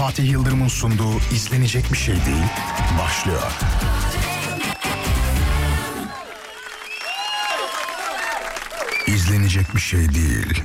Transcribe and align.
Fatih 0.00 0.30
Yıldırım'ın 0.30 0.68
sunduğu 0.68 1.18
izlenecek 1.34 1.92
bir 1.92 1.96
şey 1.96 2.14
değil 2.14 2.44
başlıyor. 2.98 3.52
İzlenecek 9.06 9.74
bir 9.74 9.80
şey 9.80 10.14
değil. 10.14 10.62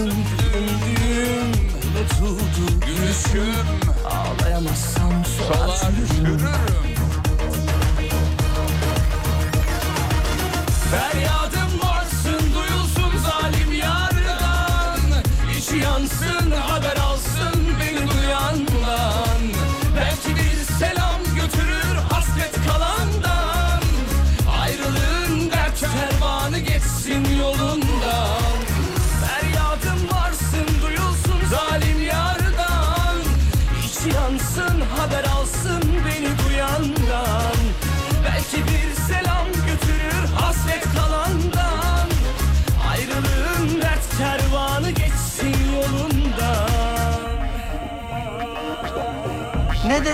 Boğazım 0.00 0.10
düğüm 0.10 0.96
düğüm 0.96 1.52
unutuldu 1.90 2.80
gülüşüm 2.86 3.66
Ağlayamazsam 4.04 5.24
solar 5.24 5.68
Solar 5.68 5.92
çürürüm 6.16 6.70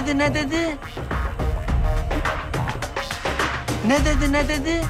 dedi 0.06 0.18
ne 0.18 0.34
dedi? 0.34 0.76
Ne 3.86 4.04
dedi 4.04 4.32
ne 4.32 4.48
dedi? 4.48 4.82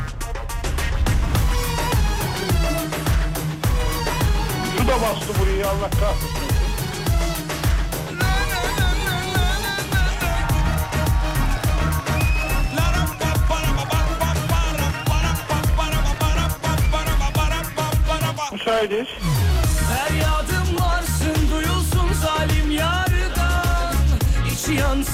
Su 4.76 4.88
da 4.88 5.02
bastı 5.02 5.40
burayı 5.40 5.68
Allah 5.68 5.90
kahretsin. 5.90 6.46
Müsaitiz. 18.52 19.25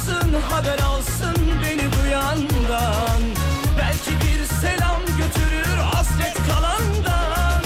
Yansın 0.09 0.35
haber 0.51 0.79
alsın 0.79 1.37
beni 1.65 1.93
duyandan 1.93 3.21
Belki 3.79 4.11
bir 4.11 4.45
selam 4.61 5.01
götürür 5.07 5.77
hasret 5.79 6.35
kalandan 6.49 7.63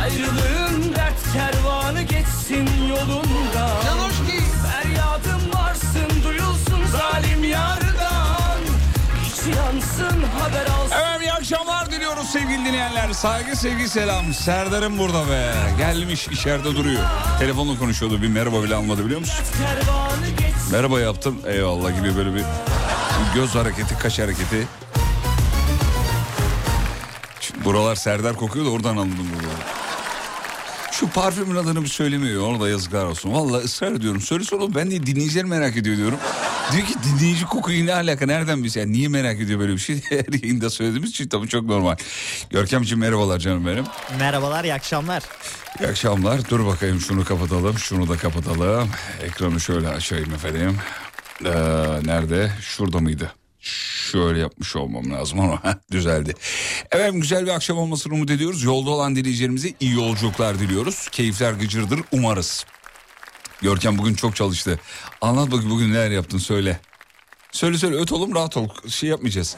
Ayrılığın 0.00 0.94
dert 0.94 1.32
kervanı 1.32 2.02
geçsin 2.02 2.68
yolundan 2.88 3.82
Feryadım 4.62 5.52
varsın 5.54 6.22
duyulsun 6.24 6.86
zalim 6.92 7.44
yardan 7.44 8.60
İçi 9.26 9.58
yansın 9.58 10.22
haber 10.40 10.66
alsın 10.66 10.96
Evet 11.10 11.22
iyi 11.22 11.32
akşamlar 11.32 11.90
diliyoruz 11.90 12.26
sevgili 12.26 12.58
dinleyenler. 12.64 13.12
Saygı 13.12 13.56
sevgi 13.56 13.88
selam. 13.88 14.34
Serdar'ım 14.34 14.98
burada 14.98 15.30
be. 15.30 15.54
Gelmiş 15.78 16.28
içeride 16.28 16.76
duruyor. 16.76 17.02
Telefonla 17.38 17.78
konuşuyordu. 17.78 18.22
Bir 18.22 18.28
merhaba 18.28 18.62
bile 18.62 18.74
almadı 18.74 19.04
biliyor 19.04 19.20
musun? 19.20 19.44
kervanı 19.58 20.26
geçsin 20.28 20.41
Merhaba 20.72 21.00
yaptım. 21.00 21.38
Eyvallah 21.46 21.96
gibi 21.96 22.16
böyle 22.16 22.34
bir 22.34 22.44
göz 23.34 23.54
hareketi, 23.54 23.98
kaş 23.98 24.18
hareketi. 24.18 24.68
Şu 27.40 27.64
buralar 27.64 27.94
Serdar 27.94 28.36
kokuyor 28.36 28.66
da 28.66 28.70
oradan 28.70 28.96
anladım 28.96 29.26
buraları. 29.34 29.62
Şu 30.92 31.10
parfümün 31.10 31.56
adını 31.56 31.82
bir 31.82 31.88
söylemiyor. 31.88 32.42
Ona 32.48 32.60
da 32.60 32.68
yazıklar 32.68 33.04
olsun. 33.04 33.32
Vallahi 33.32 33.64
ısrar 33.64 33.92
ediyorum. 33.92 34.20
Söylesene 34.20 34.60
oğlum 34.60 34.74
ben 34.74 34.90
de 34.90 35.06
dinleyiciler 35.06 35.44
merak 35.44 35.76
ediyor 35.76 35.96
diyorum. 35.96 36.18
Diyor 36.72 36.86
ki 36.86 36.94
dinleyici 37.04 37.44
kokuyu 37.44 37.86
ne 37.86 37.94
alaka 37.94 38.26
nereden 38.26 38.64
biz 38.64 38.76
yani 38.76 38.92
niye 38.92 39.08
merak 39.08 39.40
ediyor 39.40 39.60
böyle 39.60 39.72
bir 39.72 39.78
şey 39.78 40.00
her 40.08 40.42
yayında 40.42 40.70
söylediğimiz 40.70 41.10
için 41.10 41.28
tabii 41.28 41.48
çok 41.48 41.64
normal. 41.64 41.96
Görkemciğim 42.50 43.00
merhabalar 43.00 43.38
canım 43.38 43.66
benim. 43.66 43.84
Merhabalar, 44.18 44.64
iyi 44.64 44.74
akşamlar. 44.74 45.22
İyi 45.80 45.88
akşamlar 45.88 46.48
dur 46.50 46.66
bakayım 46.66 47.00
şunu 47.00 47.24
kapatalım 47.24 47.78
şunu 47.78 48.08
da 48.08 48.16
kapatalım. 48.16 48.88
Ekranı 49.22 49.60
şöyle 49.60 49.88
açayım 49.88 50.34
efendim. 50.34 50.76
Ee, 51.44 51.50
nerede 52.04 52.52
şurada 52.60 52.98
mıydı? 52.98 53.32
Şöyle 53.60 54.38
yapmış 54.38 54.76
olmam 54.76 55.10
lazım 55.10 55.40
ama 55.40 55.62
düzeldi. 55.90 56.34
Efendim 56.92 57.20
güzel 57.20 57.46
bir 57.46 57.50
akşam 57.50 57.78
olmasını 57.78 58.14
umut 58.14 58.30
ediyoruz. 58.30 58.62
Yolda 58.62 58.90
olan 58.90 59.16
dinleyicilerimize 59.16 59.72
iyi 59.80 59.94
yolculuklar 59.94 60.58
diliyoruz. 60.58 61.08
Keyifler 61.12 61.52
gıcırdır 61.52 62.00
umarız. 62.12 62.64
Görkem 63.62 63.98
bugün 63.98 64.14
çok 64.14 64.36
çalıştı. 64.36 64.78
Anlat 65.20 65.50
bakayım 65.50 65.70
bugün 65.70 65.92
neler 65.92 66.10
yaptın 66.10 66.38
söyle. 66.38 66.80
Söyle 67.52 67.78
söyle 67.78 67.96
öt 67.96 68.12
oğlum 68.12 68.34
rahat 68.34 68.56
ol. 68.56 68.68
Şey 68.88 69.08
yapmayacağız. 69.10 69.56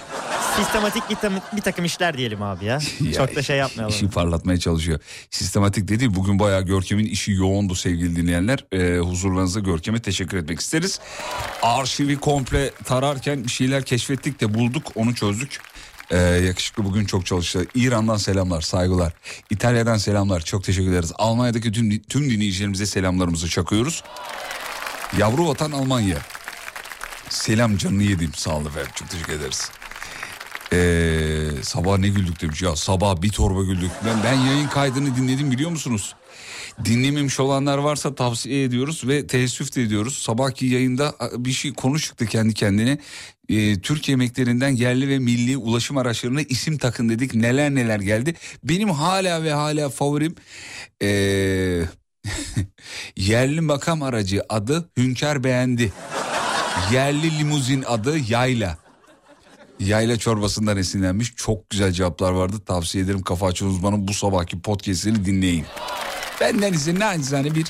Sistematik 0.56 1.10
bir, 1.10 1.14
tam- 1.14 1.40
bir 1.56 1.60
takım 1.60 1.84
işler 1.84 2.18
diyelim 2.18 2.42
abi 2.42 2.64
ya. 2.64 2.78
Ya, 3.00 3.12
Çok 3.12 3.36
da 3.36 3.42
şey 3.42 3.56
yapmayalım. 3.56 3.94
İşi 3.94 4.08
parlatmaya 4.10 4.58
çalışıyor. 4.58 5.00
Sistematik 5.30 5.88
de 5.88 6.00
değil. 6.00 6.10
Bugün 6.14 6.38
bayağı 6.38 6.62
Görkem'in 6.62 7.04
işi 7.06 7.32
yoğundu 7.32 7.74
sevgili 7.74 8.16
dinleyenler. 8.16 8.64
Ee, 8.72 8.98
huzurlarınızda 8.98 9.60
Görkem'e 9.60 10.02
teşekkür 10.02 10.36
etmek 10.36 10.60
isteriz. 10.60 11.00
Arşivi 11.62 12.16
komple 12.16 12.70
tararken 12.84 13.44
bir 13.44 13.50
şeyler 13.50 13.84
keşfettik 13.84 14.40
de 14.40 14.54
bulduk 14.54 14.92
onu 14.94 15.14
çözdük. 15.14 15.60
Ee, 16.10 16.16
yakışıklı 16.18 16.84
bugün 16.84 17.04
çok 17.04 17.26
çalıştı. 17.26 17.66
İran'dan 17.74 18.16
selamlar, 18.16 18.60
saygılar. 18.60 19.12
İtalya'dan 19.50 19.96
selamlar, 19.96 20.40
çok 20.40 20.64
teşekkür 20.64 20.90
ederiz. 20.90 21.12
Almanya'daki 21.14 21.72
tüm, 21.72 22.02
tüm 22.02 22.30
dinleyicilerimize 22.30 22.86
selamlarımızı 22.86 23.48
çakıyoruz. 23.48 24.04
Yavru 25.18 25.48
vatan 25.48 25.72
Almanya. 25.72 26.18
Selam 27.28 27.76
canını 27.76 28.02
yedim 28.02 28.30
sağ 28.34 28.56
olun 28.56 28.66
efendim 28.66 28.90
çok 28.94 29.10
teşekkür 29.10 29.32
ederiz. 29.32 29.70
Ee, 30.72 31.62
sabah 31.62 31.98
ne 31.98 32.08
güldük 32.08 32.42
demiş 32.42 32.62
ya 32.62 32.76
sabah 32.76 33.22
bir 33.22 33.30
torba 33.30 33.62
güldük. 33.62 33.90
Ben, 34.06 34.24
ben 34.24 34.34
yayın 34.34 34.68
kaydını 34.68 35.16
dinledim 35.16 35.50
biliyor 35.50 35.70
musunuz? 35.70 36.14
Dinlememiş 36.84 37.40
olanlar 37.40 37.78
varsa 37.78 38.14
tavsiye 38.14 38.64
ediyoruz 38.64 39.08
ve 39.08 39.26
teessüf 39.26 39.76
de 39.76 39.82
ediyoruz. 39.82 40.18
Sabahki 40.18 40.66
yayında 40.66 41.14
bir 41.36 41.52
şey 41.52 41.72
konu 41.72 41.98
çıktı 41.98 42.26
kendi 42.26 42.54
kendine. 42.54 42.98
Ee, 43.48 43.80
Türk 43.80 44.08
yemeklerinden 44.08 44.68
yerli 44.68 45.08
ve 45.08 45.18
milli 45.18 45.56
ulaşım 45.56 45.96
araçlarına 45.96 46.42
isim 46.42 46.78
takın 46.78 47.08
dedik. 47.08 47.34
Neler 47.34 47.74
neler 47.74 48.00
geldi. 48.00 48.34
Benim 48.64 48.90
hala 48.90 49.42
ve 49.42 49.52
hala 49.52 49.88
favorim 49.88 50.34
ee, 51.02 51.82
yerli 53.16 53.60
makam 53.60 54.02
aracı 54.02 54.42
adı 54.48 54.90
Hünkar 54.96 55.44
beğendi. 55.44 55.92
Yerli 56.92 57.38
limuzin 57.38 57.84
adı 57.86 58.18
Yayla. 58.28 58.78
Yayla 59.80 60.16
çorbasından 60.16 60.76
esinlenmiş 60.76 61.34
çok 61.36 61.70
güzel 61.70 61.92
cevaplar 61.92 62.32
vardı. 62.32 62.56
Tavsiye 62.66 63.04
ederim 63.04 63.22
Kafa 63.22 63.46
Açan 63.46 63.68
Uzman'ın 63.68 64.08
bu 64.08 64.14
sabahki 64.14 64.60
podcastini 64.62 65.24
dinleyin. 65.24 65.64
Benden 66.40 66.72
ise 66.72 66.98
nacizane 66.98 67.54
bir 67.54 67.66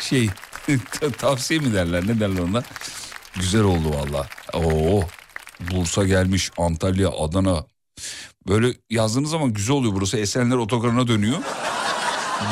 şey 0.00 0.30
tavsiye 1.18 1.60
mi 1.60 1.72
derler 1.74 2.06
ne 2.06 2.20
derler 2.20 2.40
ona. 2.40 2.62
Güzel 3.36 3.62
oldu 3.62 3.90
valla. 3.90 4.28
Oo, 4.54 5.02
Bursa 5.60 6.04
gelmiş 6.04 6.50
Antalya 6.58 7.10
Adana. 7.10 7.66
Böyle 8.48 8.74
yazdığınız 8.90 9.30
zaman 9.30 9.52
güzel 9.52 9.76
oluyor 9.76 9.94
burası. 9.94 10.16
Esenler 10.16 10.56
otogarına 10.56 11.08
dönüyor. 11.08 11.38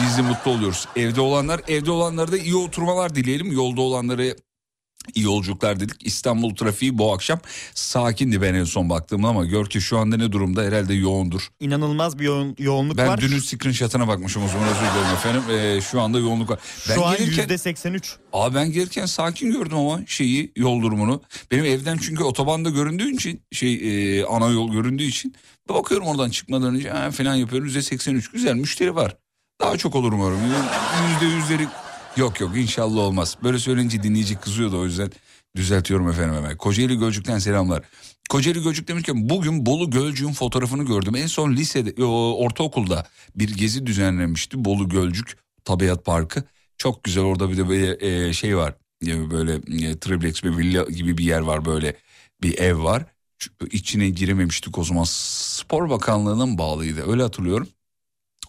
Biz 0.03 0.19
de 0.19 0.23
mutlu 0.23 0.51
oluyoruz. 0.51 0.89
Evde 0.97 1.21
olanlar 1.21 1.61
evde 1.69 1.91
olanlara 1.91 2.33
da 2.33 2.39
iyi 2.39 2.57
oturmalar 2.57 3.15
dileyelim. 3.15 3.53
Yolda 3.53 3.81
olanları 3.81 4.37
İyi 5.15 5.25
yolculuklar 5.25 5.81
dedik. 5.81 6.07
İstanbul 6.07 6.55
trafiği 6.55 6.99
bu 6.99 7.13
akşam 7.13 7.41
sakindi 7.75 8.43
ben 8.43 8.55
en 8.55 8.65
son 8.65 8.91
baktığımda 8.91 9.29
ama 9.29 9.45
gör 9.45 9.67
ki 9.67 9.81
şu 9.81 9.99
anda 9.99 10.17
ne 10.17 10.33
durumda 10.33 10.63
herhalde 10.63 10.95
yoğundur. 10.95 11.49
İnanılmaz 11.61 12.19
bir 12.19 12.25
yoğun, 12.25 12.57
yoğunluk 12.59 12.99
Ben 12.99 13.09
var. 13.09 13.21
dünün 13.21 13.39
screenshot'ına 13.39 14.09
bakmışım 14.09 14.45
o 14.45 14.49
zaman 14.49 14.69
özür 14.69 14.81
dilerim 14.81 15.15
efendim. 15.15 15.43
Ee, 15.51 15.81
şu 15.81 16.01
anda 16.01 16.19
yoğunluk 16.19 16.51
var. 16.51 16.59
Ben 16.89 16.95
Şu 16.95 17.07
an 17.07 17.17
gelirken, 17.17 17.43
yüzde 17.43 17.59
83. 17.59 18.17
Aa 18.33 18.55
ben 18.55 18.73
gelirken 18.73 19.07
sakin 19.07 19.51
gördüm 19.53 19.79
ama 19.79 20.01
şeyi 20.07 20.53
yol 20.57 20.83
durumunu. 20.83 21.23
Benim 21.51 21.65
evden 21.65 21.97
çünkü 21.97 22.23
otobanda 22.25 22.71
göründüğü 22.71 23.15
için 23.15 23.43
şey 23.53 23.75
e, 24.21 24.25
ana 24.25 24.49
yol 24.49 24.73
göründüğü 24.73 25.05
için 25.05 25.35
bakıyorum 25.69 26.07
oradan 26.07 26.31
çıkmadan 26.31 26.75
önce 26.75 26.91
ha, 26.91 27.11
falan 27.11 27.35
yapıyorum. 27.35 27.67
Yüzde 27.67 27.83
83 27.83 28.31
güzel 28.31 28.55
müşteri 28.55 28.95
var. 28.95 29.17
Daha 29.61 29.77
çok 29.77 29.95
olur 29.95 30.13
umarım. 30.13 30.39
Yüzde 31.13 31.35
yüzleri 31.37 31.67
Yok 32.17 32.41
yok 32.41 32.57
inşallah 32.57 33.01
olmaz. 33.01 33.37
Böyle 33.43 33.59
söyleyince 33.59 34.03
dinleyici 34.03 34.37
kızıyordu 34.37 34.81
o 34.81 34.85
yüzden 34.85 35.11
düzeltiyorum 35.57 36.09
efendim 36.09 36.35
hemen. 36.35 36.57
Kocaeli 36.57 36.99
Gölcük'ten 36.99 37.39
selamlar. 37.39 37.83
Kocaeli 38.31 38.63
Gölcük 38.63 38.89
demişken 38.89 39.29
bugün 39.29 39.67
Bolu 39.67 39.91
Gölcük'ün 39.91 40.33
fotoğrafını 40.33 40.85
gördüm. 40.85 41.17
En 41.17 41.27
son 41.27 41.53
lisede, 41.53 42.05
o, 42.05 42.37
ortaokulda 42.45 43.07
bir 43.37 43.57
gezi 43.57 43.87
düzenlenmişti. 43.87 44.65
Bolu 44.65 44.89
Gölcük 44.89 45.39
Tabiat 45.65 46.05
Parkı. 46.05 46.45
Çok 46.77 47.05
güzel 47.05 47.25
orada 47.25 47.51
bir 47.51 47.57
de 47.57 47.69
böyle 47.69 48.07
e, 48.29 48.33
şey 48.33 48.57
var. 48.57 48.75
E, 49.07 49.31
böyle 49.31 49.55
e, 49.89 49.99
triplex 49.99 50.45
bir 50.45 50.57
villa 50.57 50.85
gibi 50.85 51.19
bir 51.19 51.25
yer 51.25 51.41
var 51.41 51.65
böyle 51.65 51.97
bir 52.43 52.59
ev 52.59 52.83
var. 52.83 53.05
İçine 53.71 54.11
girememiştik 54.11 54.79
o 54.79 54.85
zaman. 54.85 55.05
Spor 55.09 55.91
Bakanlığı'nın 55.91 56.59
bağlıydı 56.59 57.11
öyle 57.11 57.23
hatırlıyorum. 57.23 57.69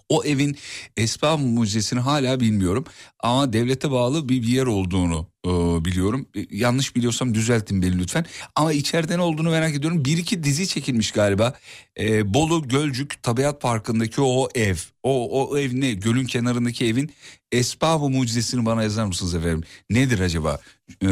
O 0.10 0.24
evin 0.24 0.58
Esbab 0.98 1.40
Müzesi'ni 1.40 2.00
hala 2.00 2.40
bilmiyorum 2.40 2.86
ama 3.20 3.54
devlete 3.54 3.92
bağlı 3.92 4.30
bir, 4.30 4.44
yer 4.44 4.66
olduğunu 4.66 5.28
e, 5.46 5.50
biliyorum. 5.86 6.28
E, 6.36 6.46
yanlış 6.52 6.96
biliyorsam 6.96 7.34
düzeltin 7.34 7.82
beni 7.82 8.00
lütfen. 8.00 8.26
Ama 8.56 8.74
içeride 8.74 9.18
ne 9.18 9.22
olduğunu 9.22 9.50
merak 9.50 9.76
ediyorum. 9.76 10.06
Bir 10.06 10.18
iki 10.18 10.44
dizi 10.44 10.68
çekilmiş 10.68 11.12
galiba. 11.12 11.54
E, 12.00 12.34
Bolu 12.34 12.68
Gölcük 12.68 13.24
Tabiat 13.24 13.62
Parkı'ndaki 13.62 14.22
o 14.22 14.50
ev. 14.56 14.76
O, 15.04 15.42
o 15.52 15.58
ev 15.58 15.70
ne? 15.74 15.94
Gölün 15.94 16.26
kenarındaki 16.26 16.86
evin 16.86 17.12
Esbab-ı 17.52 18.10
Mucizesini 18.10 18.66
bana 18.66 18.84
yazar 18.84 19.06
mısınız 19.06 19.36
efendim? 19.36 19.64
Nedir 19.90 20.20
acaba? 20.20 20.60
E, 21.02 21.08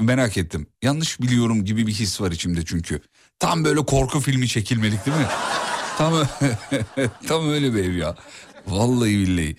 merak 0.00 0.36
ettim. 0.36 0.66
Yanlış 0.82 1.20
biliyorum 1.20 1.64
gibi 1.64 1.86
bir 1.86 1.92
his 1.92 2.20
var 2.20 2.32
içimde 2.32 2.64
çünkü. 2.64 3.00
Tam 3.38 3.64
böyle 3.64 3.84
korku 3.84 4.20
filmi 4.20 4.48
çekilmelik 4.48 5.06
değil 5.06 5.16
mi? 5.16 5.26
Tam 5.96 6.14
tam 7.26 7.50
öyle 7.50 7.74
bir 7.74 7.84
ev 7.84 7.94
ya. 7.94 8.16
Vallahi 8.66 9.18
billahi. 9.18 9.56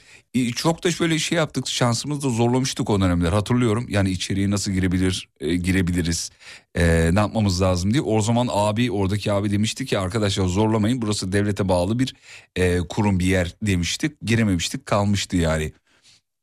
Çok 0.55 0.83
da 0.83 0.91
şöyle 0.91 1.19
şey 1.19 1.37
yaptık 1.37 1.67
şansımızı 1.67 2.21
da 2.21 2.29
zorlamıştık 2.29 2.89
o 2.89 3.01
dönemler 3.01 3.31
hatırlıyorum. 3.33 3.85
Yani 3.89 4.09
içeriye 4.09 4.49
nasıl 4.51 4.71
girebilir 4.71 5.29
e, 5.39 5.55
girebiliriz 5.55 6.31
e, 6.75 7.09
ne 7.13 7.19
yapmamız 7.19 7.61
lazım 7.61 7.93
diye. 7.93 8.01
O 8.01 8.21
zaman 8.21 8.47
abi 8.51 8.91
oradaki 8.91 9.31
abi 9.31 9.51
demişti 9.51 9.85
ki 9.85 9.99
arkadaşlar 9.99 10.45
zorlamayın 10.45 11.01
burası 11.01 11.31
devlete 11.31 11.69
bağlı 11.69 11.99
bir 11.99 12.15
e, 12.55 12.79
kurum 12.79 13.19
bir 13.19 13.25
yer 13.25 13.55
demiştik. 13.61 14.21
Girememiştik 14.21 14.85
kalmıştı 14.85 15.37
yani. 15.37 15.73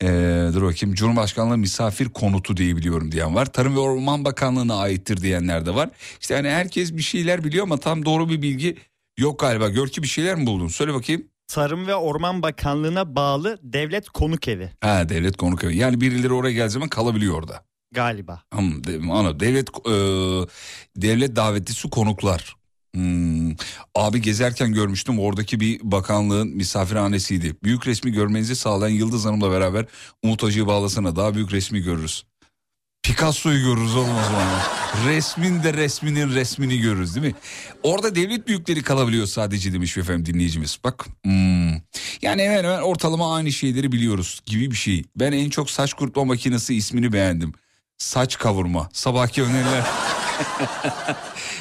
E, 0.02 0.06
dur 0.54 0.62
bakayım 0.62 0.94
Cumhurbaşkanlığı 0.94 1.58
misafir 1.58 2.08
konutu 2.08 2.56
diye 2.56 2.76
biliyorum 2.76 3.12
diyen 3.12 3.34
var. 3.34 3.52
Tarım 3.52 3.74
ve 3.74 3.80
Orman 3.80 4.24
Bakanlığı'na 4.24 4.76
aittir 4.76 5.16
diyenler 5.16 5.66
de 5.66 5.74
var. 5.74 5.90
İşte 6.20 6.34
hani 6.34 6.48
herkes 6.48 6.92
bir 6.96 7.02
şeyler 7.02 7.44
biliyor 7.44 7.64
ama 7.64 7.76
tam 7.76 8.04
doğru 8.04 8.28
bir 8.28 8.42
bilgi 8.42 8.76
yok 9.18 9.40
galiba. 9.40 9.68
Gör 9.68 9.88
ki 9.88 10.02
bir 10.02 10.08
şeyler 10.08 10.34
mi 10.34 10.46
buldun? 10.46 10.68
Söyle 10.68 10.94
bakayım. 10.94 11.28
Tarım 11.48 11.86
ve 11.86 11.94
Orman 11.94 12.42
Bakanlığı'na 12.42 13.16
bağlı 13.16 13.58
devlet 13.62 14.08
konuk 14.08 14.48
evi 14.48 14.70
Ha 14.80 15.08
devlet 15.08 15.36
konuk 15.36 15.64
evi. 15.64 15.76
Yani 15.76 16.00
birileri 16.00 16.32
oraya 16.32 16.52
geldiği 16.52 16.70
zaman 16.72 16.88
kalabiliyor 16.88 17.34
orada. 17.38 17.64
galiba. 17.92 18.42
De- 18.56 19.12
ana 19.12 19.40
devlet 19.40 19.68
e, 19.86 19.92
devlet 20.96 21.36
davetlisi 21.36 21.90
konuklar. 21.90 22.56
Hmm. 22.94 23.50
Abi 23.94 24.22
gezerken 24.22 24.72
görmüştüm 24.72 25.18
oradaki 25.18 25.60
bir 25.60 25.80
bakanlığın 25.82 26.48
misafirhanesiydi. 26.48 27.56
Büyük 27.64 27.86
resmi 27.86 28.12
görmenizi 28.12 28.56
sağlayan 28.56 28.94
Yıldız 28.94 29.24
Hanım'la 29.24 29.50
beraber 29.50 29.86
Umut 30.22 30.42
Hacı'yı 30.42 30.66
bağlasana 30.66 31.16
daha 31.16 31.34
büyük 31.34 31.52
resmi 31.52 31.80
görürüz. 31.80 32.24
Picasso'yu 33.04 33.62
görürüz 33.62 33.96
oğlum 33.96 34.16
o 34.18 34.22
zaman. 34.22 34.60
Resmin 35.06 35.62
de 35.62 35.74
resminin 35.74 36.34
resmini 36.34 36.78
görürüz 36.78 37.14
değil 37.14 37.26
mi? 37.26 37.34
Orada 37.82 38.14
devlet 38.14 38.48
büyükleri 38.48 38.82
kalabiliyor 38.82 39.26
sadece 39.26 39.72
demiş 39.72 39.98
efendim 39.98 40.26
dinleyicimiz. 40.26 40.78
Bak 40.84 41.06
hmm. 41.24 41.72
yani 42.22 42.42
hemen 42.42 42.64
hemen 42.64 42.82
ortalama 42.82 43.34
aynı 43.34 43.52
şeyleri 43.52 43.92
biliyoruz 43.92 44.40
gibi 44.46 44.70
bir 44.70 44.76
şey. 44.76 45.04
Ben 45.16 45.32
en 45.32 45.50
çok 45.50 45.70
saç 45.70 45.92
kurutma 45.92 46.24
makinesi 46.24 46.74
ismini 46.74 47.12
beğendim. 47.12 47.52
Saç 47.98 48.38
kavurma. 48.38 48.88
Sabahki 48.92 49.42
öneriler. 49.42 49.84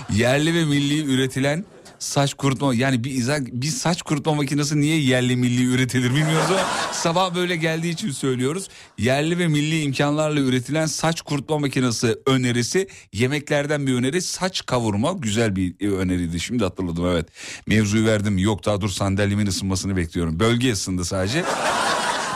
Yerli 0.14 0.54
ve 0.54 0.66
milli 0.66 1.14
üretilen 1.14 1.66
saç 2.04 2.34
kurutma 2.34 2.74
yani 2.76 3.04
bir, 3.04 3.12
izah- 3.12 3.48
bir 3.52 3.68
saç 3.68 4.02
kurutma 4.02 4.34
makinesi 4.34 4.82
niye 4.82 5.00
yerli 5.00 5.36
milli 5.36 5.66
üretilir 5.66 6.10
bilmiyoruz 6.10 6.50
ama 6.50 6.66
sabah 6.92 7.36
böyle 7.36 7.56
geldiği 7.56 7.90
için 7.92 8.12
söylüyoruz. 8.12 8.68
Yerli 8.98 9.40
ve 9.40 9.48
milli 9.48 9.82
imkanlarla 9.82 10.40
üretilen 10.40 10.86
saç 10.86 11.22
kurutma 11.22 11.60
makinesi 11.60 12.18
önerisi 12.26 12.88
yemeklerden 13.14 13.88
bir 13.88 13.94
öneri 13.94 14.22
saç 14.22 14.66
kavurma 14.66 15.12
güzel 15.14 15.56
bir 15.56 15.76
e, 15.80 15.90
öneriydi 15.92 16.40
şimdi 16.40 16.64
hatırladım 16.64 17.06
evet. 17.08 17.28
Mevzuyu 17.68 18.06
verdim 18.06 18.38
yok 18.38 18.66
daha 18.66 18.82
dur 18.82 18.90
sandalyemin 18.90 19.48
ısınmasını 19.48 19.98
bekliyorum 19.98 20.40
bölge 20.40 20.72
ısındı 20.72 21.06
sadece 21.06 21.44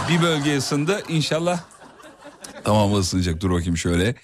bir 0.10 0.22
bölge 0.22 0.58
ısındı 0.58 1.04
inşallah 1.10 1.60
Tamam 2.64 3.00
ısınacak 3.00 3.42
dur 3.42 3.52
bakayım 3.52 3.78
şöyle. 3.78 4.16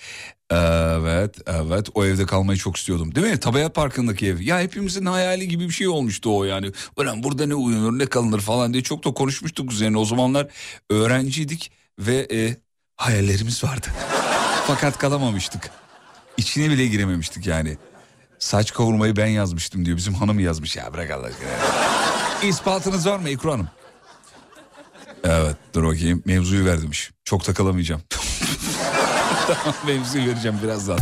Evet, 0.53 1.35
evet. 1.45 1.89
O 1.93 2.05
evde 2.05 2.25
kalmayı 2.25 2.59
çok 2.59 2.77
istiyordum. 2.77 3.15
Değil 3.15 3.27
mi? 3.27 3.39
Tabiat 3.39 3.75
Parkı'ndaki 3.75 4.27
ev. 4.27 4.39
Ya 4.39 4.59
hepimizin 4.59 5.05
hayali 5.05 5.47
gibi 5.47 5.67
bir 5.67 5.73
şey 5.73 5.87
olmuştu 5.87 6.37
o 6.37 6.43
yani. 6.43 6.71
Ulan 6.97 7.23
burada 7.23 7.45
ne 7.45 7.55
uyunur 7.55 7.99
ne 7.99 8.05
kalınır 8.05 8.39
falan 8.39 8.73
diye 8.73 8.83
çok 8.83 9.05
da 9.05 9.13
konuşmuştuk 9.13 9.71
üzerine. 9.71 9.97
O 9.97 10.05
zamanlar 10.05 10.47
öğrenciydik 10.89 11.71
ve 11.99 12.27
e, 12.31 12.57
hayallerimiz 12.95 13.63
vardı. 13.63 13.87
Fakat 14.67 14.97
kalamamıştık. 14.97 15.69
İçine 16.37 16.69
bile 16.69 16.87
girememiştik 16.87 17.47
yani. 17.47 17.77
Saç 18.39 18.73
kavurmayı 18.73 19.15
ben 19.15 19.27
yazmıştım 19.27 19.85
diyor. 19.85 19.97
Bizim 19.97 20.13
hanım 20.13 20.39
yazmış 20.39 20.75
ya 20.75 20.93
bırak 20.93 21.11
Allah 21.11 21.25
aşkına. 21.25 21.49
İspatınız 22.49 23.07
var 23.07 23.19
mı 23.19 23.29
Ekru 23.29 23.51
Hanım? 23.51 23.67
Evet 25.23 25.55
dur 25.73 25.83
bakayım 25.83 26.23
mevzuyu 26.25 26.65
verdimiş. 26.65 27.11
Çok 27.23 27.43
takılamayacağım. 27.43 28.01
tamam 29.47 29.75
mevzuyu 29.85 30.27
vereceğim 30.27 30.59
birazdan. 30.63 30.99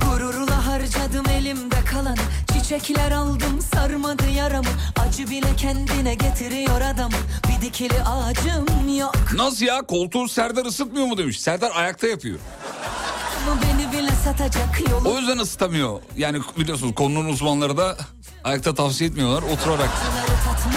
Gururla 0.00 0.66
harcadım 0.66 1.28
elimde 1.28 1.84
kalanı 1.90 2.16
Çiçekler 2.52 3.12
aldım 3.12 3.60
sarmadı 3.74 4.28
yaramı 4.36 4.66
Acı 5.10 5.30
bile 5.30 5.56
kendine 5.56 6.14
getiriyor 6.14 6.80
adamı 6.80 7.14
Bir 7.48 7.66
dikili 7.66 8.02
ağacım 8.02 8.96
yok 8.96 9.14
Nasıl 9.34 9.64
ya 9.66 9.82
koltuğu 9.82 10.28
Serdar 10.28 10.64
ısıtmıyor 10.66 11.06
mu 11.06 11.18
demiş. 11.18 11.40
Serdar 11.40 11.72
ayakta 11.74 12.06
yapıyor. 12.06 12.38
mu 13.46 13.54
Beni 13.62 13.92
bile 13.92 14.10
satacak 14.24 14.90
yolu 14.90 15.08
O 15.08 15.18
yüzden 15.18 15.38
ısıtamıyor. 15.38 16.00
Yani 16.16 16.38
biliyorsunuz 16.58 16.94
konunun 16.94 17.28
uzmanları 17.28 17.76
da 17.76 17.96
ayakta 18.44 18.74
tavsiye 18.74 19.10
etmiyorlar. 19.10 19.42
Oturarak 19.42 19.90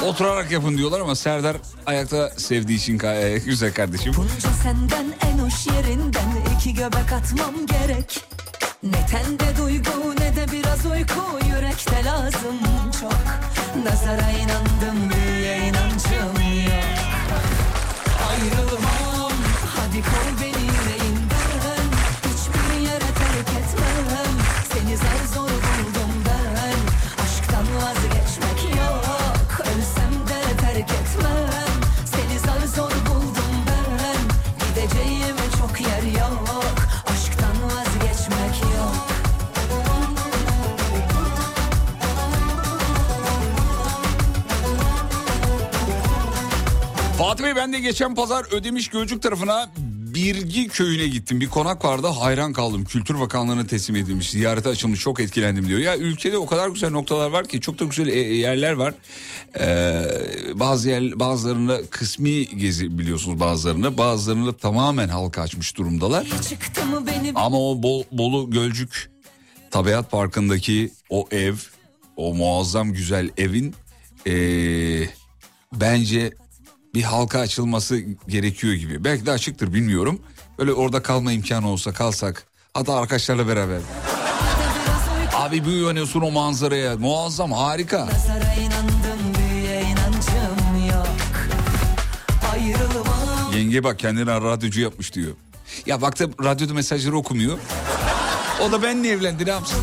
oturarak 0.06 0.52
yapın 0.52 0.78
diyorlar 0.78 1.00
ama 1.00 1.16
Serdar 1.16 1.58
ayakta 1.86 2.30
sevdiği 2.30 2.78
için 2.78 3.00
e, 3.04 3.38
güzel 3.46 3.74
kardeşim. 3.74 4.14
Bunca 4.18 4.50
senden 4.64 5.06
en 5.22 5.38
hoş 5.40 5.68
yerinden 5.68 6.30
iki 6.58 6.74
göbek 6.74 7.14
atmam 7.14 7.66
gerek 7.66 8.24
Ne 8.84 9.06
tende 9.06 9.58
duygu 9.58 10.16
ne 10.20 10.36
de 10.36 10.52
biraz 10.52 10.86
uyku. 10.86 11.46
Yürekte 11.48 12.06
lazım 12.06 12.60
çok. 13.02 13.14
Nazara 13.86 14.30
inandım 14.32 15.10
büyüye 15.10 15.58
inancım 15.58 16.36
yok. 16.66 16.84
Ayrılmam. 18.30 19.32
Hadi 19.76 20.02
koy 20.02 20.30
beni 20.42 20.64
yüreğinden 20.64 21.88
Hiçbir 22.24 22.80
yere 22.82 23.00
terk 23.00 23.50
etmem. 23.60 24.34
Seni 24.74 24.98
zar 24.98 25.26
zor 25.36 25.63
Fatih 47.34 47.46
Bey 47.46 47.56
ben 47.56 47.74
de 47.74 47.80
geçen 47.80 48.16
pazar 48.16 48.46
Ödemiş 48.52 48.88
Gölcük 48.88 49.22
tarafına 49.22 49.70
Birgi 50.16 50.68
köyüne 50.68 51.08
gittim. 51.08 51.40
Bir 51.40 51.48
konak 51.48 51.86
vardı 51.86 52.08
hayran 52.08 52.54
kaldım. 52.54 52.86
Kültür 52.86 53.20
Bakanlığı'na 53.20 53.68
teslim 53.68 53.96
edilmiş. 53.96 54.30
Ziyarete 54.30 54.70
açılmış 54.70 55.00
çok 55.00 55.20
etkilendim 55.20 55.68
diyor. 55.68 55.80
Ya 55.80 55.98
ülkede 55.98 56.38
o 56.38 56.46
kadar 56.46 56.70
güzel 56.70 56.92
noktalar 56.92 57.30
var 57.30 57.48
ki 57.48 57.62
çok 57.62 57.80
da 57.80 57.86
güzel 57.86 58.08
e- 58.08 58.36
yerler 58.36 58.74
var. 58.74 58.94
Ee, 59.60 60.04
bazı 60.54 60.90
yer, 60.90 61.20
bazılarında 61.20 61.82
kısmi 61.90 62.48
gezi 62.48 62.98
biliyorsunuz 62.98 63.40
bazılarını. 63.40 63.98
Bazılarını 63.98 64.54
tamamen 64.54 65.08
halka 65.08 65.42
açmış 65.42 65.78
durumdalar. 65.78 66.28
Ama 67.36 67.58
o 67.58 67.84
Bol- 67.84 68.06
Bolu 68.12 68.52
Gölcük 68.52 69.12
Tabiat 69.72 70.12
Parkı'ndaki 70.12 70.92
o 71.10 71.28
ev, 71.32 71.56
o 72.16 72.34
muazzam 72.34 72.94
güzel 72.94 73.30
evin 73.38 73.76
ee, 74.28 75.08
bence 75.74 76.34
bir 76.94 77.04
halka 77.04 77.40
açılması 77.40 78.00
gerekiyor 78.28 78.74
gibi. 78.74 79.04
Belki 79.04 79.26
de 79.26 79.32
açıktır 79.32 79.74
bilmiyorum. 79.74 80.22
Böyle 80.60 80.74
orada 80.74 81.02
kalma 81.02 81.32
imkanı 81.32 81.70
olsa 81.70 81.94
kalsak. 81.94 82.44
Hatta 82.74 82.96
arkadaşlarla 82.96 83.48
beraber. 83.48 83.80
Abi 85.36 85.66
bir 85.66 85.72
uyanıyorsun 85.72 86.22
o 86.22 86.32
manzaraya. 86.32 86.98
Muazzam 86.98 87.52
harika. 87.52 88.08
Yenge 93.56 93.84
bak 93.84 94.00
kendini 94.00 94.26
radyocu 94.26 94.82
yapmış 94.82 95.14
diyor. 95.14 95.32
Ya 95.86 96.02
baktım 96.02 96.34
radyoda 96.44 96.74
mesajları 96.74 97.18
okumuyor. 97.18 97.58
O 98.62 98.72
da 98.72 98.84
benimle 98.84 99.10
evlendi 99.10 99.46
ne 99.46 99.50
yapsın? 99.50 99.80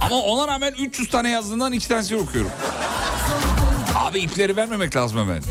Ama 0.00 0.16
ona 0.16 0.48
rağmen 0.48 0.74
300 0.78 1.10
tane 1.10 1.30
yazdığından 1.30 1.72
iki 1.72 1.88
tanesini 1.88 2.18
okuyorum. 2.18 2.50
Abi 4.12 4.20
ipleri 4.20 4.56
vermemek 4.56 4.96
lazım 4.96 5.18
hemen. 5.18 5.34
Yok 5.34 5.44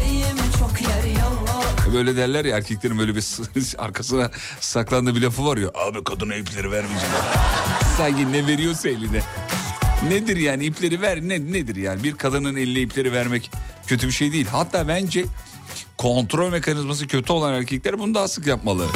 Böyle 1.93 2.15
derler 2.15 2.45
ya 2.45 2.57
erkeklerin 2.57 2.99
böyle 2.99 3.15
bir 3.15 3.25
arkasına 3.77 4.31
saklandığı 4.59 5.15
bir 5.15 5.21
lafı 5.21 5.45
var 5.45 5.57
ya. 5.57 5.71
Abi 5.75 6.03
kadına 6.03 6.35
ipleri 6.35 6.71
vermeyeceğim. 6.71 7.15
Sanki 7.97 8.31
ne 8.31 8.47
veriyorsa 8.47 8.89
eline. 8.89 9.21
Nedir 10.09 10.37
yani 10.37 10.65
ipleri 10.65 11.01
ver 11.01 11.21
ne 11.21 11.39
nedir 11.39 11.75
yani 11.75 12.03
bir 12.03 12.15
kadının 12.15 12.55
eline 12.55 12.79
ipleri 12.79 13.13
vermek 13.13 13.51
kötü 13.87 14.07
bir 14.07 14.13
şey 14.13 14.31
değil. 14.31 14.47
Hatta 14.51 14.87
bence 14.87 15.25
kontrol 15.97 16.51
mekanizması 16.51 17.07
kötü 17.07 17.33
olan 17.33 17.53
erkekler 17.53 17.99
bunu 17.99 18.15
daha 18.15 18.27
sık 18.27 18.47
yapmalı. 18.47 18.87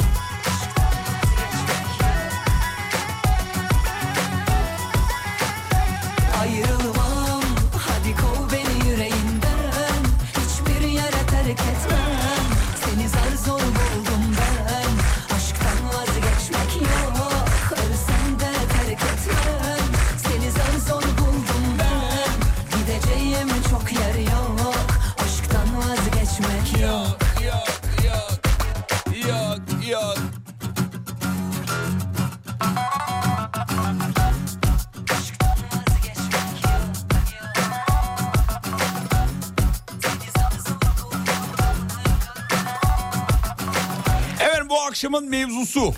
Akşamın 45.06 45.30
mevzusu. 45.30 45.94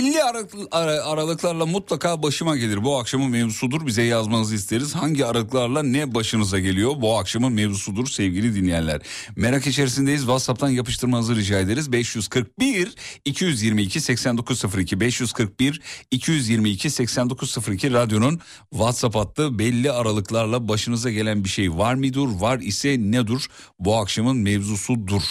Belli 0.00 0.22
aralık- 0.24 0.68
ara- 0.70 1.04
aralıklarla 1.04 1.66
mutlaka 1.66 2.22
başıma 2.22 2.56
gelir. 2.56 2.84
Bu 2.84 2.98
akşamın 2.98 3.30
mevzusudur. 3.30 3.86
Bize 3.86 4.02
yazmanızı 4.02 4.54
isteriz. 4.54 4.94
Hangi 4.94 5.26
aralıklarla 5.26 5.82
ne 5.82 6.14
başınıza 6.14 6.58
geliyor? 6.58 6.92
Bu 7.00 7.18
akşamın 7.18 7.52
mevzusudur 7.52 8.06
sevgili 8.06 8.54
dinleyenler. 8.54 9.00
Merak 9.36 9.66
içerisindeyiz. 9.66 10.20
WhatsApp'tan 10.20 10.68
yapıştırmanızı 10.68 11.36
rica 11.36 11.58
ederiz. 11.58 11.92
541 11.92 12.94
222 13.24 14.00
8902 14.00 15.00
541 15.00 15.80
222 16.10 16.90
8902 16.90 17.92
radyonun 17.92 18.40
WhatsApp 18.70 19.16
hattı 19.16 19.58
belli 19.58 19.92
aralıklarla 19.92 20.68
başınıza 20.68 21.10
gelen 21.10 21.44
bir 21.44 21.48
şey 21.48 21.72
var 21.78 21.94
mıdır? 21.94 22.40
Var 22.40 22.58
ise 22.58 22.96
nedir? 22.98 23.48
Bu 23.78 23.96
akşamın 23.96 24.36
mevzusudur. 24.36 25.22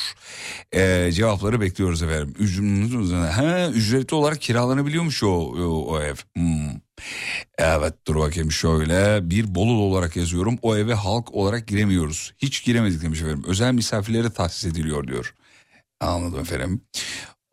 Ee, 0.76 1.10
cevapları 1.14 1.62
bekliyoruz 1.62 2.04
efendim. 2.04 2.34
Ücretli 3.76 4.16
olarak 4.16 4.42
kiralanabiliyormuş 4.60 5.24
o, 5.24 5.28
o, 5.28 5.86
o 5.88 6.02
ev. 6.02 6.16
Hmm. 6.36 6.80
Evet 7.58 7.94
dur 8.08 8.16
bakayım 8.16 8.52
şöyle 8.52 9.30
bir 9.30 9.56
Bolulu 9.56 9.82
olarak 9.82 10.16
yazıyorum. 10.16 10.60
O 10.62 10.78
eve 10.78 10.94
halk 10.94 11.34
olarak 11.34 11.68
giremiyoruz. 11.68 12.34
Hiç 12.38 12.64
giremedik 12.64 13.02
demiş 13.02 13.22
efendim. 13.22 13.44
Özel 13.48 13.74
misafirlere 13.74 14.30
tahsis 14.30 14.66
ediliyor 14.66 15.08
diyor. 15.08 15.34
Anladım 16.02 16.40
efendim. 16.40 16.82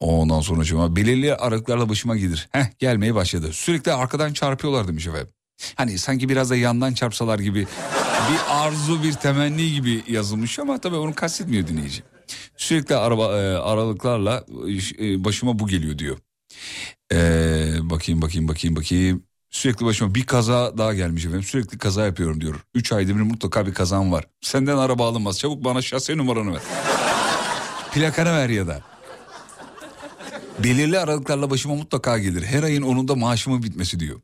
Ondan 0.00 0.40
sonra 0.40 0.60
acaba 0.60 0.96
belirli 0.96 1.34
aralıklarla 1.34 1.88
başıma 1.88 2.16
gelir. 2.16 2.48
Heh 2.52 2.64
gelmeye 2.78 3.14
başladı. 3.14 3.52
Sürekli 3.52 3.92
arkadan 3.92 4.32
çarpıyorlar 4.32 4.88
demiş 4.88 5.06
efendim. 5.06 5.28
Hani 5.74 5.98
sanki 5.98 6.28
biraz 6.28 6.50
da 6.50 6.56
yandan 6.56 6.94
çarpsalar 6.94 7.38
gibi 7.38 7.66
bir 8.30 8.38
arzu 8.48 9.02
bir 9.02 9.12
temenni 9.12 9.72
gibi 9.72 10.02
yazılmış 10.08 10.58
ama 10.58 10.78
tabii 10.78 10.96
onu 10.96 11.14
kastetmiyor 11.14 11.66
dinleyici. 11.66 12.02
Sürekli 12.56 12.96
araba 12.96 13.24
e, 13.24 13.56
aralıklarla 13.56 14.44
e, 15.00 15.24
başıma 15.24 15.58
bu 15.58 15.68
geliyor 15.68 15.98
diyor. 15.98 16.18
E, 17.12 17.18
bakayım 17.82 18.22
bakayım 18.22 18.48
bakayım 18.48 18.76
bakayım. 18.76 19.22
Sürekli 19.50 19.86
başıma 19.86 20.14
bir 20.14 20.26
kaza 20.26 20.78
daha 20.78 20.94
gelmiş 20.94 21.24
efendim. 21.24 21.42
Sürekli 21.42 21.78
kaza 21.78 22.06
yapıyorum 22.06 22.40
diyor. 22.40 22.54
Üç 22.74 22.92
ayda 22.92 23.16
bir 23.16 23.20
mutlaka 23.20 23.66
bir 23.66 23.74
kazam 23.74 24.12
var. 24.12 24.24
Senden 24.40 24.76
araba 24.76 25.08
alınmaz. 25.08 25.38
Çabuk 25.38 25.64
bana 25.64 25.82
şase 25.82 26.16
numaranı 26.16 26.54
ver. 26.54 26.62
Plakanı 27.94 28.32
ver 28.32 28.48
ya 28.48 28.66
da. 28.66 28.82
Belirli 30.64 30.98
aralıklarla 30.98 31.50
başıma 31.50 31.74
mutlaka 31.74 32.18
gelir. 32.18 32.42
Her 32.42 32.62
ayın 32.62 32.82
onun 32.82 33.08
da 33.08 33.14
maaşımın 33.14 33.62
bitmesi 33.62 34.00
diyor. 34.00 34.20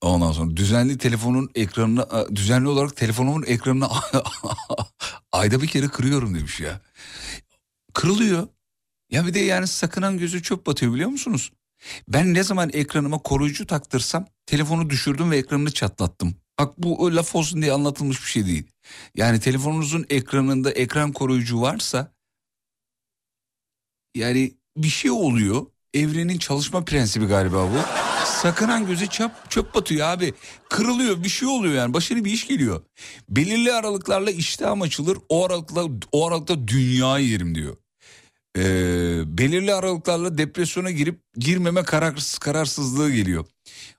Ondan 0.00 0.32
sonra 0.32 0.56
düzenli 0.56 0.98
telefonun 0.98 1.50
ekranını 1.54 2.36
düzenli 2.36 2.68
olarak 2.68 2.96
telefonumun 2.96 3.42
ekranını 3.46 3.88
ayda 5.32 5.62
bir 5.62 5.66
kere 5.66 5.88
kırıyorum 5.88 6.34
demiş 6.34 6.60
ya. 6.60 6.80
Kırılıyor. 7.94 8.48
Ya 9.10 9.26
bir 9.26 9.34
de 9.34 9.38
yani 9.38 9.66
sakınan 9.66 10.18
gözü 10.18 10.42
çöp 10.42 10.66
batıyor 10.66 10.94
biliyor 10.94 11.10
musunuz? 11.10 11.52
Ben 12.08 12.34
ne 12.34 12.42
zaman 12.42 12.70
ekranıma 12.72 13.18
koruyucu 13.18 13.66
taktırsam 13.66 14.26
telefonu 14.46 14.90
düşürdüm 14.90 15.30
ve 15.30 15.36
ekranını 15.36 15.70
çatlattım. 15.70 16.36
Bak 16.58 16.78
bu 16.78 17.16
laf 17.16 17.34
olsun 17.34 17.62
diye 17.62 17.72
anlatılmış 17.72 18.22
bir 18.22 18.30
şey 18.30 18.46
değil. 18.46 18.66
Yani 19.14 19.40
telefonunuzun 19.40 20.06
ekranında 20.10 20.70
ekran 20.70 21.12
koruyucu 21.12 21.60
varsa 21.60 22.12
yani 24.14 24.54
bir 24.76 24.88
şey 24.88 25.10
oluyor. 25.10 25.66
Evrenin 25.94 26.38
çalışma 26.38 26.84
prensibi 26.84 27.26
galiba 27.26 27.68
bu. 27.70 28.02
Sakınan 28.26 28.86
göze 28.86 29.06
çöp, 29.06 29.50
çöp 29.50 29.74
batıyor 29.74 30.08
abi. 30.08 30.34
Kırılıyor 30.68 31.24
bir 31.24 31.28
şey 31.28 31.48
oluyor 31.48 31.74
yani 31.74 31.94
başına 31.94 32.24
bir 32.24 32.32
iş 32.32 32.46
geliyor. 32.48 32.82
Belirli 33.28 33.72
aralıklarla 33.72 34.30
iştahım 34.30 34.82
açılır 34.82 35.18
o 35.28 35.46
aralıkta, 35.46 35.84
o 36.12 36.26
aralıkta 36.26 36.68
dünyayı 36.68 37.28
yerim 37.28 37.54
diyor. 37.54 37.76
Ee, 38.58 39.38
belirli 39.38 39.74
aralıklarla 39.74 40.38
depresyona 40.38 40.90
girip 40.90 41.20
girmeme 41.36 41.82
kararsız, 41.82 42.38
kararsızlığı 42.38 43.10
geliyor. 43.10 43.44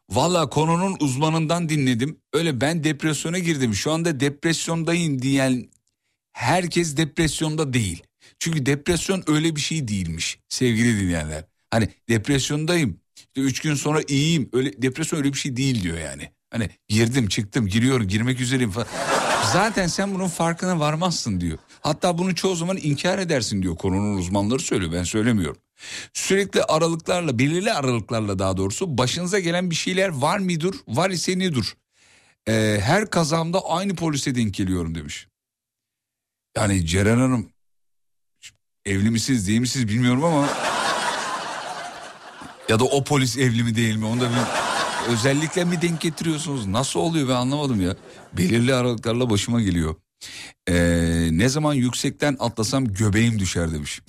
Valla 0.10 0.50
konunun 0.50 0.98
uzmanından 1.00 1.70
dinledim. 1.70 2.18
Öyle 2.34 2.62
ben 2.62 2.84
depresyona 2.84 3.40
girdim. 3.40 3.74
Şu 3.76 3.92
anda 3.92 4.20
depresyondayım 4.20 5.22
diyen 5.22 5.70
herkes 6.34 6.98
depresyonda 6.98 7.74
değil. 7.74 8.04
Çünkü 8.40 8.66
depresyon 8.66 9.24
öyle 9.28 9.56
bir 9.56 9.62
şey 9.62 9.88
değilmiş 9.88 10.40
sevgili 10.50 11.00
dinleyenler. 11.00 11.46
Hani 11.72 11.90
depresyondayım. 12.10 13.00
İşte 13.16 13.42
üç 13.42 13.60
gün 13.60 13.76
sonra 13.76 14.02
iyiyim. 14.08 14.50
Öyle 14.54 14.82
depresyon 14.82 15.20
öyle 15.20 15.34
bir 15.34 15.38
şey 15.38 15.58
değil 15.58 15.84
diyor 15.84 15.98
yani. 15.98 16.32
Hani 16.52 16.70
girdim 16.88 17.28
çıktım 17.28 17.68
giriyorum 17.68 18.08
girmek 18.08 18.40
üzereyim 18.42 18.72
falan. 18.72 18.88
Zaten 19.54 19.88
sen 19.88 20.14
bunun 20.14 20.28
farkına 20.28 20.80
varmazsın 20.80 21.42
diyor. 21.42 21.58
Hatta 21.82 22.18
bunu 22.18 22.36
çoğu 22.36 22.56
zaman 22.56 22.78
inkar 22.82 23.20
edersin 23.20 23.62
diyor 23.62 23.76
konunun 23.76 24.18
uzmanları 24.18 24.60
söylüyor 24.60 24.92
ben 24.92 25.04
söylemiyorum. 25.04 25.62
Sürekli 26.14 26.64
aralıklarla 26.64 27.40
belirli 27.40 27.74
aralıklarla 27.74 28.40
daha 28.40 28.58
doğrusu 28.58 28.98
başınıza 28.98 29.40
gelen 29.40 29.70
bir 29.70 29.76
şeyler 29.76 30.10
var 30.10 30.40
mıdır 30.40 30.76
var 30.88 31.10
ise 31.10 31.40
nedir? 31.40 31.76
Ee, 32.48 32.80
her 32.82 33.10
kazamda 33.10 33.60
aynı 33.66 33.96
polise 33.96 34.36
denk 34.36 34.54
geliyorum 34.54 34.96
demiş. 34.96 35.28
Yani 36.58 36.86
Ceren 36.86 37.18
Hanım 37.18 37.50
evli 38.86 39.10
misiniz 39.10 39.48
değil 39.48 39.60
misiniz 39.60 39.88
bilmiyorum 39.88 40.24
ama 40.24 40.50
ya 42.70 42.80
da 42.80 42.84
o 42.84 43.04
polis 43.04 43.38
evli 43.38 43.64
mi 43.64 43.76
değil 43.76 43.96
mi 43.96 44.06
onu 44.06 44.22
da 44.22 44.30
bir 44.30 44.73
özellikle 45.12 45.66
mi 45.66 45.82
denk 45.82 46.02
getiriyorsunuz 46.02 46.68
nasıl 46.68 47.00
oluyor 47.00 47.30
ben 47.30 47.34
anlamadım 47.34 47.82
ya 47.82 47.96
belirli 48.34 48.74
aralıklarla 48.74 49.30
başıma 49.30 49.62
geliyor. 49.62 49.96
Ee, 50.70 51.30
ne 51.32 51.50
zaman 51.50 51.74
yüksekten 51.74 52.38
atlasam 52.40 52.86
göbeğim 52.86 53.40
düşer 53.40 53.74
demiş. 53.74 54.02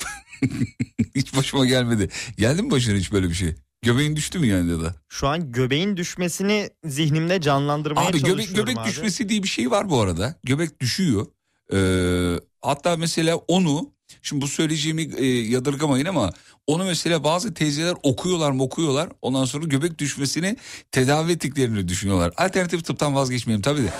hiç 1.14 1.36
başıma 1.36 1.66
gelmedi. 1.66 2.08
Geldi 2.38 2.62
mi 2.62 2.70
başına 2.70 2.94
hiç 2.96 3.12
böyle 3.12 3.28
bir 3.28 3.34
şey? 3.34 3.54
Göbeğin 3.82 4.16
düştü 4.16 4.38
mü 4.38 4.46
yani 4.46 4.70
ya 4.70 4.80
da? 4.80 4.94
Şu 5.08 5.28
an 5.28 5.52
göbeğin 5.52 5.96
düşmesini 5.96 6.70
zihnimde 6.84 7.40
canlandırmaya 7.40 8.08
Abi 8.08 8.20
çalışıyorum 8.20 8.44
göbek, 8.44 8.56
göbek 8.56 8.78
abi. 8.78 8.88
düşmesi 8.88 9.28
diye 9.28 9.42
bir 9.42 9.48
şey 9.48 9.70
var 9.70 9.90
bu 9.90 10.00
arada. 10.00 10.34
Göbek 10.44 10.80
düşüyor. 10.80 11.26
Ee, 11.72 12.40
hatta 12.62 12.96
mesela 12.96 13.36
onu 13.36 13.90
şimdi 14.22 14.42
bu 14.42 14.48
söyleyeceğimi 14.48 15.02
e, 15.16 15.26
yadırgamayın 15.26 16.06
ama 16.06 16.32
onu 16.66 16.84
mesela 16.84 17.24
bazı 17.24 17.54
teyzeler 17.54 17.94
okuyorlar 18.02 18.50
mı 18.50 18.62
okuyorlar. 18.62 19.08
Ondan 19.22 19.44
sonra 19.44 19.66
göbek 19.66 19.98
düşmesini 19.98 20.56
tedavi 20.92 21.32
ettiklerini 21.32 21.88
düşünüyorlar. 21.88 22.32
Alternatif 22.36 22.84
tıptan 22.84 23.14
vazgeçmeyelim 23.14 23.62
tabii 23.62 23.82
de. 23.82 23.90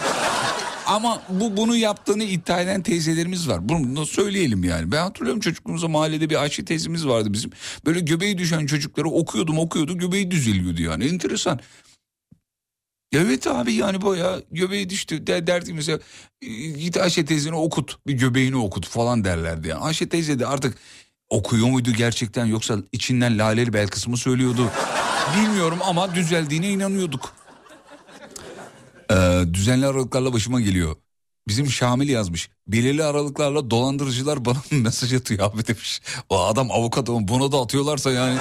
Ama 0.86 1.22
bu 1.28 1.56
bunu 1.56 1.76
yaptığını 1.76 2.24
iddia 2.24 2.60
eden 2.60 2.82
teyzelerimiz 2.82 3.48
var. 3.48 3.68
Bunu 3.68 3.96
da 3.96 4.06
söyleyelim 4.06 4.64
yani. 4.64 4.92
Ben 4.92 5.02
hatırlıyorum 5.02 5.40
çocukluğumuzda 5.40 5.88
mahallede 5.88 6.30
bir 6.30 6.42
Ayşe 6.42 6.64
teyzemiz 6.64 7.06
vardı 7.06 7.32
bizim. 7.32 7.50
Böyle 7.86 8.00
göbeği 8.00 8.38
düşen 8.38 8.66
çocukları 8.66 9.08
okuyordum 9.08 9.58
okuyordu 9.58 9.98
göbeği 9.98 10.30
düzeliyordu 10.30 10.82
yani. 10.82 11.04
Enteresan. 11.04 11.60
Evet 13.12 13.46
abi 13.46 13.72
yani 13.72 14.02
baya 14.02 14.40
göbeği 14.52 14.90
düştü 14.90 15.26
der, 15.26 15.46
derdi 15.46 15.72
mesela 15.72 15.98
git 16.78 16.96
Ayşe 16.96 17.24
teyzeni 17.24 17.54
okut 17.54 17.98
bir 18.06 18.12
göbeğini 18.12 18.56
okut 18.56 18.88
falan 18.88 19.24
derlerdi 19.24 19.68
yani. 19.68 19.80
Ayşe 19.80 20.08
teyze 20.08 20.38
de 20.38 20.46
artık 20.46 20.78
okuyor 21.34 21.68
muydu 21.68 21.92
gerçekten 21.92 22.46
yoksa 22.46 22.78
içinden 22.92 23.38
laleli 23.38 23.72
bel 23.72 23.88
kısmı 23.88 24.16
söylüyordu. 24.16 24.70
Bilmiyorum 25.36 25.78
ama 25.84 26.14
düzeldiğine 26.14 26.70
inanıyorduk. 26.70 27.34
Ee, 29.10 29.40
düzenli 29.52 29.86
aralıklarla 29.86 30.32
başıma 30.32 30.60
geliyor. 30.60 30.96
Bizim 31.48 31.66
Şamil 31.66 32.08
yazmış. 32.08 32.50
Belirli 32.68 33.04
aralıklarla 33.04 33.70
dolandırıcılar 33.70 34.44
bana 34.44 34.58
mesaj 34.70 35.14
atıyor 35.14 35.40
abi 35.40 35.66
demiş. 35.66 36.00
O 36.28 36.44
adam 36.44 36.70
avukat 36.70 37.08
ama 37.08 37.28
bunu 37.28 37.52
da 37.52 37.60
atıyorlarsa 37.60 38.12
yani 38.12 38.38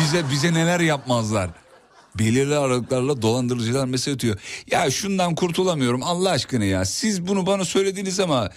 bize 0.00 0.30
bize 0.30 0.54
neler 0.54 0.80
yapmazlar. 0.80 1.50
Belirli 2.18 2.56
aralıklarla 2.56 3.22
dolandırıcılar 3.22 3.86
mesaj 3.86 4.14
atıyor. 4.14 4.38
Ya 4.70 4.90
şundan 4.90 5.34
kurtulamıyorum 5.34 6.02
Allah 6.02 6.30
aşkına 6.30 6.64
ya. 6.64 6.84
Siz 6.84 7.26
bunu 7.26 7.46
bana 7.46 7.64
söylediniz 7.64 8.20
ama 8.20 8.50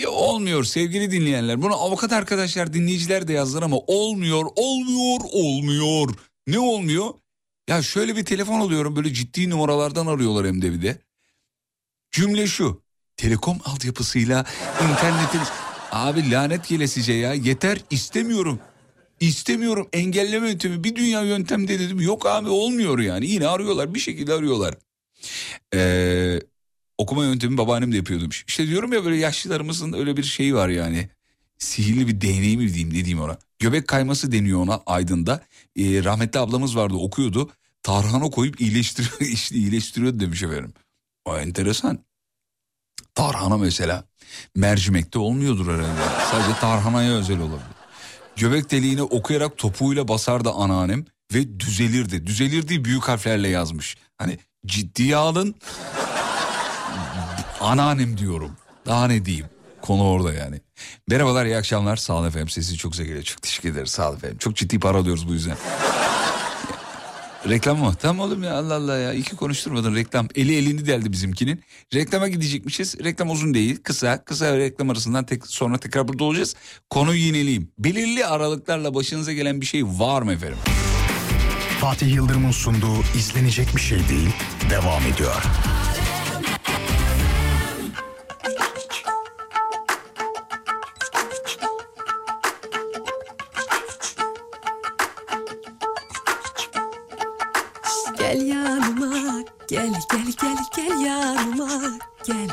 ya 0.00 0.10
olmuyor 0.10 0.64
sevgili 0.64 1.10
dinleyenler. 1.10 1.62
Bunu 1.62 1.74
avukat 1.74 2.12
arkadaşlar 2.12 2.72
dinleyiciler 2.72 3.28
de 3.28 3.32
yazdılar 3.32 3.62
ama 3.62 3.76
olmuyor 3.86 4.46
olmuyor 4.56 5.20
olmuyor. 5.32 6.14
Ne 6.46 6.58
olmuyor? 6.58 7.14
Ya 7.68 7.82
şöyle 7.82 8.16
bir 8.16 8.24
telefon 8.24 8.60
alıyorum 8.60 8.96
böyle 8.96 9.14
ciddi 9.14 9.50
numaralardan 9.50 10.06
arıyorlar 10.06 10.46
hem 10.46 10.62
de 10.62 10.72
bir 10.72 10.82
de. 10.82 10.98
Cümle 12.10 12.46
şu. 12.46 12.82
Telekom 13.16 13.58
altyapısıyla 13.64 14.44
internetin... 14.82 15.40
Abi 15.92 16.30
lanet 16.30 16.68
gelesice 16.68 17.12
ya 17.12 17.34
yeter 17.34 17.78
istemiyorum. 17.90 18.60
İstemiyorum 19.20 19.88
engelleme 19.92 20.48
yöntemi 20.48 20.84
bir 20.84 20.96
dünya 20.96 21.22
yöntemde 21.22 21.78
dedim. 21.78 22.00
Yok 22.00 22.26
abi 22.26 22.48
olmuyor 22.48 22.98
yani 22.98 23.26
yine 23.26 23.48
arıyorlar 23.48 23.94
bir 23.94 23.98
şekilde 24.00 24.34
arıyorlar. 24.34 24.74
Ee, 25.74 26.40
okuma 27.00 27.24
yöntemi 27.24 27.58
babaannem 27.58 27.92
de 27.92 27.96
yapıyordu. 27.96 28.28
İşte 28.46 28.66
diyorum 28.66 28.92
ya 28.92 29.04
böyle 29.04 29.16
yaşlılarımızın 29.16 29.92
öyle 29.92 30.16
bir 30.16 30.22
şeyi 30.22 30.54
var 30.54 30.68
yani. 30.68 31.08
Sihirli 31.58 32.08
bir 32.08 32.20
değneği 32.20 32.56
mi 32.56 32.68
diyeyim 32.68 32.88
ne 32.88 32.94
diyeyim 32.94 33.20
ona. 33.20 33.38
Göbek 33.58 33.88
kayması 33.88 34.32
deniyor 34.32 34.60
ona 34.60 34.82
Aydın'da. 34.86 35.44
Ee, 35.76 36.04
rahmetli 36.04 36.40
ablamız 36.40 36.76
vardı 36.76 36.94
okuyordu. 36.94 37.50
Tarhana 37.82 38.30
koyup 38.30 38.60
iyileştiriyor, 38.60 39.20
işte 39.32 39.56
iyileştiriyor 39.56 40.20
demiş 40.20 40.42
efendim. 40.42 40.72
O 41.24 41.38
enteresan. 41.38 41.98
Tarhana 43.14 43.56
mesela 43.56 44.04
mercimekte 44.56 45.18
olmuyordur 45.18 45.66
herhalde. 45.66 46.00
Sadece 46.30 46.60
tarhanaya 46.60 47.12
özel 47.12 47.38
olabilir. 47.38 47.76
Göbek 48.36 48.70
deliğine 48.70 49.02
okuyarak 49.02 49.58
topuğuyla 49.58 50.08
basardı 50.08 50.50
anneannem 50.50 51.04
ve 51.34 51.60
düzelirdi. 51.60 52.26
Düzelirdi 52.26 52.84
büyük 52.84 53.02
harflerle 53.02 53.48
yazmış. 53.48 53.96
Hani 54.18 54.38
ciddiye 54.66 55.16
alın. 55.16 55.54
Anneannem 57.60 58.18
diyorum. 58.18 58.50
Daha 58.86 59.06
ne 59.06 59.24
diyeyim? 59.24 59.46
Konu 59.82 60.08
orada 60.08 60.32
yani. 60.32 60.60
Merhabalar 61.08 61.46
iyi 61.46 61.56
akşamlar. 61.56 61.96
Sağ 61.96 62.14
olun 62.14 62.28
efendim. 62.28 62.48
Sesi 62.48 62.76
çok 62.76 62.92
güzel 62.92 63.06
geliyor. 63.06 63.24
Çok 63.24 63.42
teşekkür 63.42 63.70
ederiz. 63.70 63.90
Sağ 63.90 64.08
olun 64.08 64.16
efendim. 64.16 64.38
Çok 64.38 64.56
ciddi 64.56 64.78
para 64.80 64.98
alıyoruz 64.98 65.28
bu 65.28 65.32
yüzden. 65.32 65.56
Reklam 67.48 67.78
mı? 67.78 67.94
Tamam 68.00 68.26
oğlum 68.26 68.42
ya 68.42 68.54
Allah 68.54 68.74
Allah 68.74 68.98
ya. 68.98 69.12
İki 69.12 69.36
konuşturmadın 69.36 69.94
reklam. 69.94 70.28
Eli 70.34 70.56
elini 70.56 70.86
deldi 70.86 71.12
bizimkinin. 71.12 71.62
Reklama 71.94 72.28
gidecekmişiz. 72.28 72.98
Reklam 73.04 73.30
uzun 73.30 73.54
değil. 73.54 73.82
Kısa. 73.82 74.24
Kısa 74.24 74.56
reklam 74.58 74.90
arasından 74.90 75.24
tek, 75.24 75.46
sonra 75.46 75.78
tekrar 75.78 76.08
burada 76.08 76.24
olacağız. 76.24 76.54
Konuyu 76.90 77.20
yineleyeyim. 77.20 77.72
Belirli 77.78 78.26
aralıklarla 78.26 78.94
başınıza 78.94 79.32
gelen 79.32 79.60
bir 79.60 79.66
şey 79.66 79.84
var 79.84 80.22
mı 80.22 80.32
efendim? 80.32 80.58
Fatih 81.80 82.14
Yıldırım'ın 82.14 82.50
sunduğu 82.50 83.02
izlenecek 83.18 83.76
bir 83.76 83.80
şey 83.80 83.98
değil 84.08 84.30
devam 84.70 85.02
ediyor. 85.02 85.42
Gel 98.30 98.46
yanıma 98.46 99.42
gel 99.68 99.92
gel 100.10 100.26
gel 100.40 100.56
gel 100.76 101.00
yanıma 101.00 101.98
gel. 102.24 102.48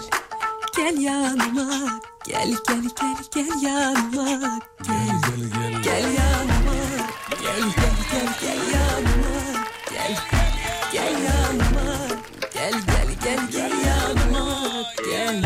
Gel 0.76 1.02
yanıma 1.02 2.00
gel 2.26 2.54
gel 2.68 2.84
gel 3.02 3.18
gel 3.34 3.62
yanıma 3.62 4.60
gel. 4.88 5.22
Gel 5.84 6.04
yanıma 6.04 6.78
gel 7.44 7.62
gel 7.76 7.96
gel 8.12 8.30
gel 8.42 8.62
yanıma 8.74 9.36
gel. 9.92 10.18
Gel 10.92 11.16
yanıma 11.24 11.98
gel 12.54 12.74
gel 12.74 13.10
gel 13.24 13.48
gel 13.52 13.72
yanıma 13.86 14.84
gel. 15.12 15.46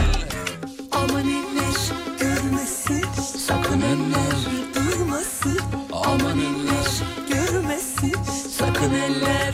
Aman 0.91 1.25
eller 1.29 1.91
görmesin. 2.19 3.05
Sakın 3.37 3.81
eller 3.81 4.37
duymasın 4.75 5.59
Aman 5.93 6.39
eller 6.39 7.03
görmesin. 7.29 8.15
Sakın 8.57 8.93
eller 8.93 9.50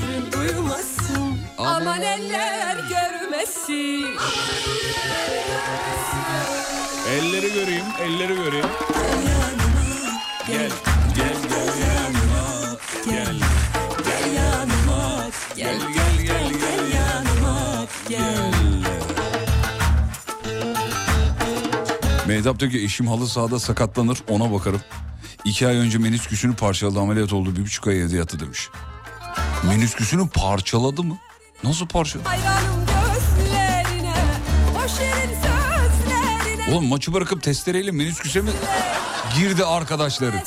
Aman 1.68 2.02
eller 2.02 2.78
görmesin 2.90 4.08
Elleri 7.10 7.54
göreyim, 7.54 7.86
elleri 8.02 8.36
göreyim. 8.36 8.66
Gel, 10.48 10.72
gel, 11.16 11.36
gel 11.50 11.82
yanıma. 11.82 12.78
Gel, 13.06 13.36
Gel 14.06 14.34
yanıma 14.34 15.26
gel 15.56 15.80
gel, 15.94 16.26
gel, 16.26 16.52
gel 16.60 16.92
yanıma 16.96 17.86
gel 18.10 18.54
Mehtap 22.28 22.60
diyor 22.60 22.72
ki 22.72 22.84
eşim 22.84 23.08
halı 23.08 23.28
sahada 23.28 23.60
sakatlanır 23.60 24.18
ona 24.30 24.54
bakarım. 24.54 24.82
İki 25.46 25.68
ay 25.68 25.78
önce 25.78 25.98
menisküsünü 25.98 26.56
parçaladı 26.56 27.00
ameliyat 27.00 27.34
oldu 27.34 27.56
bir 27.56 27.62
buçuk 27.62 27.88
ay 27.88 28.02
evde 28.02 28.18
yattı 28.18 28.40
demiş. 28.40 28.70
Menisküsünü 29.68 30.30
parçaladı 30.30 31.04
mı? 31.04 31.18
Nasıl 31.64 31.88
sözlerine. 31.88 32.22
Oğlum 36.74 36.86
maçı 36.86 37.14
bırakıp 37.14 37.44
testereyle 37.44 37.92
menisküse 37.92 38.42
mi? 38.42 38.50
Girdi 39.36 39.66
arkadaşları? 39.66 40.44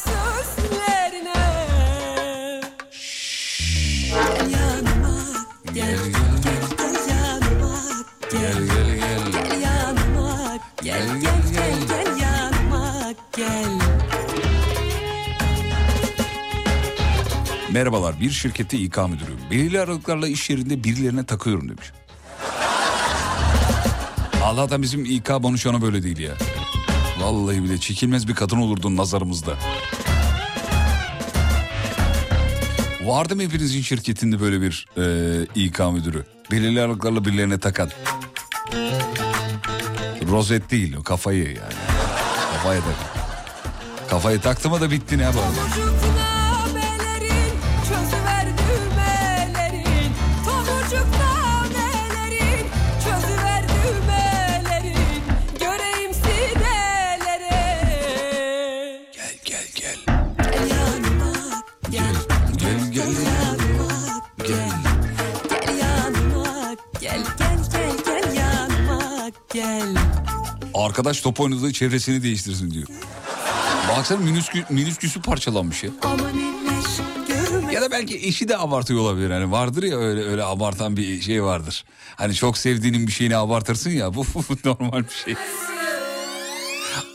Merhabalar 17.72 18.20
bir 18.20 18.30
şirkette 18.30 18.78
İK 18.78 18.96
müdürüyüm. 18.96 19.40
Belirli 19.50 19.80
aralıklarla 19.80 20.28
iş 20.28 20.50
yerinde 20.50 20.84
birilerine 20.84 21.24
takıyorum 21.24 21.68
demiş. 21.68 21.92
Allah'tan 24.44 24.82
bizim 24.82 25.04
İK 25.04 25.30
bonuşanı 25.30 25.82
böyle 25.82 26.02
değil 26.02 26.18
ya. 26.18 26.32
Vallahi 27.20 27.64
bile 27.64 27.78
çekilmez 27.78 28.28
bir 28.28 28.34
kadın 28.34 28.56
olurdun 28.56 28.96
nazarımızda. 28.96 29.54
Vardı 33.04 33.36
mı 33.36 33.42
hepinizin 33.42 33.82
şirketinde 33.82 34.40
böyle 34.40 34.60
bir 34.60 34.86
e, 34.96 35.46
İK 35.54 35.78
müdürü? 35.92 36.24
Belirli 36.50 36.80
aralıklarla 36.80 37.24
birilerine 37.24 37.58
takan. 37.58 37.90
Rozet 40.30 40.70
değil 40.70 40.96
o 40.96 41.02
kafayı 41.02 41.44
yani. 41.44 41.74
Kafaya 42.56 42.80
tak. 42.80 42.94
Kafayı 44.10 44.40
taktı 44.40 44.70
da 44.70 44.90
bitti 44.90 45.18
ne 45.18 45.22
yapalım? 45.22 45.54
Tomurcuk 45.54 46.09
Arkadaş 70.90 71.20
top 71.20 71.40
oynadığı 71.40 71.72
çevresini 71.72 72.22
değiştirsin 72.22 72.70
diyor. 72.70 72.86
Baksana 73.88 74.18
miniskü, 74.18 74.64
minisküsü 74.70 75.22
parçalanmış 75.22 75.84
ya. 75.84 75.90
Ya 77.72 77.82
da 77.82 77.90
belki 77.90 78.16
eşi 78.16 78.48
de 78.48 78.58
abartıyor 78.58 79.00
olabilir. 79.00 79.30
Hani 79.30 79.50
vardır 79.50 79.82
ya 79.82 79.98
öyle 79.98 80.24
öyle 80.24 80.44
abartan 80.44 80.96
bir 80.96 81.20
şey 81.20 81.44
vardır. 81.44 81.84
Hani 82.16 82.34
çok 82.34 82.58
sevdiğinin 82.58 83.06
bir 83.06 83.12
şeyini 83.12 83.36
abartırsın 83.36 83.90
ya. 83.90 84.14
Bu, 84.14 84.24
bu 84.34 84.56
normal 84.64 85.02
bir 85.02 85.24
şey. 85.24 85.34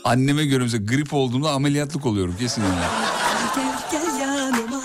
Anneme 0.04 0.44
göre 0.46 0.62
mesela 0.62 0.84
grip 0.84 1.14
olduğumda 1.14 1.50
ameliyatlık 1.50 2.06
oluyorum 2.06 2.36
kesin 2.38 2.62
yani. 2.62 2.74
Gel 3.90 4.18
gel 4.18 4.38
yanıma 4.38 4.82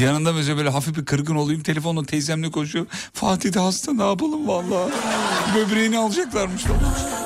Yanında 0.00 0.32
mesela 0.32 0.56
böyle 0.56 0.70
hafif 0.70 0.96
bir 0.96 1.04
kırgın 1.04 1.34
olayım 1.34 1.62
telefonla 1.62 2.04
teyzemle 2.04 2.50
konuşuyor. 2.50 2.86
Fatih 3.12 3.52
de 3.52 3.58
hasta 3.58 3.92
ne 3.92 4.08
yapalım 4.08 4.48
valla. 4.48 4.90
Böbreğini 5.54 5.98
alacaklarmış. 5.98 6.62
Gel 6.64 7.21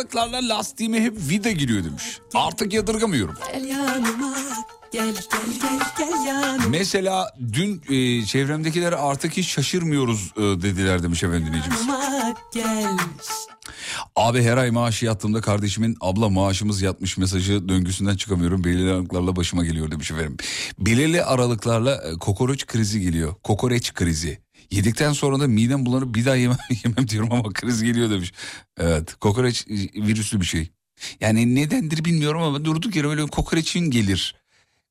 Belirli 0.00 0.20
aralıklarla 0.20 0.48
lastiğime 0.48 1.00
hep 1.00 1.16
vida 1.28 1.50
giriyor 1.50 1.84
demiş. 1.84 2.18
Artık 2.34 2.72
yadırgamıyorum. 2.72 3.34
gel 3.52 3.64
yanıma 3.64 4.34
Gel 4.92 5.06
gel 5.06 5.50
gel 5.62 5.80
gel 5.98 6.26
yanıma 6.26 6.68
Mesela 6.68 7.30
dün 7.52 7.82
e, 7.88 8.24
çevremdekiler 8.24 8.92
artık 8.92 9.36
hiç 9.36 9.48
şaşırmıyoruz 9.48 10.32
e, 10.36 10.40
dediler 10.40 11.02
demiş 11.02 11.22
efendim 11.22 11.46
dinleyicimiz. 11.46 11.80
gel 12.54 12.96
Abi 14.16 14.42
her 14.42 14.56
ay 14.56 14.70
maaşı 14.70 15.06
yattığımda 15.06 15.40
kardeşimin 15.40 15.96
abla 16.00 16.28
maaşımız 16.28 16.82
yatmış 16.82 17.18
mesajı 17.18 17.68
döngüsünden 17.68 18.16
çıkamıyorum. 18.16 18.64
Belirli 18.64 18.90
aralıklarla 18.90 19.36
başıma 19.36 19.64
geliyor 19.64 19.90
demiş 19.90 20.10
efendim. 20.10 20.36
Belirli 20.78 21.24
aralıklarla 21.24 21.94
e, 21.94 22.12
kokoreç 22.18 22.66
krizi 22.66 23.00
geliyor. 23.00 23.34
Kokoreç 23.42 23.94
krizi. 23.94 24.38
Yedikten 24.70 25.12
sonra 25.12 25.40
da 25.40 25.46
midem 25.48 25.86
bulanıp 25.86 26.14
bir 26.14 26.24
daha 26.24 26.34
yemem, 26.34 26.58
yemem 26.84 27.08
diyorum 27.08 27.32
ama 27.32 27.52
kriz 27.52 27.82
geliyor 27.82 28.10
demiş. 28.10 28.32
Evet 28.78 29.14
kokoreç 29.14 29.66
e, 29.68 29.74
virüslü 30.06 30.40
bir 30.40 30.46
şey. 30.46 30.70
Yani 31.20 31.54
nedendir 31.54 32.04
bilmiyorum 32.04 32.42
ama 32.42 32.64
durduk 32.64 32.96
yere 32.96 33.08
öyle 33.08 33.26
kokoreçin 33.26 33.80
gelir. 33.90 34.34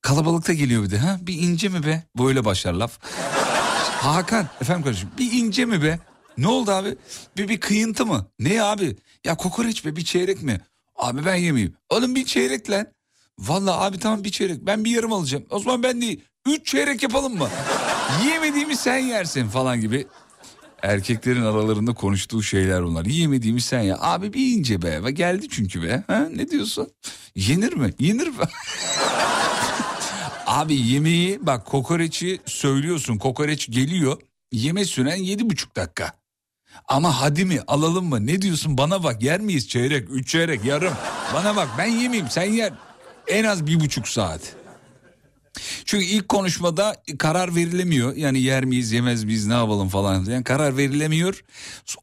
Kalabalıkta 0.01 0.53
geliyor 0.53 0.83
bir 0.83 0.89
de. 0.91 0.97
Ha? 0.97 1.17
Bir 1.21 1.33
ince 1.33 1.69
mi 1.69 1.85
be? 1.85 2.03
Böyle 2.17 2.45
başlar 2.45 2.73
laf. 2.73 2.99
Hakan 3.99 4.47
efendim 4.61 4.83
kardeşim 4.83 5.09
bir 5.17 5.31
ince 5.31 5.65
mi 5.65 5.83
be? 5.83 5.99
Ne 6.37 6.47
oldu 6.47 6.71
abi? 6.71 6.95
Bir, 7.37 7.47
bir 7.49 7.59
kıyıntı 7.59 8.05
mı? 8.05 8.25
Ne 8.39 8.63
abi? 8.63 8.97
Ya 9.25 9.35
kokoreç 9.37 9.85
be 9.85 9.95
bir 9.95 10.05
çeyrek 10.05 10.41
mi? 10.43 10.61
Abi 10.95 11.25
ben 11.25 11.35
yemeyeyim. 11.35 11.75
Oğlum 11.89 12.15
bir 12.15 12.25
çeyrek 12.25 12.69
lan. 12.69 12.87
Vallahi 13.39 13.79
abi 13.79 13.99
tamam 13.99 14.23
bir 14.23 14.31
çeyrek. 14.31 14.65
Ben 14.65 14.85
bir 14.85 14.91
yarım 14.91 15.13
alacağım. 15.13 15.45
O 15.49 15.59
zaman 15.59 15.83
ben 15.83 16.01
değil. 16.01 16.23
Üç 16.47 16.67
çeyrek 16.67 17.03
yapalım 17.03 17.37
mı? 17.37 17.49
Yiyemediğimi 18.23 18.75
sen 18.75 18.97
yersin 18.97 19.47
falan 19.47 19.81
gibi. 19.81 20.07
Erkeklerin 20.83 21.41
aralarında 21.43 21.93
konuştuğu 21.93 22.43
şeyler 22.43 22.83
bunlar. 22.83 23.05
Yiyemediğimi 23.05 23.61
sen 23.61 23.81
ya. 23.81 23.97
Abi 23.99 24.33
bir 24.33 24.57
ince 24.57 24.81
be. 24.81 25.03
Ve 25.03 25.11
Geldi 25.11 25.49
çünkü 25.49 25.83
be. 25.83 26.03
Ha? 26.07 26.27
Ne 26.35 26.49
diyorsun? 26.49 26.89
Yenir 27.35 27.73
mi? 27.73 27.93
Yenir 27.99 28.27
mi? 28.27 28.33
Abi 30.47 30.75
yemeği 30.75 31.39
bak 31.41 31.65
kokoreçi 31.65 32.39
söylüyorsun. 32.45 33.17
Kokoreç 33.17 33.71
geliyor. 33.71 34.21
Yeme 34.51 34.85
süren 34.85 35.15
yedi 35.15 35.49
buçuk 35.49 35.75
dakika. 35.75 36.11
Ama 36.87 37.21
hadi 37.21 37.45
mi 37.45 37.59
alalım 37.67 38.05
mı 38.05 38.27
ne 38.27 38.41
diyorsun 38.41 38.77
bana 38.77 39.03
bak 39.03 39.23
yer 39.23 39.39
miyiz 39.39 39.67
çeyrek 39.67 40.07
üç 40.11 40.27
çeyrek 40.27 40.65
yarım. 40.65 40.93
Bana 41.33 41.55
bak 41.55 41.67
ben 41.77 41.85
yemeyeyim 41.85 42.29
sen 42.29 42.43
yer. 42.51 42.73
En 43.27 43.43
az 43.43 43.67
bir 43.67 43.79
buçuk 43.79 44.07
saat. 44.07 44.41
Çünkü 45.85 46.05
ilk 46.05 46.29
konuşmada 46.29 46.95
karar 47.19 47.55
verilemiyor. 47.55 48.15
Yani 48.15 48.41
yer 48.41 48.65
miyiz 48.65 48.91
yemez 48.91 49.23
miyiz 49.23 49.47
ne 49.47 49.53
yapalım 49.53 49.89
falan. 49.89 50.25
Yani 50.25 50.43
karar 50.43 50.77
verilemiyor. 50.77 51.43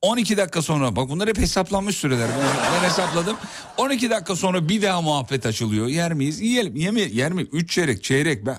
12 0.02 0.36
dakika 0.36 0.62
sonra 0.62 0.96
bak 0.96 1.08
bunlar 1.08 1.28
hep 1.28 1.38
hesaplanmış 1.38 1.96
süreler. 1.96 2.28
Ben, 2.28 2.72
ben 2.82 2.88
hesapladım. 2.88 3.36
12 3.76 4.10
dakika 4.10 4.36
sonra 4.36 4.68
bir 4.68 4.82
daha 4.82 5.02
muhabbet 5.02 5.46
açılıyor. 5.46 5.86
Yer 5.86 6.12
miyiz? 6.12 6.40
Yiyelim. 6.40 6.76
Yeme, 6.76 7.00
yer 7.00 7.32
mi? 7.32 7.42
3 7.42 7.70
çeyrek 7.70 8.04
çeyrek. 8.04 8.46
Ben... 8.46 8.58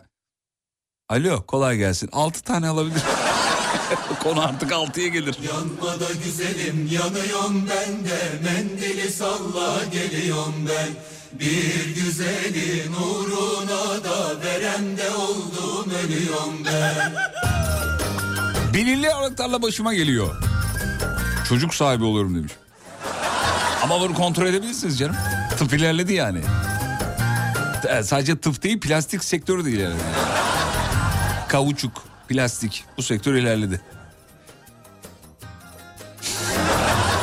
Alo 1.09 1.45
kolay 1.45 1.77
gelsin. 1.77 2.09
6 2.11 2.43
tane 2.43 2.67
alabilir. 2.67 3.01
Konu 4.23 4.41
artık 4.41 4.71
6'ya 4.71 5.07
gelir. 5.07 5.37
Yanma 5.47 5.99
da 5.99 6.07
güzelim 6.25 6.89
yanıyorum 6.91 7.69
ben 7.69 8.05
de 8.05 8.19
Mendili 8.43 9.11
salla 9.11 9.83
geliyorum 9.91 10.55
ben 10.69 11.16
Bir 11.39 11.95
güzelin 11.95 12.93
uğruna 12.93 14.03
da 14.03 14.41
veremde 14.45 15.09
oldum 15.09 15.91
ölüyorum 16.05 16.65
ben 16.65 17.13
Belirli 18.73 19.13
aralıklarla 19.13 19.61
başıma 19.61 19.93
geliyor. 19.93 20.35
Çocuk 21.49 21.73
sahibi 21.73 22.03
oluyorum 22.03 22.35
demiş. 22.35 22.51
Ama 23.83 23.99
bunu 24.01 24.13
kontrol 24.13 24.45
edebilirsiniz 24.45 24.99
canım. 24.99 25.15
Tıp 25.59 25.73
ilerledi 25.73 26.13
yani. 26.13 26.41
E, 27.89 28.03
Sadece 28.03 28.37
tıp 28.37 28.63
değil 28.63 28.79
plastik 28.79 29.23
sektörü 29.23 29.65
de 29.65 29.69
ilerledi. 29.71 29.99
Kavuçuk, 31.47 32.03
plastik 32.29 32.85
bu 32.97 33.03
sektör 33.03 33.33
ilerledi. 33.33 33.81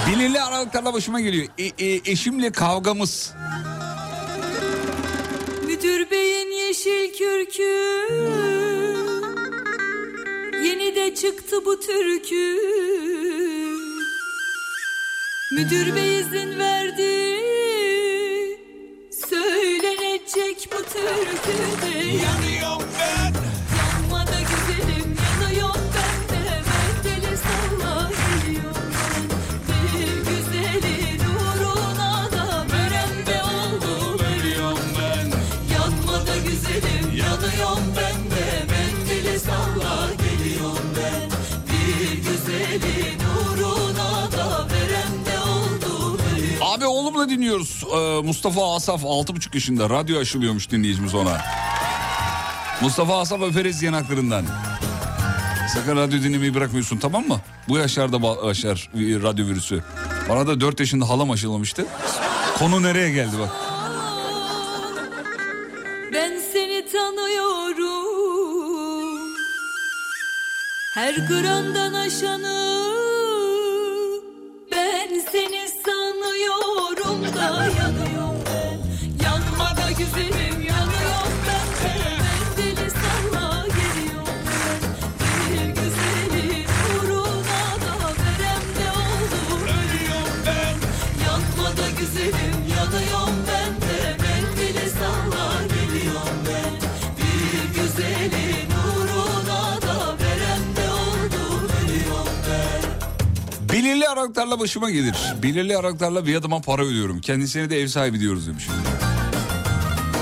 Belirli 0.09 0.43
aralıklarla 0.43 0.93
başıma 0.95 1.21
geliyor. 1.21 1.47
E- 1.59 1.65
e- 1.87 2.11
eşimle 2.13 2.53
kavgamız. 2.53 3.33
Müdür 6.05 6.11
beyin 6.11 6.51
yeşil 6.51 7.13
kürkü. 7.13 7.75
Yeni 10.65 10.97
de 10.97 11.15
çıktı 11.15 11.65
bu 11.65 11.81
türkü. 11.81 12.59
Müdür 15.53 15.97
bey 15.97 16.21
izin 16.21 16.59
verdi. 16.59 17.41
Söylenecek 19.31 20.69
bu 20.73 20.83
türküde. 20.83 21.99
Yanıyorum 21.99 22.89
ben 23.01 23.54
Oğlumla 47.25 47.37
dinliyoruz. 47.37 47.85
Ee, 47.95 48.23
Mustafa 48.23 48.75
Asaf 48.77 49.03
6,5 49.03 49.55
yaşında. 49.55 49.91
Radyo 49.91 50.21
aşılıyormuş 50.21 50.71
dinleyicimiz 50.71 51.15
ona. 51.15 51.41
Mustafa 52.81 53.21
Asaf 53.21 53.43
öperiz 53.43 53.83
yanaklarından. 53.83 54.45
Sakın 55.75 55.97
radyo 55.97 56.23
dinlemeyi 56.23 56.55
bırakmıyorsun 56.55 56.97
tamam 56.97 57.29
mı? 57.29 57.41
Bu 57.69 57.79
yaşlarda 57.79 58.47
aşar 58.47 58.91
radyo 58.95 59.47
virüsü. 59.47 59.83
Bana 60.29 60.47
da 60.47 60.61
4 60.61 60.81
yaşında 60.81 61.09
halam 61.09 61.31
aşılamıştı. 61.31 61.87
Konu 62.59 62.83
nereye 62.83 63.11
geldi 63.11 63.37
bak. 63.41 63.51
Ben 66.15 66.41
seni 66.53 66.87
tanıyorum 66.93 68.05
Her 70.95 71.15
gramdan 71.15 71.95
aşanı 71.95 72.74
Belirli 103.85 104.09
aralıklarla 104.09 104.61
başıma 104.61 104.91
gelir. 104.91 105.17
Belirli 105.43 105.77
aralıklarla 105.77 106.27
bir 106.27 106.37
adıma 106.37 106.61
para 106.61 106.83
ödüyorum. 106.83 107.21
Kendisine 107.21 107.71
de 107.71 107.81
ev 107.81 107.87
sahibi 107.87 108.21
diyoruz 108.21 108.47
demiş. 108.47 108.69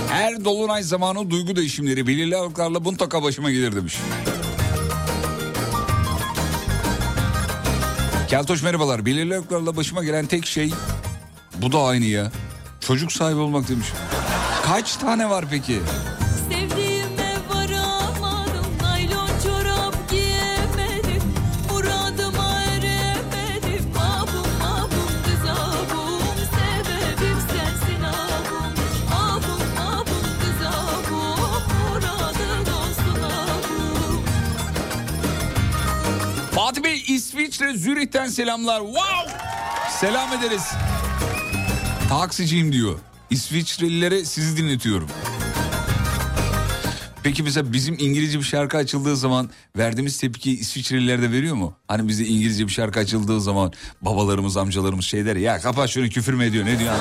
Her 0.09 0.45
dolunay 0.45 0.83
zamanı 0.83 1.31
duygu 1.31 1.57
değişimleri 1.57 2.07
belirli 2.07 2.37
aralıklarla 2.37 2.81
mutlaka 2.81 3.23
başıma 3.23 3.51
gelir 3.51 3.77
demiş. 3.77 3.99
Keltoş 8.29 8.63
merhabalar. 8.63 9.07
Belirli 9.07 9.35
aralıklarla 9.35 9.77
başıma 9.77 10.05
gelen 10.05 10.27
tek 10.27 10.47
şey 10.47 10.73
bu 11.57 11.73
da 11.73 11.83
aynı 11.83 12.05
ya. 12.05 12.33
Çocuk 12.81 13.13
sahibi 13.13 13.41
olmak 13.41 13.69
demiş. 13.69 13.87
Kaç 14.67 14.97
tane 14.97 15.31
var 15.31 15.45
peki? 15.51 15.81
İsviçre 37.15 37.77
Zürih'ten 37.77 38.27
selamlar. 38.27 38.81
Wow! 38.81 39.33
Selam 40.01 40.33
ederiz. 40.33 40.63
Taksiciyim 42.09 42.73
diyor. 42.73 42.99
İsviçrelilere 43.31 44.25
sizi 44.25 44.57
dinletiyorum. 44.57 45.09
Peki 47.23 47.43
mesela 47.43 47.73
bizim 47.73 47.97
İngilizce 47.99 48.39
bir 48.39 48.45
şarkı 48.45 48.77
açıldığı 48.77 49.17
zaman 49.17 49.51
verdiğimiz 49.77 50.19
tepkiyi 50.19 50.59
İsviçreliler 50.59 51.23
de 51.23 51.31
veriyor 51.33 51.55
mu? 51.55 51.75
Hani 51.89 52.09
bize 52.09 52.25
İngilizce 52.25 52.67
bir 52.67 52.73
şarkı 52.73 53.01
açıldığı 53.01 53.41
zaman 53.41 53.73
babalarımız 54.01 54.57
amcalarımız 54.57 55.05
şey 55.05 55.27
der 55.27 55.37
ya 55.37 55.61
kapat 55.61 55.91
şunu 55.91 56.09
küfür 56.09 56.35
mü 56.35 56.45
ediyor 56.45 56.67
ne 56.67 56.79
diyor 56.79 56.95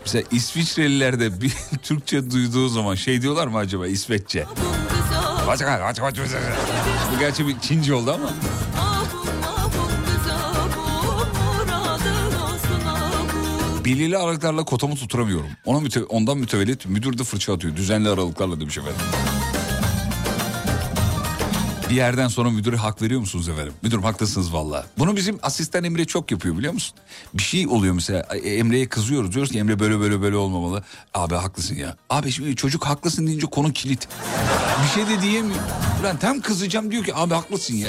Mesela 0.00 0.24
İsviçreliler 0.30 1.20
de 1.20 1.40
bir 1.40 1.52
Türkçe 1.82 2.30
duyduğu 2.30 2.68
zaman 2.68 2.94
şey 2.94 3.22
diyorlar 3.22 3.46
mı 3.46 3.58
acaba 3.58 3.86
İsveççe? 3.86 4.46
Bu 7.14 7.18
gerçi 7.18 7.48
bir 7.48 7.58
Çince 7.60 7.94
oldu 7.94 8.12
ama. 8.12 8.30
Belirli 13.84 14.18
aralıklarla 14.18 14.64
kotamı 14.64 14.94
tutturamıyorum. 14.94 15.46
Ona 15.64 15.78
müte- 15.78 16.04
ondan 16.04 16.38
mütevellit 16.38 16.86
müdür 16.86 17.18
de 17.18 17.24
fırça 17.24 17.54
atıyor. 17.54 17.76
Düzenli 17.76 18.08
aralıklarla 18.08 18.60
demiş 18.60 18.78
efendim. 18.78 18.96
Bir 21.90 21.94
yerden 21.94 22.28
sonra 22.28 22.50
müdüre 22.50 22.76
hak 22.76 23.02
veriyor 23.02 23.20
musunuz 23.20 23.48
efendim? 23.48 23.72
Müdürüm 23.82 24.02
haklısınız 24.02 24.52
valla. 24.52 24.86
Bunu 24.98 25.16
bizim 25.16 25.38
asistan 25.42 25.84
Emre 25.84 26.04
çok 26.04 26.30
yapıyor 26.30 26.58
biliyor 26.58 26.72
musun? 26.72 26.94
Bir 27.34 27.42
şey 27.42 27.66
oluyor 27.66 27.94
mesela 27.94 28.22
e, 28.34 28.38
Emre'ye 28.56 28.88
kızıyoruz. 28.88 29.32
Diyoruz 29.32 29.52
ki 29.52 29.58
Emre 29.58 29.78
böyle 29.78 30.00
böyle 30.00 30.22
böyle 30.22 30.36
olmamalı. 30.36 30.84
Abi 31.14 31.34
haklısın 31.34 31.74
ya. 31.74 31.96
Abi 32.10 32.32
şimdi 32.32 32.56
çocuk 32.56 32.86
haklısın 32.86 33.26
deyince 33.26 33.46
konu 33.46 33.72
kilit. 33.72 34.08
Bir 34.84 34.88
şey 34.88 35.16
de 35.18 35.22
diyemiyor. 35.22 35.60
Ulan 36.00 36.16
tam 36.16 36.40
kızacağım 36.40 36.90
diyor 36.90 37.04
ki 37.04 37.14
abi 37.14 37.34
haklısın 37.34 37.74
ya. 37.74 37.88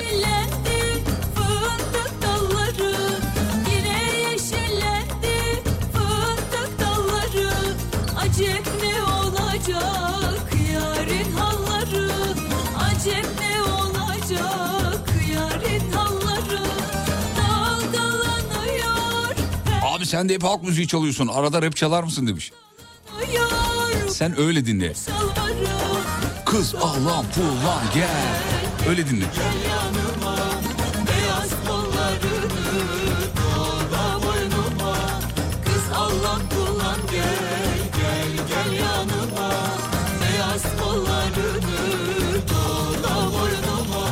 Sen 20.08 20.30
de 20.30 20.34
hep 20.34 20.44
halk 20.44 20.64
müziği 20.64 20.88
çalıyorsun. 20.88 21.28
Arada 21.28 21.62
rap 21.62 21.76
çalar 21.76 22.04
mısın 22.04 22.28
demiş. 22.28 22.52
Sen 24.10 24.40
öyle 24.40 24.66
dinle. 24.66 24.94
Kız 26.46 26.76
ağlan 26.76 27.26
pullan 27.36 27.84
gel. 27.94 28.10
Öyle 28.90 29.08
dinle. 29.10 29.26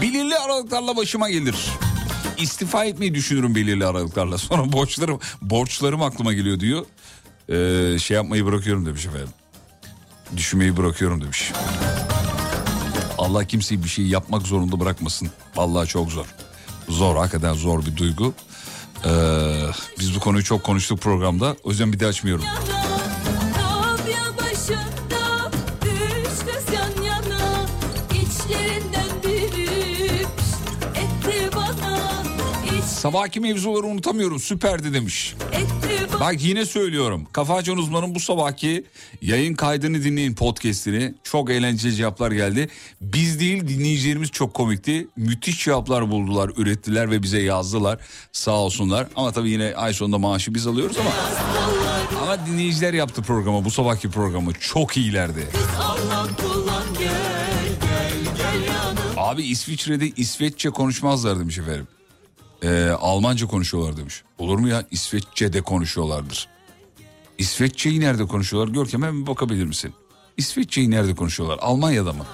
Belirli 0.02 0.38
aralıklarla 0.38 0.96
başıma 0.98 1.30
gelir. 1.30 1.56
İstifa 2.38 2.86
etmeyi 2.86 3.16
düşünürüm 3.16 3.56
belirli 3.56 3.86
aralıklarla. 3.86 4.38
Sonra 4.38 4.72
borçlarım 4.72 5.20
borçlarım 5.42 6.02
aklıma 6.02 6.34
geliyor 6.34 6.60
diyor. 6.60 6.86
Ee, 7.50 8.00
şey 8.00 8.16
yapmayı 8.16 8.46
bırakıyorum 8.46 8.86
demiş 8.86 9.06
efendim. 9.06 9.30
Düşünmeyi 10.38 10.78
bırakıyorum 10.78 11.22
demiş. 11.22 11.52
Allah 13.18 13.46
kimseyi 13.46 13.84
bir 13.84 13.90
şey 13.90 14.06
yapmak 14.06 14.42
zorunda 14.42 14.80
bırakmasın. 14.80 15.30
Vallahi 15.56 15.88
çok 15.88 16.12
zor. 16.12 16.26
Zor 16.90 17.16
hakikaten 17.16 17.54
zor 17.54 17.86
bir 17.86 17.98
duygu. 17.98 18.34
Ee, 19.06 19.10
biz 20.00 20.16
bu 20.16 20.20
konuyu 20.20 20.44
çok 20.44 20.64
konuştuk 20.64 21.02
programda. 21.02 21.56
O 21.64 21.70
yüzden 21.70 21.94
bir 21.94 22.00
de 22.00 22.08
açmıyorum. 22.08 22.46
Sabahki 33.06 33.40
mevzuları 33.40 33.86
unutamıyorum 33.86 34.40
süperdi 34.40 34.94
demiş. 34.94 35.36
Bak 36.20 36.36
yine 36.44 36.66
söylüyorum. 36.66 37.28
Kafa 37.34 37.56
Açan 37.56 37.78
Uzman'ın 37.78 38.16
bu 38.16 38.20
sabahki 38.20 38.86
yayın 39.22 39.54
kaydını 39.54 40.04
dinleyin 40.04 40.36
podcast'ini. 40.36 41.16
Çok 41.24 41.50
eğlenceli 41.50 41.96
cevaplar 41.96 42.32
geldi. 42.32 42.70
Biz 43.02 43.40
değil 43.40 43.68
dinleyicilerimiz 43.68 44.32
çok 44.32 44.54
komikti. 44.54 45.08
Müthiş 45.16 45.64
cevaplar 45.64 46.12
buldular, 46.12 46.52
ürettiler 46.58 47.12
ve 47.12 47.24
bize 47.24 47.42
yazdılar. 47.42 48.00
Sağ 48.32 48.52
olsunlar. 48.52 49.08
Ama 49.16 49.32
tabii 49.32 49.50
yine 49.50 49.76
ay 49.76 49.94
sonunda 49.94 50.18
maaşı 50.18 50.56
biz 50.56 50.68
alıyoruz 50.68 50.98
ama... 50.98 51.12
Ama 52.22 52.48
dinleyiciler 52.48 52.94
yaptı 52.94 53.22
programı, 53.22 53.66
bu 53.66 53.72
sabahki 53.72 54.10
programı. 54.10 54.54
Çok 54.54 54.98
iyilerdi. 54.98 55.48
Abi 59.18 59.44
İsviçre'de 59.44 60.10
İsveççe 60.10 60.70
konuşmazlar 60.70 61.40
demiş 61.40 61.58
efendim. 61.58 61.88
Ee, 62.64 62.90
Almanca 62.90 63.48
konuşuyorlar 63.48 63.98
demiş. 63.98 64.24
Olur 64.38 64.60
mu 64.60 64.68
ya 64.68 64.86
İsveççe'de 64.92 65.62
konuşuyorlardır. 65.62 66.48
İsveççeyi 67.38 68.00
nerede 68.00 68.26
konuşuyorlar? 68.26 68.74
Görkem 68.74 69.04
hemen 69.04 69.28
bakabilir 69.28 69.66
misin? 69.66 69.94
İsveççeyi 70.38 70.92
nerede 70.92 71.16
konuşuyorlar? 71.16 71.60
Almanya'da 71.62 72.14
mı? 72.14 72.26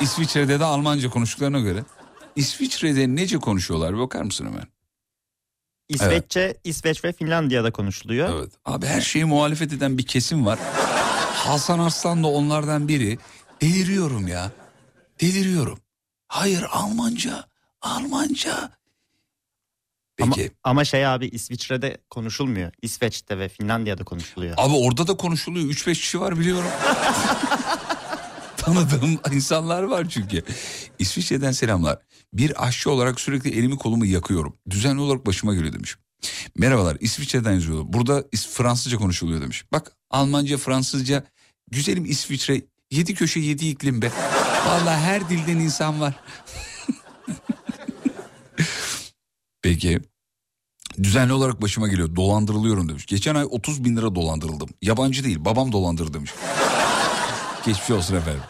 İsviçre'de 0.00 0.60
de 0.60 0.64
Almanca 0.64 1.10
konuştuklarına 1.10 1.60
göre. 1.60 1.84
İsviçre'de 2.36 3.16
nece 3.16 3.38
konuşuyorlar? 3.38 3.94
Bir 3.94 3.98
bakar 3.98 4.22
mısın 4.22 4.46
hemen? 4.46 4.64
İsveççe, 5.88 6.56
İsveç 6.64 7.04
ve 7.04 7.12
Finlandiya'da 7.12 7.70
konuşuluyor. 7.70 8.40
Evet. 8.40 8.52
Abi 8.64 8.86
her 8.86 9.00
şeyi 9.00 9.24
muhalefet 9.24 9.72
eden 9.72 9.98
bir 9.98 10.06
kesim 10.06 10.46
var. 10.46 10.58
Hasan 11.34 11.78
Arslan 11.78 12.22
da 12.22 12.26
onlardan 12.26 12.88
biri. 12.88 13.18
Deliriyorum 13.60 14.28
ya. 14.28 14.50
Deliriyorum. 15.20 15.78
Hayır 16.28 16.64
Almanca. 16.72 17.44
Almanca. 17.82 18.70
Ama, 20.22 20.34
Peki. 20.34 20.50
ama 20.64 20.84
şey 20.84 21.06
abi 21.06 21.26
İsviçre'de 21.26 21.96
konuşulmuyor. 22.10 22.72
İsveç'te 22.82 23.38
ve 23.38 23.48
Finlandiya'da 23.48 24.04
konuşuluyor. 24.04 24.54
Abi 24.56 24.74
orada 24.74 25.06
da 25.06 25.16
konuşuluyor. 25.16 25.66
3-5 25.66 25.92
kişi 25.92 26.20
var 26.20 26.38
biliyorum. 26.38 26.70
Tanıdığım 28.56 29.18
insanlar 29.32 29.82
var 29.82 30.08
çünkü. 30.08 30.42
İsviçre'den 30.98 31.52
selamlar. 31.52 31.98
Bir 32.32 32.66
aşçı 32.66 32.90
olarak 32.90 33.20
sürekli 33.20 33.50
elimi 33.58 33.78
kolumu 33.78 34.06
yakıyorum. 34.06 34.56
Düzenli 34.70 35.00
olarak 35.00 35.26
başıma 35.26 35.54
geliyor 35.54 35.72
demiş. 35.72 35.96
Merhabalar 36.56 36.96
İsviçre'den 37.00 37.52
yazıyor. 37.52 37.84
Burada 37.86 38.24
Fransızca 38.50 38.98
konuşuluyor 38.98 39.40
demiş. 39.40 39.64
Bak 39.72 39.92
Almanca, 40.10 40.56
Fransızca, 40.56 41.24
güzelim 41.70 42.04
İsviçre. 42.04 42.62
Yedi 42.90 43.14
köşe 43.14 43.40
yedi 43.40 43.68
iklim 43.68 44.02
be. 44.02 44.10
Vallahi 44.66 45.00
her 45.00 45.28
dilden 45.28 45.56
insan 45.56 46.00
var. 46.00 46.14
Peki. 49.66 49.98
Düzenli 51.02 51.32
olarak 51.32 51.62
başıma 51.62 51.88
geliyor. 51.88 52.16
Dolandırılıyorum 52.16 52.88
demiş. 52.88 53.06
Geçen 53.06 53.34
ay 53.34 53.44
30 53.50 53.84
bin 53.84 53.96
lira 53.96 54.14
dolandırıldım. 54.14 54.68
Yabancı 54.82 55.24
değil 55.24 55.44
babam 55.44 55.72
dolandırdı 55.72 56.14
demiş. 56.14 56.30
Geçmiş 57.66 57.90
olsun 57.90 58.16
efendim. 58.16 58.42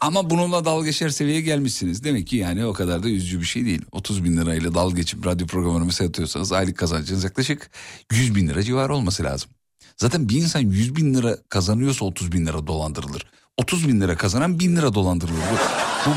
Ama 0.00 0.30
bununla 0.30 0.64
dalga 0.64 0.86
geçer 0.86 1.08
seviyeye 1.08 1.40
gelmişsiniz. 1.40 2.04
Demek 2.04 2.26
ki 2.26 2.36
yani 2.36 2.66
o 2.66 2.72
kadar 2.72 3.02
da 3.02 3.08
üzücü 3.08 3.40
bir 3.40 3.44
şey 3.44 3.64
değil. 3.64 3.82
30 3.92 4.24
bin 4.24 4.36
lirayla 4.36 4.74
dalga 4.74 4.96
geçip 4.96 5.26
radyo 5.26 5.46
programını 5.46 5.84
mesela 5.84 6.08
atıyorsanız 6.08 6.52
aylık 6.52 6.78
kazancınız 6.78 7.24
yaklaşık 7.24 7.70
100 8.12 8.34
bin 8.34 8.48
lira 8.48 8.62
civarı 8.62 8.94
olması 8.94 9.24
lazım. 9.24 9.50
Zaten 9.96 10.28
bir 10.28 10.36
insan 10.36 10.60
100 10.60 10.96
bin 10.96 11.14
lira 11.14 11.36
kazanıyorsa 11.48 12.04
30 12.04 12.32
bin 12.32 12.46
lira 12.46 12.66
dolandırılır. 12.66 13.26
30 13.56 13.88
bin 13.88 14.00
lira 14.00 14.16
kazanan 14.16 14.60
1000 14.60 14.76
lira 14.76 14.94
dolandırılır. 14.94 15.40
Bu, 16.06 16.10
bu 16.10 16.14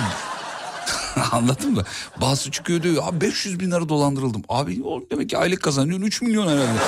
Anladın 1.31 1.71
mı? 1.71 1.83
Bazısı 2.21 2.51
çıkıyor 2.51 2.83
diyor 2.83 3.03
abi 3.07 3.21
500 3.21 3.59
bin 3.59 3.71
lira 3.71 3.89
dolandırıldım. 3.89 4.43
Abi 4.49 4.83
o 4.83 5.01
demek 5.11 5.29
ki 5.29 5.37
aylık 5.37 5.61
kazanıyorsun 5.61 6.05
3 6.05 6.21
milyon 6.21 6.47
herhalde. 6.47 6.79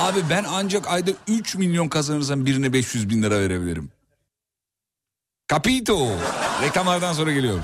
Abi 0.00 0.20
ben 0.30 0.44
ancak 0.48 0.88
ayda 0.88 1.10
3 1.28 1.54
milyon 1.54 1.88
kazanırsam 1.88 2.46
birine 2.46 2.72
500 2.72 3.10
bin 3.10 3.22
lira 3.22 3.40
verebilirim. 3.40 3.90
Capito. 5.50 6.08
Reklamlardan 6.62 7.12
sonra 7.12 7.32
geliyorum. 7.32 7.62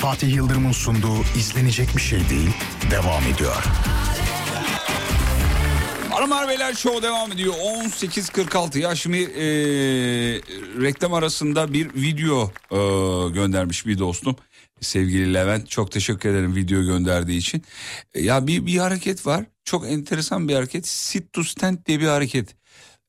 Fatih 0.00 0.34
Yıldırım'ın 0.34 0.72
sunduğu 0.72 1.22
izlenecek 1.36 1.96
bir 1.96 2.02
şey 2.02 2.28
değil 2.30 2.50
devam 2.90 3.22
ediyor. 3.34 3.64
Hanımlar 6.10 6.48
beyler 6.48 6.74
show 6.74 7.02
devam 7.02 7.32
ediyor. 7.32 7.54
18.46 7.54 8.78
ya 8.78 8.94
şimdi 8.94 9.18
e, 9.18 9.44
reklam 10.82 11.14
arasında 11.14 11.72
bir 11.72 11.94
video 11.94 12.52
e, 12.70 12.78
göndermiş 13.30 13.86
bir 13.86 13.98
dostum. 13.98 14.36
Sevgili 14.82 15.34
Levent 15.34 15.70
çok 15.70 15.92
teşekkür 15.92 16.28
ederim 16.28 16.56
video 16.56 16.82
gönderdiği 16.82 17.38
için. 17.38 17.62
E, 18.14 18.22
ya 18.22 18.46
bir, 18.46 18.66
bir 18.66 18.78
hareket 18.78 19.26
var 19.26 19.44
çok 19.64 19.86
enteresan 19.86 20.48
bir 20.48 20.54
hareket. 20.54 20.88
Sit 20.88 21.32
to 21.32 21.44
stand 21.44 21.78
diye 21.86 22.00
bir 22.00 22.06
hareket. 22.06 22.54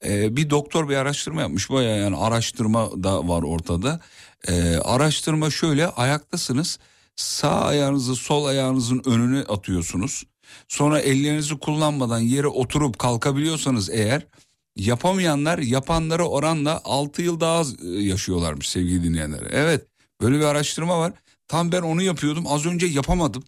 E, 0.05 0.36
bir 0.36 0.49
doktor 0.49 0.89
bir 0.89 0.95
araştırma 0.95 1.41
yapmış 1.41 1.69
baya 1.69 1.95
yani 1.95 2.15
araştırma 2.15 3.03
da 3.03 3.27
var 3.27 3.43
ortada. 3.43 3.99
E, 4.47 4.77
araştırma 4.77 5.49
şöyle 5.49 5.88
ayaktasınız 5.88 6.79
sağ 7.15 7.62
ayağınızı 7.62 8.15
sol 8.15 8.45
ayağınızın 8.45 9.01
önüne 9.05 9.39
atıyorsunuz. 9.39 10.23
Sonra 10.67 10.99
ellerinizi 10.99 11.59
kullanmadan 11.59 12.19
yere 12.19 12.47
oturup 12.47 12.99
kalkabiliyorsanız 12.99 13.89
eğer 13.89 14.27
yapamayanlar 14.75 15.57
yapanlara 15.59 16.27
oranla 16.27 16.81
6 16.83 17.21
yıl 17.21 17.39
daha 17.39 17.57
az 17.57 17.83
e, 17.83 17.88
yaşıyorlarmış 17.88 18.69
sevgili 18.69 19.03
dinleyenler. 19.03 19.41
Evet 19.51 19.88
böyle 20.21 20.39
bir 20.39 20.45
araştırma 20.45 20.99
var. 20.99 21.13
Tam 21.47 21.71
ben 21.71 21.82
onu 21.82 22.01
yapıyordum 22.01 22.47
az 22.47 22.65
önce 22.65 22.86
yapamadım. 22.86 23.43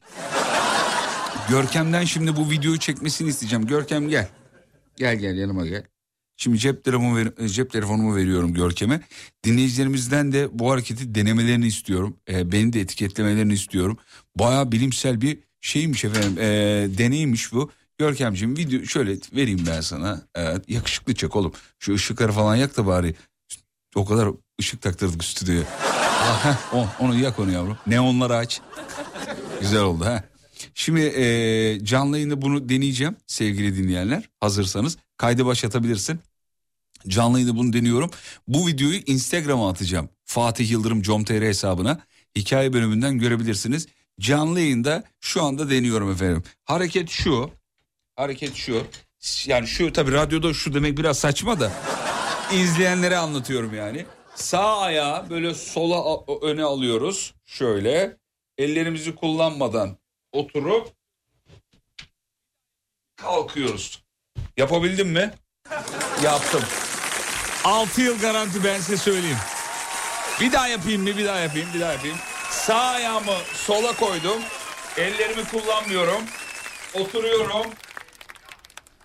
Görkem'den 1.49 2.03
şimdi 2.05 2.35
bu 2.35 2.49
videoyu 2.49 2.79
çekmesini 2.79 3.29
isteyeceğim. 3.29 3.67
Görkem 3.67 4.09
gel. 4.09 4.27
Gel 4.95 5.15
gel 5.15 5.37
yanıma 5.37 5.65
gel. 5.67 5.83
Şimdi 6.37 6.57
cep 6.57 6.83
telefonumu, 6.83 7.17
ver- 7.17 7.47
cep 7.47 7.71
telefonumu 7.71 8.15
veriyorum 8.15 8.53
Görkem'e. 8.53 9.01
Dinleyicilerimizden 9.43 10.31
de 10.31 10.59
bu 10.59 10.71
hareketi 10.71 11.15
denemelerini 11.15 11.67
istiyorum. 11.67 12.17
Ee, 12.29 12.51
beni 12.51 12.73
de 12.73 12.81
etiketlemelerini 12.81 13.53
istiyorum. 13.53 13.97
Baya 14.35 14.71
bilimsel 14.71 15.21
bir 15.21 15.39
şeymiş 15.61 16.05
efendim. 16.05 16.35
Ee, 16.39 16.87
deneymiş 16.97 17.53
bu. 17.53 17.71
Görkemciğim 17.97 18.57
video 18.57 18.85
şöyle 18.85 19.17
vereyim 19.35 19.63
ben 19.67 19.81
sana. 19.81 20.21
Evet, 20.35 20.69
yakışıklı 20.69 21.15
çek 21.15 21.35
oğlum. 21.35 21.53
Şu 21.79 21.93
ışıkları 21.93 22.31
falan 22.31 22.55
yak 22.55 22.77
da 22.77 22.85
bari. 22.87 23.15
O 23.95 24.05
kadar 24.05 24.29
ışık 24.61 24.81
taktırdık 24.81 25.23
stüdyoya. 25.23 25.63
O, 26.73 26.87
onu 26.99 27.15
yak 27.15 27.39
onu 27.39 27.51
yavrum. 27.51 27.77
Neonları 27.87 28.35
aç. 28.35 28.61
Güzel 29.61 29.81
oldu 29.81 30.05
ha. 30.05 30.23
Şimdi 30.73 31.01
e, 31.01 31.85
canlı 31.85 32.17
yayında 32.17 32.41
bunu 32.41 32.69
deneyeceğim 32.69 33.15
sevgili 33.27 33.77
dinleyenler. 33.77 34.29
Hazırsanız 34.39 34.97
kaydı 35.17 35.45
başlatabilirsin. 35.45 36.19
Canlı 37.07 37.39
yayında 37.39 37.57
bunu 37.57 37.73
deniyorum. 37.73 38.11
Bu 38.47 38.67
videoyu 38.67 38.99
Instagram'a 39.05 39.69
atacağım. 39.69 40.09
Fatih 40.25 40.71
Yıldırım 40.71 41.01
com.tr 41.01 41.41
hesabına. 41.41 41.99
Hikaye 42.35 42.73
bölümünden 42.73 43.19
görebilirsiniz. 43.19 43.87
Canlı 44.19 44.59
yayında 44.59 45.03
şu 45.21 45.43
anda 45.43 45.69
deniyorum 45.69 46.11
efendim. 46.11 46.43
Hareket 46.63 47.09
şu. 47.09 47.51
Hareket 48.15 48.55
şu. 48.55 48.87
Yani 49.45 49.67
şu 49.67 49.93
tabii 49.93 50.11
radyoda 50.11 50.53
şu 50.53 50.73
demek 50.73 50.97
biraz 50.97 51.19
saçma 51.19 51.59
da. 51.59 51.71
izleyenlere 52.53 53.17
anlatıyorum 53.17 53.75
yani. 53.75 54.05
Sağ 54.35 54.77
ayağı 54.77 55.29
böyle 55.29 55.53
sola 55.53 56.23
öne 56.41 56.63
alıyoruz. 56.63 57.33
Şöyle. 57.45 58.17
Ellerimizi 58.57 59.15
kullanmadan 59.15 59.97
oturup 60.31 60.87
kalkıyoruz. 63.15 64.03
Yapabildim 64.57 65.09
mi? 65.09 65.33
Yaptım. 66.23 66.63
6 67.63 68.01
yıl 68.01 68.19
garanti 68.19 68.63
ben 68.63 68.79
size 68.79 68.97
söyleyeyim. 68.97 69.37
Bir 70.41 70.51
daha 70.51 70.67
yapayım 70.67 71.01
mı? 71.01 71.07
Bir 71.07 71.25
daha 71.25 71.39
yapayım, 71.39 71.69
bir 71.73 71.79
daha 71.79 71.91
yapayım. 71.93 72.17
Sağ 72.49 72.79
ayağımı 72.79 73.35
sola 73.53 73.95
koydum. 73.95 74.41
Ellerimi 74.97 75.43
kullanmıyorum. 75.45 76.21
Oturuyorum. 76.93 77.65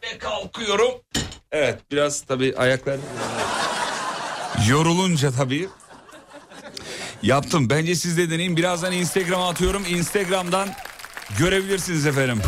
Ve 0.03 0.19
kalkıyorum. 0.19 0.91
Evet 1.53 1.79
biraz 1.91 2.23
tabii 2.23 2.55
ayaklar 2.57 2.97
yorulunca 4.69 5.31
tabii. 5.31 5.69
Yaptım. 7.23 7.71
Bence 7.71 7.95
siz 7.95 8.17
de 8.19 8.31
deneyin. 8.31 8.57
Birazdan 8.57 8.93
Instagram'a 8.93 9.49
atıyorum. 9.49 9.83
Instagram'dan 9.89 10.69
görebilirsiniz 11.39 12.07
efendim. 12.07 12.43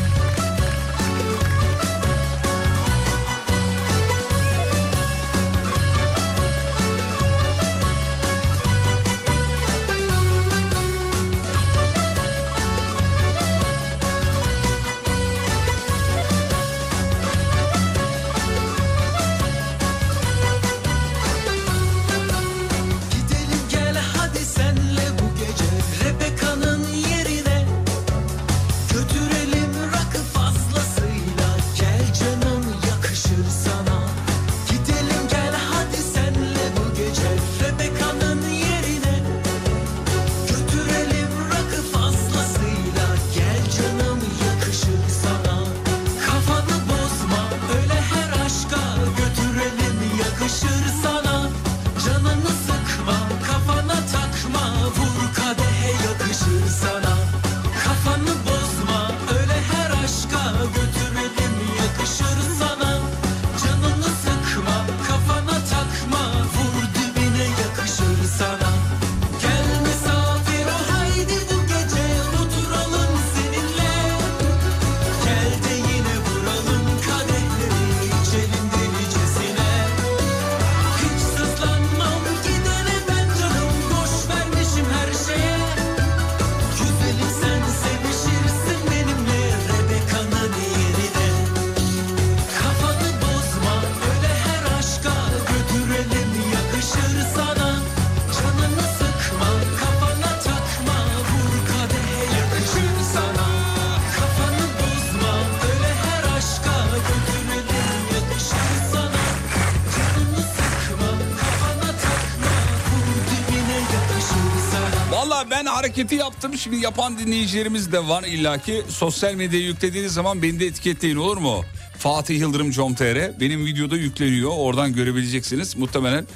Hareketi 115.83 116.15
yaptım. 116.15 116.59
Şimdi 116.59 116.77
yapan 116.77 117.19
dinleyicilerimiz 117.19 117.93
de 117.93 118.09
var 118.09 118.23
illaki. 118.23 118.83
Sosyal 118.89 119.35
medyaya 119.35 119.67
yüklediğiniz 119.67 120.13
zaman 120.15 120.43
beni 120.43 120.61
de 120.61 120.67
etiketleyin 120.67 121.17
olur 121.17 121.37
mu? 121.37 121.65
Fatih 121.99 122.41
Yıldırım 122.41 122.71
com.tr 122.71 123.41
benim 123.41 123.67
videoda 123.67 123.97
yükleniyor. 123.97 124.51
Oradan 124.57 124.95
görebileceksiniz. 124.95 125.77
Muhtemelen 125.77 126.27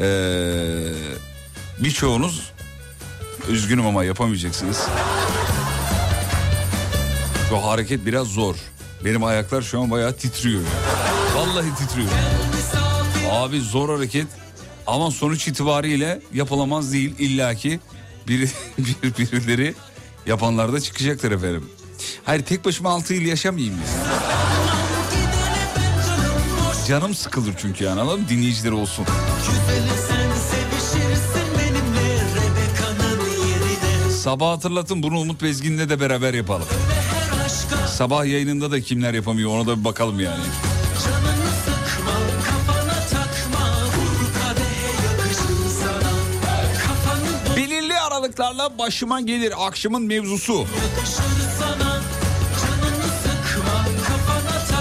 ee, 0.00 0.04
birçoğunuz 1.78 2.50
üzgünüm 3.48 3.86
ama 3.86 4.04
yapamayacaksınız. 4.04 4.80
Şu 7.48 7.56
hareket 7.56 8.06
biraz 8.06 8.26
zor. 8.26 8.56
Benim 9.04 9.24
ayaklar 9.24 9.62
şu 9.62 9.80
an 9.80 9.90
bayağı 9.90 10.16
titriyor. 10.16 10.62
Vallahi 11.36 11.74
titriyor. 11.78 12.10
Abi 13.30 13.60
zor 13.60 13.96
hareket 13.96 14.26
ama 14.86 15.10
sonuç 15.10 15.48
itibariyle 15.48 16.20
yapılamaz 16.34 16.92
değil 16.92 17.14
illaki 17.18 17.80
biri, 18.28 18.48
bir, 18.78 19.16
birileri 19.18 19.74
yapanlar 20.26 20.72
da 20.72 20.80
çıkacaktır 20.80 21.32
efendim. 21.32 21.64
Hayır 22.24 22.42
tek 22.42 22.64
başıma 22.64 22.90
6 22.90 23.14
yıl 23.14 23.22
yaşamayayım 23.22 23.74
ya. 23.74 24.12
Canım 26.88 27.14
sıkılır 27.14 27.54
çünkü 27.58 27.84
yani 27.84 28.00
anladın 28.00 28.20
mı? 28.20 28.28
Dinleyiciler 28.28 28.72
olsun. 28.72 29.06
Sabah 34.22 34.50
hatırlatın 34.50 35.02
bunu 35.02 35.20
Umut 35.20 35.42
Bezgin'le 35.42 35.88
de 35.88 36.00
beraber 36.00 36.34
yapalım. 36.34 36.66
Sabah 37.88 38.26
yayınında 38.26 38.70
da 38.70 38.80
kimler 38.80 39.14
yapamıyor 39.14 39.50
ona 39.50 39.66
da 39.66 39.80
bir 39.80 39.84
bakalım 39.84 40.20
yani. 40.20 40.42
Aralıklarla 48.52 48.78
başıma 48.78 49.20
gelir 49.20 49.66
akşamın 49.66 50.02
mevzusu. 50.02 50.66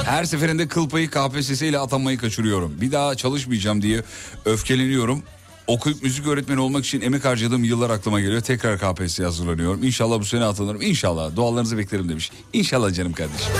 Her 0.05 0.24
seferinde 0.24 0.67
kıl 0.67 0.89
payı 0.89 1.09
KPSS 1.09 1.61
ile 1.61 1.80
atanmayı 1.80 2.17
kaçırıyorum. 2.17 2.82
Bir 2.82 2.91
daha 2.91 3.15
çalışmayacağım 3.15 3.82
diye 3.82 4.03
öfkeleniyorum. 4.45 5.24
Okuyup 5.67 6.03
müzik 6.03 6.28
öğretmeni 6.28 6.59
olmak 6.59 6.86
için 6.86 7.01
emek 7.01 7.26
harcadığım 7.26 7.63
yıllar 7.63 7.89
aklıma 7.89 8.19
geliyor. 8.19 8.41
Tekrar 8.41 8.78
KPSS'ye 8.80 9.26
hazırlanıyorum. 9.26 9.84
İnşallah 9.84 10.19
bu 10.19 10.26
sene 10.26 10.45
atanırım. 10.45 10.82
İnşallah. 10.82 11.36
Dualarınızı 11.36 11.78
beklerim 11.78 12.09
demiş. 12.09 12.32
İnşallah 12.53 12.93
canım 12.93 13.13
kardeşim. 13.13 13.53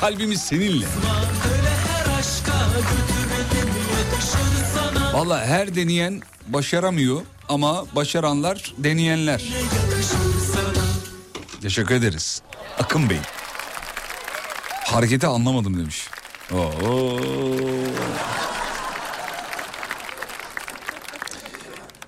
Kalbimiz 0.00 0.40
seninle. 0.40 0.86
Valla 5.12 5.44
her 5.46 5.74
deneyen 5.74 6.20
başaramıyor 6.46 7.20
ama 7.48 7.84
başaranlar 7.96 8.74
deneyenler. 8.78 9.44
Teşekkür 11.62 11.94
ederiz. 11.94 12.42
Akın 12.78 13.10
Bey. 13.10 13.18
Hareketi 14.84 15.26
anlamadım 15.26 15.78
demiş. 15.80 16.08
Oo. 16.52 17.20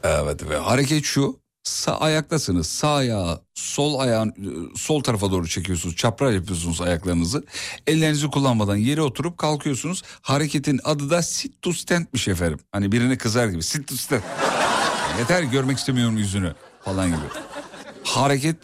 Evet 0.05 0.48
ve 0.48 0.57
hareket 0.57 1.05
şu. 1.05 1.41
Sağ 1.65 1.97
ayaktasınız. 1.97 2.67
Sağ 2.67 2.95
ayağı 2.95 3.41
sol 3.55 3.99
ayağın 3.99 4.29
e, 4.29 4.77
sol 4.79 5.03
tarafa 5.03 5.31
doğru 5.31 5.49
çekiyorsunuz. 5.49 5.97
Çapraz 5.97 6.35
yapıyorsunuz 6.35 6.81
ayaklarınızı. 6.81 7.45
Ellerinizi 7.87 8.31
kullanmadan 8.31 8.77
yere 8.77 9.03
oturup 9.03 9.39
kalkıyorsunuz. 9.39 10.03
Hareketin 10.23 10.81
adı 10.85 11.11
da 11.11 11.23
sit 11.23 11.63
to 11.63 11.73
stand'miş 11.73 12.29
efendim. 12.29 12.59
Hani 12.73 12.93
birine 12.93 13.19
kızar 13.19 13.49
gibi 13.49 13.63
sit 13.63 13.89
to 13.89 13.97
stand. 13.97 14.23
Yeter 15.19 15.43
görmek 15.43 15.79
istemiyorum 15.79 16.19
yüzünü 16.19 16.55
falan 16.85 17.07
gibi. 17.07 17.17
Hareket 18.05 18.57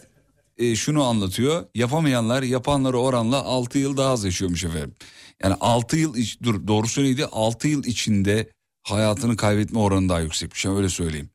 e, 0.58 0.76
şunu 0.76 1.04
anlatıyor. 1.04 1.66
Yapamayanlar 1.74 2.42
yapanlara 2.42 2.96
oranla 2.96 3.36
6 3.44 3.78
yıl 3.78 3.96
daha 3.96 4.10
az 4.10 4.24
yaşıyormuş 4.24 4.64
efendim. 4.64 4.94
Yani 5.42 5.54
6 5.60 5.96
yıl 5.96 6.14
dur 6.42 6.66
doğrusu 6.66 7.02
neydi? 7.02 7.26
6 7.26 7.68
yıl 7.68 7.84
içinde 7.84 8.50
hayatını 8.82 9.36
kaybetme 9.36 9.78
oranı 9.78 10.08
daha 10.08 10.20
yüksekmiş. 10.20 10.64
Yani 10.64 10.76
öyle 10.76 10.88
söyleyeyim. 10.88 11.30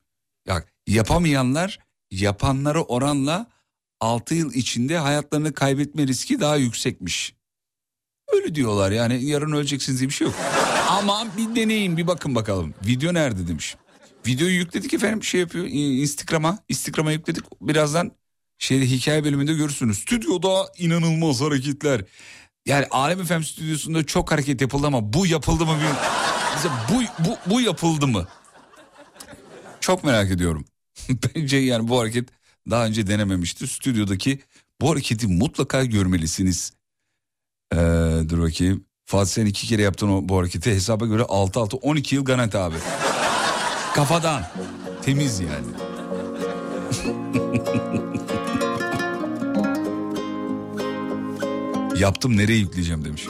Ya 0.88 0.96
yapamayanlar 0.96 1.80
yapanlara 2.12 2.82
oranla 2.84 3.48
6 4.00 4.36
yıl 4.36 4.54
içinde 4.54 4.98
hayatlarını 4.98 5.54
kaybetme 5.54 6.08
riski 6.08 6.40
daha 6.40 6.56
yüksekmiş. 6.56 7.36
Öyle 8.34 8.56
diyorlar 8.56 8.92
yani 8.92 9.26
yarın 9.26 9.52
öleceksiniz 9.52 10.00
diye 10.00 10.10
bir 10.10 10.14
şey 10.14 10.28
yok. 10.28 10.36
Ama 10.90 11.28
bir 11.38 11.56
deneyin 11.56 11.98
bir 11.98 12.08
bakın 12.08 12.36
bakalım. 12.36 12.74
Video 12.88 13.14
nerede 13.14 13.48
demiş. 13.48 13.76
Videoyu 14.28 14.54
yükledik 14.54 14.94
efendim 14.94 15.24
şey 15.24 15.42
yapıyor 15.42 15.66
Instagram'a. 15.70 16.60
Instagram'a 16.70 17.12
yükledik. 17.12 17.44
Birazdan 17.62 18.12
şeyde 18.58 18.86
hikaye 18.86 19.24
bölümünde 19.24 19.54
görürsünüz. 19.54 20.00
Stüdyoda 20.00 20.66
inanılmaz 20.78 21.42
hareketler. 21.42 22.02
Yani 22.66 22.88
Alem 22.92 23.26
FM 23.26 23.42
stüdyosunda 23.42 24.06
çok 24.06 24.32
hareket 24.32 24.62
yapıldı 24.62 24.88
ama 24.88 25.14
bu 25.14 25.28
yapıldı 25.28 25.66
mı? 25.66 25.78
Mesela 26.56 26.88
bu, 26.90 27.24
bu, 27.26 27.38
bu 27.54 27.62
yapıldı 27.62 28.08
mı? 28.08 28.28
Çok 29.80 30.04
merak 30.04 30.32
ediyorum. 30.32 30.66
Bence 31.36 31.58
yani 31.58 31.88
bu 31.88 32.00
hareket 32.00 32.30
daha 32.70 32.86
önce 32.86 33.08
denememiştir. 33.08 33.68
Stüdyodaki 33.68 34.40
bu 34.82 34.92
hareketi 34.92 35.28
mutlaka 35.28 35.86
görmelisiniz. 35.86 36.74
Ee, 37.74 37.78
dur 38.30 38.42
bakayım. 38.42 38.86
Fatih 39.06 39.32
sen 39.32 39.46
iki 39.46 39.68
kere 39.68 39.82
yaptın 39.82 40.10
o, 40.10 40.30
bu 40.30 40.38
hareketi. 40.38 40.72
Hesaba 40.72 41.06
göre 41.06 41.22
6-6 41.22 41.76
12 41.76 42.16
yıl 42.16 42.26
garanti 42.26 42.58
abi. 42.58 42.76
Kafadan. 43.96 44.44
Temiz 45.02 45.40
yani. 45.40 45.68
Yaptım 52.00 52.38
nereye 52.38 52.58
yükleyeceğim 52.60 53.06
demiş. 53.06 53.28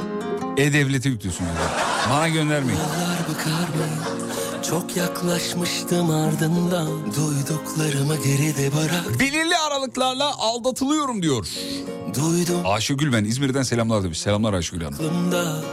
E-Devlet'e 0.58 1.10
yüklüyorsun. 1.10 1.48
Bana 2.10 2.30
göndermeyin. 2.30 2.80
Çok 4.74 4.98
yaklaşmıştım 4.98 6.10
ardından 6.10 6.88
Duyduklarımı 7.06 8.16
geride 8.16 8.72
bırak 8.76 9.20
Belirli 9.20 9.58
aralıklarla 9.58 10.38
aldatılıyorum 10.38 11.22
diyor. 11.22 11.48
Duydum 12.16 12.62
Ayşegül 12.66 13.14
ben 13.14 13.24
İzmir'den 13.24 13.64
selamlar 13.64 14.04
demiş. 14.04 14.20
Selamlar 14.20 14.54
Ayşegül 14.54 14.84
Hanım. 14.84 14.94
aklımda 14.96 15.64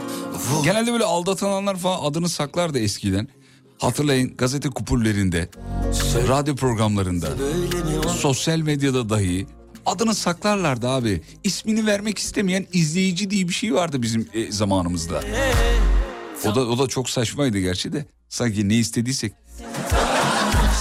Genelde 0.63 0.93
böyle 0.93 1.03
aldatılanlar 1.03 1.75
falan 1.77 2.03
adını 2.03 2.29
saklardı 2.29 2.79
eskiden. 2.79 3.27
Hatırlayın 3.77 4.37
gazete 4.37 4.69
kupurlerinde, 4.69 5.49
radyo 6.27 6.55
programlarında, 6.55 7.27
sosyal 8.17 8.59
medyada 8.59 9.09
dahi 9.09 9.47
adını 9.85 10.15
saklarlardı 10.15 10.89
abi. 10.89 11.21
İsmini 11.43 11.85
vermek 11.85 12.17
istemeyen 12.17 12.67
izleyici 12.73 13.29
diye 13.29 13.47
bir 13.47 13.53
şey 13.53 13.73
vardı 13.73 14.01
bizim 14.01 14.29
e, 14.33 14.51
zamanımızda. 14.51 15.23
O 16.45 16.55
da 16.55 16.61
o 16.61 16.79
da 16.79 16.87
çok 16.87 17.09
saçmaydı 17.09 17.59
gerçi 17.59 17.93
de. 17.93 18.05
Sanki 18.31 18.69
ne 18.69 18.75
istediysek. 18.75 19.33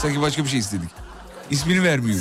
Sanki 0.02 0.20
başka 0.20 0.44
bir 0.44 0.48
şey 0.48 0.58
istedik. 0.58 0.90
İsmini 1.50 1.82
vermiyor. 1.82 2.20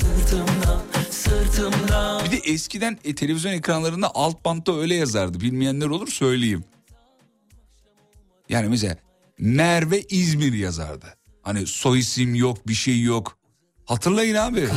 Bir 2.26 2.32
de 2.32 2.38
eskiden 2.38 2.98
e, 3.04 3.16
televizyon 3.16 3.52
ekranlarında 3.52 4.12
alt 4.16 4.46
bantta 4.46 4.80
öyle 4.80 4.96
yazardı. 4.96 5.42
Bilmeyenler 5.42 5.86
olur 5.86 6.08
söyleyeyim. 6.08 6.64
Yani 8.50 8.70
mesela 8.70 8.98
Merve 9.40 10.02
İzmir 10.02 10.54
yazardı. 10.54 11.06
Hani 11.42 11.68
soy 11.68 12.00
isim 12.00 12.36
yok 12.36 12.68
bir 12.68 12.74
şey 12.74 13.02
yok. 13.02 13.38
Hatırlayın 13.86 14.36
abi. 14.36 14.70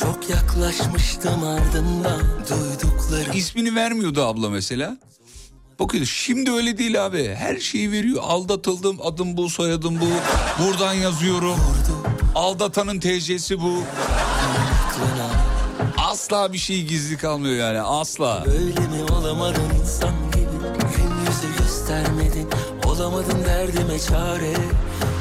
Çok 0.00 0.30
yaklaşmıştım 0.30 1.44
ardından 1.44 2.20
Duyduklarım 2.50 3.32
İsmini 3.34 3.74
vermiyordu 3.74 4.22
abla 4.22 4.50
mesela. 4.50 4.98
Bakıyordu 5.78 6.06
şimdi 6.06 6.52
öyle 6.52 6.78
değil 6.78 7.06
abi. 7.06 7.34
Her 7.34 7.58
şeyi 7.58 7.92
veriyor. 7.92 8.22
Aldatıldım 8.22 8.98
adım 9.02 9.36
bu 9.36 9.50
soyadım 9.50 10.00
bu. 10.00 10.06
Buradan 10.64 10.94
yazıyorum. 10.94 11.56
Aldatanın 12.34 13.00
TC'si 13.00 13.60
bu. 13.60 13.82
Asla 15.98 16.52
bir 16.52 16.58
şey 16.58 16.84
gizli 16.84 17.16
kalmıyor 17.16 17.56
yani 17.56 17.80
asla. 17.80 18.44
Öyle 18.46 18.80
mi 18.80 19.12
olamadın 19.12 19.62
insan 19.82 20.14
gibi 20.32 20.46
Gün 20.96 21.10
yüzü 21.26 21.58
göstermedin 21.58 22.48
Olamadın 22.86 23.44
derdime 23.44 23.98
çare 23.98 24.52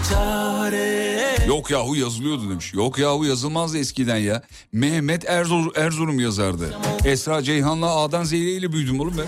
Çare 0.09 1.45
Yok 1.47 1.71
yahu 1.71 1.95
yazılıyordu 1.95 2.49
demiş. 2.49 2.73
Yok 2.73 2.97
yahu 2.97 3.25
yazılmazdı 3.25 3.77
eskiden 3.77 4.17
ya. 4.17 4.41
Mehmet 4.73 5.29
Erzurum, 5.29 5.71
Erzurum 5.75 6.19
yazardı. 6.19 6.73
Esra 7.05 7.43
Ceyhan'la 7.43 7.95
A'dan 7.95 8.23
Z'ye 8.23 8.51
ile 8.51 8.71
büyüdüm 8.71 8.99
oğlum 8.99 9.13
ben. 9.17 9.25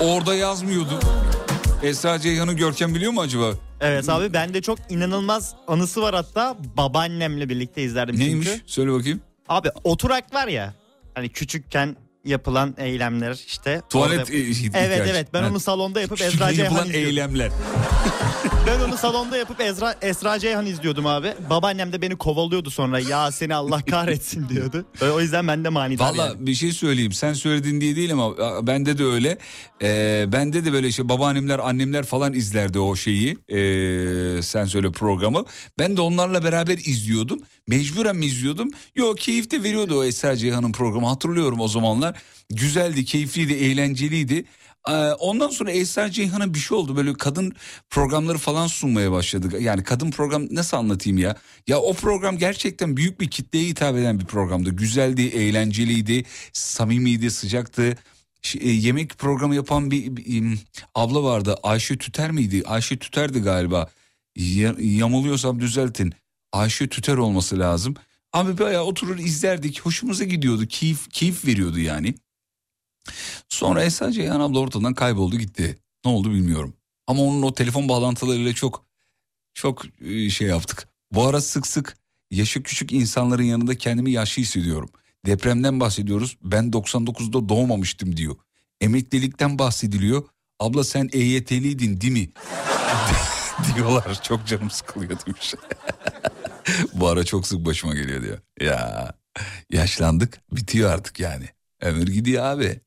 Orada 0.00 0.34
yazmıyordu. 0.34 1.00
Esra 1.82 2.18
Ceyhan'ı 2.18 2.52
Görkem 2.52 2.94
biliyor 2.94 3.12
mu 3.12 3.20
acaba? 3.20 3.52
Evet 3.80 4.08
abi 4.08 4.32
bende 4.32 4.62
çok 4.62 4.78
inanılmaz 4.88 5.54
anısı 5.68 6.02
var 6.02 6.14
hatta 6.14 6.56
babaannemle 6.76 7.48
birlikte 7.48 7.82
izlerdim 7.82 8.18
Neymiş? 8.18 8.48
çünkü. 8.48 8.62
Söyle 8.66 8.92
bakayım. 8.92 9.20
Abi 9.48 9.68
oturak 9.84 10.34
var 10.34 10.48
ya 10.48 10.74
hani 11.14 11.28
küçükken 11.28 11.96
yapılan 12.24 12.74
eylemler 12.78 13.44
işte. 13.46 13.82
Tuvalet 13.90 14.18
Orada- 14.20 14.32
e, 14.32 14.36
Evet 14.40 14.56
hikayesi. 14.56 15.10
evet 15.10 15.28
ben 15.32 15.42
Ha. 15.42 15.48
onu 15.50 15.60
salonda 15.60 16.00
yapıp 16.00 16.20
Ezra 16.20 16.52
Ceyhan 16.52 16.64
yapılan 16.64 16.86
izliyordum. 16.88 17.08
eylemler. 17.08 17.50
Ben 18.66 18.80
onu 18.80 18.96
salonda 18.96 19.36
yapıp 19.36 19.60
Ezra, 19.60 19.94
Esra 20.02 20.38
Ceyhan 20.38 20.66
izliyordum 20.66 21.06
abi. 21.06 21.34
Babaannem 21.50 21.92
de 21.92 22.02
beni 22.02 22.16
kovalıyordu 22.16 22.70
sonra 22.70 22.98
ya 23.00 23.32
seni 23.32 23.54
Allah 23.54 23.82
kahretsin 23.82 24.48
diyordu. 24.48 24.86
O 25.14 25.20
yüzden 25.20 25.48
ben 25.48 25.64
de 25.64 25.68
manidar 25.68 26.04
Valla 26.12 26.26
yani. 26.26 26.46
bir 26.46 26.54
şey 26.54 26.72
söyleyeyim 26.72 27.12
sen 27.12 27.32
söyledin 27.32 27.80
diye 27.80 27.96
değil 27.96 28.12
ama 28.12 28.36
bende 28.66 28.98
de 28.98 29.04
öyle. 29.04 29.38
Ee, 29.82 30.24
bende 30.28 30.64
de 30.64 30.72
böyle 30.72 30.88
işte 30.88 31.08
babaannemler 31.08 31.58
annemler 31.58 32.04
falan 32.04 32.32
izlerdi 32.32 32.78
o 32.78 32.96
şeyi 32.96 33.30
ee, 33.48 34.42
sen 34.42 34.64
söyle 34.64 34.90
programı. 34.92 35.44
Ben 35.78 35.96
de 35.96 36.00
onlarla 36.00 36.44
beraber 36.44 36.78
izliyordum. 36.78 37.40
Mecburen 37.74 38.16
mi 38.16 38.26
izliyordum? 38.26 38.70
Yok 38.96 39.18
keyif 39.18 39.50
de 39.50 39.62
veriyordu 39.62 39.98
o 39.98 40.04
Esra 40.04 40.36
Ceyhan'ın 40.36 40.72
programı 40.72 41.06
hatırlıyorum 41.06 41.60
o 41.60 41.68
zamanlar. 41.68 42.22
Güzeldi 42.50 43.04
keyifliydi 43.04 43.52
eğlenceliydi. 43.52 44.44
Ee, 44.88 44.92
Ondan 45.12 45.48
sonra 45.48 45.70
Esra 45.70 46.10
Ceyhan'a 46.10 46.54
bir 46.54 46.58
şey 46.58 46.78
oldu 46.78 46.96
böyle 46.96 47.12
kadın 47.14 47.52
programları 47.90 48.38
falan 48.38 48.66
sunmaya 48.66 49.12
başladı. 49.12 49.60
Yani 49.62 49.82
kadın 49.84 50.10
program 50.10 50.46
nasıl 50.50 50.76
anlatayım 50.76 51.18
ya? 51.18 51.36
Ya 51.66 51.78
o 51.78 51.92
program 51.94 52.38
gerçekten 52.38 52.96
büyük 52.96 53.20
bir 53.20 53.30
kitleye 53.30 53.64
hitap 53.64 53.96
eden 53.96 54.20
bir 54.20 54.24
programdı. 54.24 54.70
Güzeldi, 54.70 55.22
eğlenceliydi, 55.22 56.24
samimiydi, 56.52 57.30
sıcaktı. 57.30 57.96
E, 58.60 58.68
yemek 58.70 59.18
programı 59.18 59.54
yapan 59.54 59.90
bir, 59.90 60.16
bir, 60.16 60.58
abla 60.94 61.22
vardı. 61.22 61.56
Ayşe 61.62 61.98
Tüter 61.98 62.30
miydi? 62.30 62.62
Ayşe 62.66 62.96
Tüter'di 62.96 63.38
galiba. 63.40 63.90
Ya- 64.36 64.76
yamuluyorsam 64.78 65.60
düzeltin. 65.60 66.12
Ayşe 66.52 66.88
Tüter 66.88 67.16
olması 67.16 67.58
lazım. 67.58 67.94
Abi 68.32 68.58
bayağı 68.58 68.82
oturur 68.82 69.18
izlerdik. 69.18 69.80
Hoşumuza 69.80 70.24
gidiyordu. 70.24 70.66
Keyif, 70.66 71.10
keyif 71.10 71.44
veriyordu 71.44 71.78
yani. 71.78 72.14
Sonra 73.48 73.84
Esra 73.84 74.12
Ceyhan 74.12 74.40
abla 74.40 74.58
ortadan 74.58 74.94
kayboldu 74.94 75.38
gitti. 75.38 75.78
Ne 76.04 76.10
oldu 76.10 76.30
bilmiyorum. 76.30 76.74
Ama 77.06 77.22
onun 77.22 77.42
o 77.42 77.54
telefon 77.54 77.88
bağlantılarıyla 77.88 78.52
çok 78.52 78.86
çok 79.54 79.84
e, 80.00 80.30
şey 80.30 80.48
yaptık. 80.48 80.88
Bu 81.12 81.26
ara 81.26 81.40
sık 81.40 81.66
sık 81.66 81.96
yaşı 82.30 82.62
küçük 82.62 82.92
insanların 82.92 83.42
yanında 83.42 83.78
kendimi 83.78 84.10
yaşlı 84.10 84.42
hissediyorum. 84.42 84.90
Depremden 85.26 85.80
bahsediyoruz. 85.80 86.36
Ben 86.42 86.70
99'da 86.70 87.48
doğmamıştım 87.48 88.16
diyor. 88.16 88.36
Emeklilikten 88.80 89.58
bahsediliyor. 89.58 90.24
Abla 90.60 90.84
sen 90.84 91.08
EYT'liydin 91.12 92.00
değil 92.00 92.12
mi? 92.12 92.30
diyorlar. 93.76 94.22
Çok 94.22 94.46
canım 94.46 94.70
sıkılıyor 94.70 95.18
demiş. 95.26 95.54
Bu 96.94 97.08
ara 97.08 97.24
çok 97.24 97.46
sık 97.46 97.64
başıma 97.64 97.94
geliyor 97.94 98.22
diyor. 98.22 98.38
Ya 98.60 99.12
yaşlandık 99.70 100.40
bitiyor 100.52 100.90
artık 100.90 101.20
yani. 101.20 101.48
Ömür 101.80 102.06
gidiyor 102.06 102.44
abi. 102.44 102.80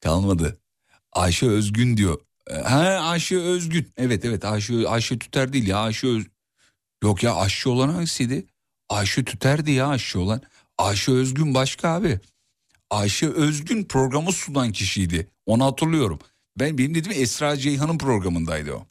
Kalmadı. 0.00 0.60
Ayşe 1.12 1.46
Özgün 1.46 1.96
diyor. 1.96 2.20
E, 2.50 2.54
Ha 2.54 2.80
Ayşe 2.80 3.38
Özgün. 3.38 3.92
Evet 3.96 4.24
evet 4.24 4.44
Ayşe 4.44 4.88
Ayşe 4.88 5.18
Tüter 5.18 5.52
değil 5.52 5.66
ya 5.66 5.78
Ayşe 5.78 6.06
Öz... 6.06 6.26
Yok 7.02 7.22
ya 7.22 7.36
aşçı 7.36 7.70
olan 7.70 7.88
hangisiydi? 7.88 8.46
Ayşe 8.88 9.24
Tüter'di 9.24 9.70
ya 9.70 9.88
aşçı 9.88 10.20
olan. 10.20 10.42
Ayşe 10.78 11.12
Özgün 11.12 11.54
başka 11.54 11.88
abi. 11.88 12.20
Ayşe 12.90 13.28
Özgün 13.28 13.84
programı 13.84 14.32
sunan 14.32 14.72
kişiydi. 14.72 15.28
Onu 15.46 15.64
hatırlıyorum. 15.64 16.18
Ben 16.58 16.78
benim 16.78 16.94
dediğim 16.94 17.22
Esra 17.22 17.56
Ceyhan'ın 17.56 17.98
programındaydı 17.98 18.72
o. 18.72 18.86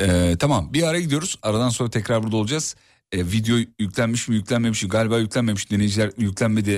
Ee, 0.00 0.36
tamam 0.38 0.72
bir 0.72 0.82
ara 0.82 1.00
gidiyoruz. 1.00 1.38
Aradan 1.42 1.68
sonra 1.68 1.90
tekrar 1.90 2.22
burada 2.22 2.36
olacağız. 2.36 2.76
Ee, 3.12 3.18
video 3.18 3.56
yüklenmiş 3.78 4.28
mi 4.28 4.36
yüklenmemiş 4.36 4.82
mi 4.82 4.88
galiba 4.88 5.18
yüklenmemiş 5.18 5.70
dinleyiciler 5.70 6.10
yüklenmedi 6.18 6.70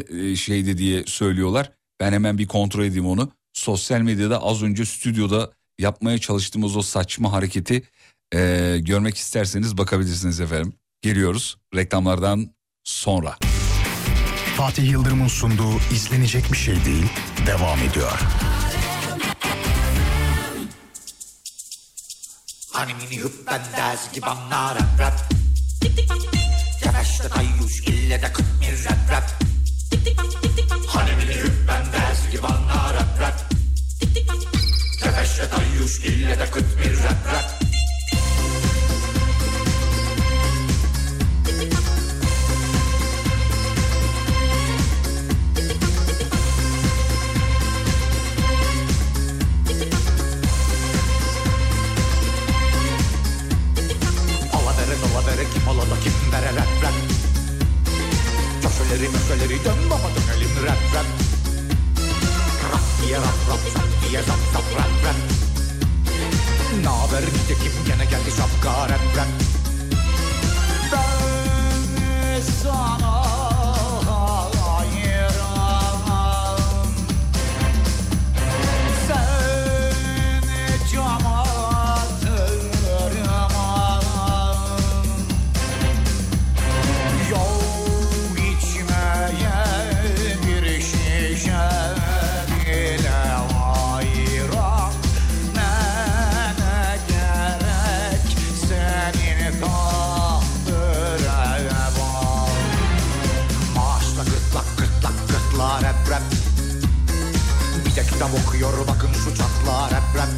e, 0.73 0.79
diye 0.79 1.05
söylüyorlar. 1.07 1.73
Ben 2.01 2.13
hemen 2.13 2.39
bir 2.39 2.47
kontrol 2.47 2.85
edeyim 2.85 3.07
onu. 3.07 3.33
Sosyal 3.53 4.01
medyada 4.01 4.43
az 4.43 4.63
önce 4.63 4.85
stüdyoda 4.85 5.53
yapmaya 5.79 6.19
çalıştığımız 6.19 6.77
o 6.77 6.83
saçma 6.83 7.33
hareketi 7.33 7.83
e, 8.35 8.77
görmek 8.81 9.17
isterseniz 9.17 9.79
bakabilirsiniz 9.79 10.41
efendim. 10.41 10.73
Geliyoruz 11.03 11.57
reklamlardan 11.75 12.51
sonra. 12.85 13.37
Fatih 14.57 14.91
Yıldırım'ın 14.91 15.29
sunduğu 15.29 15.75
izlenecek 15.95 16.53
bir 16.53 16.59
şey 16.59 16.85
değil 16.85 17.07
devam 17.47 17.79
ediyor. 17.79 18.21
Animini 22.75 23.19
hüppen 23.19 23.61
ders 23.77 24.13
gibi 24.13 24.27
anlar 24.27 24.75
rap 24.75 25.01
rap. 25.01 25.15
Tepeşte 26.83 27.29
tayyuş 27.29 27.81
ille 27.81 28.23
de 28.23 28.33
kıt 28.33 28.47
bir 28.61 28.85
rap 28.85 29.11
rap. 29.11 29.25
Animini 30.95 31.35
hüppen 31.35 31.93
ders 31.93 32.31
gibi 32.33 32.47
anlar 32.47 32.95
rap 32.95 33.21
rap. 33.21 33.51
Tepeşte 35.03 35.49
tayyuş 35.49 35.99
ille 35.99 36.39
de 36.39 36.51
kıt 36.51 36.79
bir 36.79 36.99
rap 36.99 37.27
rap 37.27 37.62
dola 55.67 55.75
vere 55.75 55.79
kim 55.79 55.81
ala 55.81 55.85
da 55.91 55.97
kim 56.03 56.13
vere 56.33 56.51
rap 56.57 56.83
rap? 56.83 56.95
Köşeleri 58.63 59.09
möşeleri 59.09 59.65
dön 59.65 59.91
baba 59.91 60.09
dönelim 60.15 60.67
rap 60.67 60.83
rap. 60.95 61.07
Rap 62.73 62.87
diye 63.03 63.17
rap 63.17 63.41
rap 63.49 63.61
zap 63.75 63.89
diye 64.03 64.23
zap 64.23 64.43
zap 64.53 64.65
rap 64.77 65.05
rap. 65.05 65.17
Naber 66.85 67.23
nitekim 67.23 67.73
gene 67.87 68.05
geldi 68.05 68.31
şapka 68.37 68.89
rap 68.89 69.17
rap? 69.17 69.29
Ben 70.93 72.41
sana 72.63 73.32
Bir 108.23 108.27
de 108.27 108.31
kitap 108.31 108.49
okuyor 108.49 108.89
bakın 108.89 109.11
şu 109.25 109.37
çatla 109.37 109.91
rap 109.91 110.17
rap. 110.17 110.29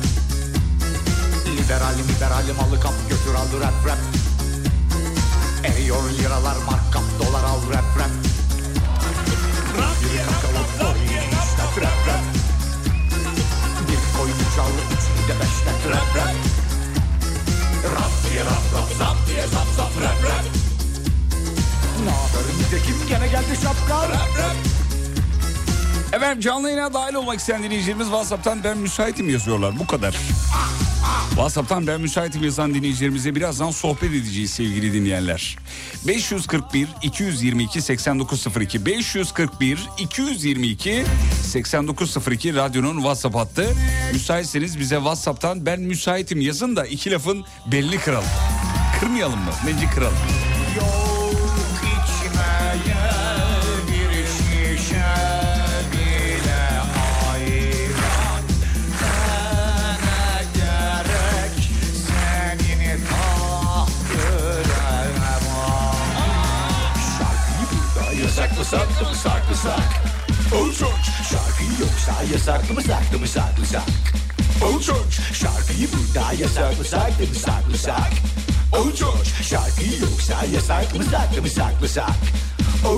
Liberal 1.46 1.94
liberal 1.98 2.44
malı 2.60 2.80
kap 2.80 2.94
götür 3.08 3.34
al 3.34 3.60
rap 3.60 3.86
rap. 3.86 3.98
Eriyor 5.64 6.10
liralar 6.10 6.56
markap 6.66 7.02
dolar 7.18 7.44
al 7.44 7.60
rap 7.72 7.98
rap. 7.98 8.10
Bir 10.02 10.18
kakao 10.18 10.64
koy 10.78 11.04
işlet 11.04 11.84
rap 11.84 12.08
rap. 12.08 12.24
Bir 13.88 14.18
koyun 14.18 14.38
çal 14.56 14.72
içinde 14.94 15.40
beşlet 15.40 15.92
rap 15.92 16.16
rap. 16.16 16.34
Rap 17.94 18.30
diye 18.30 18.44
rap 18.44 18.64
rap 18.74 18.88
zap 18.98 19.16
diye 19.26 19.46
zap 19.46 19.68
zap 19.76 19.92
rap 20.02 20.24
rap. 20.24 20.44
Naber 22.04 22.46
nitekim 22.58 23.08
gene 23.08 23.28
geldi 23.28 23.58
şapka 23.62 24.08
rap 24.08 24.38
rap 24.38 24.83
Efendim 26.14 26.40
canlı 26.40 26.68
yayına 26.70 26.94
dahil 26.94 27.14
olmak 27.14 27.38
isteyen 27.38 27.62
dinleyicilerimiz 27.62 28.06
WhatsApp'tan 28.06 28.64
ben 28.64 28.78
müsaitim 28.78 29.28
yazıyorlar. 29.28 29.78
Bu 29.78 29.86
kadar. 29.86 30.16
WhatsApp'tan 31.28 31.86
ben 31.86 32.00
müsaitim 32.00 32.42
yazan 32.42 32.74
dinleyicilerimize 32.74 33.34
birazdan 33.34 33.70
sohbet 33.70 34.10
edeceğiz 34.10 34.50
sevgili 34.50 34.92
dinleyenler. 34.92 35.56
541 36.06 36.88
222 37.02 37.82
8902 37.82 38.86
541 38.86 39.88
222 39.98 41.04
8902 41.42 42.54
radyonun 42.54 42.96
WhatsApp 42.96 43.36
hattı. 43.36 43.66
Müsaitseniz 44.12 44.78
bize 44.78 44.96
WhatsApp'tan 44.96 45.66
ben 45.66 45.80
müsaitim 45.80 46.40
yazın 46.40 46.76
da 46.76 46.86
iki 46.86 47.10
lafın 47.10 47.44
belli 47.66 47.98
kıralım. 47.98 48.30
Kırmayalım 49.00 49.38
mı? 49.38 49.52
Bence 49.66 49.86
kıralım. 49.86 50.18
Yok 50.76 51.03
Şarkıyı 68.70 68.96
burada 68.96 69.04
yasaklasak 69.04 69.10
mı 69.10 69.16
saklasak 69.16 70.02
Uçuş 70.52 71.28
Şarkı 71.30 71.64
yoksa 71.80 72.22
yasaklı 72.32 72.74
mı 72.74 72.82
saklı 72.82 73.18
mı 73.18 73.28
saklı 73.28 73.66
sak? 73.66 73.88
Uçuş 74.74 75.38
Şarkıyı 75.38 75.88
burada 75.92 76.32
yasak 76.32 76.78
mı 76.78 76.84
saklı 76.84 77.26
mı 77.26 77.34
saklı 77.34 77.78
sak? 77.78 78.12
Uçuş 78.80 79.48
Şarkı 79.48 79.84
yoksa 80.00 80.44
yasak 80.54 80.94
mı 80.96 81.04
saklı 81.04 81.42
mı 81.42 81.48
saklı 81.48 81.88
sak? 81.88 82.16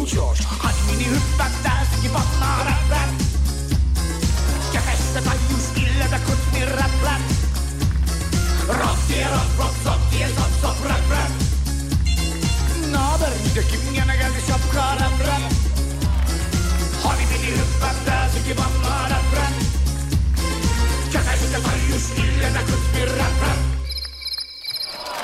Uçuş 0.03 0.41
Hadi 0.59 0.93
mini 0.93 1.05
hüppet 1.05 1.55
ders 1.64 2.03
gibi 2.03 2.14
anla 2.14 2.64
rap 2.64 2.91
rap 2.91 3.11
Kefeste 4.73 5.21
tayyus 5.25 5.67
ille 5.77 6.05
de 6.05 6.19
kut 6.27 6.43
bir 6.55 6.67
rap 6.67 6.95
rap 7.05 7.23
Rap 8.69 8.97
diye 9.09 9.25
rap 9.25 9.51
rap 9.59 9.87
rap 9.87 10.01
diye 10.12 10.29
zap 10.29 10.51
zap 10.62 10.85
rap 10.85 11.11
rap 11.11 11.46
Ne 12.91 12.97
haber 12.97 13.28
kim 13.70 13.95
gene 13.95 14.16
geldi 14.16 14.41
şapka 14.49 14.97
rap 14.97 15.20
rap 15.20 15.53
Hadi 17.03 17.22
beni 17.30 17.51
hüppet 17.53 18.07
ders 18.07 18.47
gibi 18.49 18.61
anla 18.61 19.05
rap 19.05 19.37
rap 19.37 19.55
Kefeste 21.12 21.59
tayyus 21.62 22.11
ille 22.11 22.61
kut 22.66 22.82
bir 22.97 23.07
rap 23.11 23.37
rap 23.43 23.66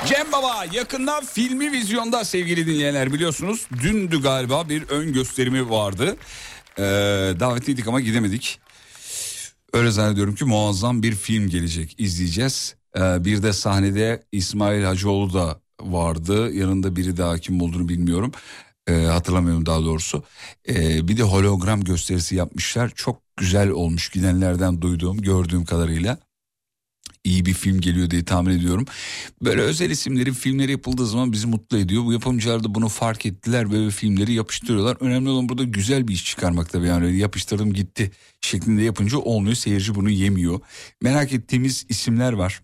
Cem 0.07 0.33
Baba 0.33 0.65
yakında 0.73 1.21
filmi 1.21 1.73
vizyonda 1.73 2.25
sevgili 2.25 2.67
dinleyenler 2.67 3.13
biliyorsunuz. 3.13 3.67
Dündü 3.83 4.23
galiba 4.23 4.69
bir 4.69 4.83
ön 4.89 5.13
gösterimi 5.13 5.71
vardı. 5.71 6.17
Ee, 6.79 6.83
davetliydik 7.41 7.89
ama 7.89 8.01
gidemedik. 8.01 8.61
Öyle 9.73 9.91
zannediyorum 9.91 10.35
ki 10.35 10.45
muazzam 10.45 11.03
bir 11.03 11.15
film 11.15 11.49
gelecek 11.49 11.95
izleyeceğiz. 11.99 12.77
Ee, 12.97 13.25
bir 13.25 13.43
de 13.43 13.53
sahnede 13.53 14.23
İsmail 14.33 14.85
Hacıoğlu 14.85 15.35
da 15.35 15.62
vardı. 15.83 16.53
Yanında 16.55 16.97
biri 16.97 17.17
daha 17.17 17.39
kim 17.39 17.63
olduğunu 17.63 17.89
bilmiyorum. 17.89 18.33
Ee, 18.89 18.93
hatırlamıyorum 18.93 19.67
daha 19.67 19.83
doğrusu. 19.83 20.25
Ee, 20.69 21.09
bir 21.09 21.17
de 21.17 21.23
hologram 21.23 21.85
gösterisi 21.85 22.37
yapmışlar. 22.37 22.93
Çok 22.95 23.23
güzel 23.37 23.71
olmuş 23.71 24.11
gidenlerden 24.11 24.83
duyduğum 24.83 25.23
gördüğüm 25.23 25.65
kadarıyla 25.65 26.19
iyi 27.25 27.47
bir 27.47 27.55
film 27.55 27.81
geliyor 27.81 28.11
diye 28.11 28.25
tahmin 28.25 28.59
ediyorum. 28.59 28.87
Böyle 29.43 29.61
özel 29.61 29.91
isimlerin 29.91 30.33
filmleri 30.33 30.73
yapıldığı 30.73 31.07
zaman 31.07 31.33
bizi 31.33 31.47
mutlu 31.47 31.79
ediyor. 31.79 32.05
Bu 32.05 32.13
yapımcılar 32.13 32.65
da 32.65 32.75
bunu 32.75 32.89
fark 32.89 33.27
ettiler 33.27 33.73
ve 33.73 33.91
filmleri 33.91 34.33
yapıştırıyorlar. 34.33 34.97
Önemli 35.01 35.29
olan 35.29 35.49
burada 35.49 35.65
güzel 35.65 36.09
bir 36.09 36.15
iş 36.15 36.25
çıkarmak 36.25 36.71
tabii 36.71 36.87
yani 36.87 37.17
yapıştırdım 37.19 37.73
gitti 37.73 38.11
şeklinde 38.41 38.83
yapınca 38.83 39.19
olmuyor. 39.19 39.55
Seyirci 39.55 39.95
bunu 39.95 40.11
yemiyor. 40.11 40.61
Merak 41.03 41.33
ettiğimiz 41.33 41.87
isimler 41.89 42.33
var. 42.33 42.63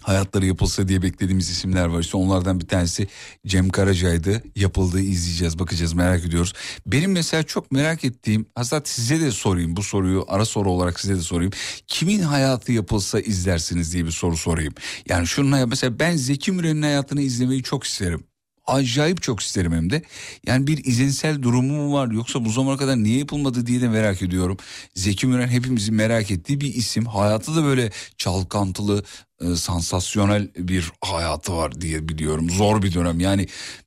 Hayatları 0.00 0.46
yapılsa 0.46 0.88
diye 0.88 1.02
beklediğimiz 1.02 1.50
isimler 1.50 1.86
var. 1.86 2.00
İşte 2.00 2.16
onlardan 2.16 2.60
bir 2.60 2.68
tanesi 2.68 3.08
Cem 3.46 3.68
Karaca'ydı. 3.68 4.42
Yapıldığı 4.56 5.00
izleyeceğiz, 5.00 5.58
bakacağız, 5.58 5.92
merak 5.92 6.24
ediyoruz. 6.24 6.52
Benim 6.86 7.12
mesela 7.12 7.42
çok 7.42 7.72
merak 7.72 8.04
ettiğim, 8.04 8.46
hatta 8.54 8.82
size 8.84 9.20
de 9.20 9.30
sorayım 9.30 9.76
bu 9.76 9.82
soruyu, 9.82 10.24
ara 10.28 10.44
soru 10.44 10.70
olarak 10.70 11.00
size 11.00 11.16
de 11.16 11.20
sorayım. 11.20 11.52
Kimin 11.86 12.22
hayatı 12.22 12.72
yapılsa 12.72 13.20
izlersiniz 13.20 13.92
diye 13.92 14.04
bir 14.04 14.10
soru 14.10 14.36
sorayım. 14.36 14.74
Yani 15.08 15.26
şununla 15.26 15.66
mesela 15.66 15.98
ben 15.98 16.16
Zeki 16.16 16.52
Müren'in 16.52 16.82
hayatını 16.82 17.20
izlemeyi 17.22 17.62
çok 17.62 17.84
isterim. 17.84 18.24
Acayip 18.66 19.22
çok 19.22 19.40
isterim 19.40 19.72
hem 19.72 19.90
de. 19.90 20.02
Yani 20.46 20.66
bir 20.66 20.84
izinsel 20.84 21.42
durumu 21.42 21.72
mu 21.72 21.94
var 21.94 22.10
yoksa 22.10 22.44
bu 22.44 22.50
zamana 22.50 22.76
kadar 22.76 22.96
niye 22.96 23.18
yapılmadı 23.18 23.66
diye 23.66 23.80
de 23.80 23.88
merak 23.88 24.22
ediyorum. 24.22 24.56
Zeki 24.94 25.26
Müren 25.26 25.48
hepimizin 25.48 25.94
merak 25.94 26.30
ettiği 26.30 26.60
bir 26.60 26.74
isim. 26.74 27.06
Hayatı 27.06 27.56
da 27.56 27.64
böyle 27.64 27.90
çalkantılı, 28.18 29.04
e, 29.40 29.56
sansasyonel 29.56 30.48
bir 30.58 30.92
hayatı 31.00 31.56
var 31.56 31.80
diye 31.80 32.08
biliyorum. 32.08 32.50
Zor 32.50 32.82
bir 32.82 32.94
dönem 32.94 33.20
yani 33.20 33.46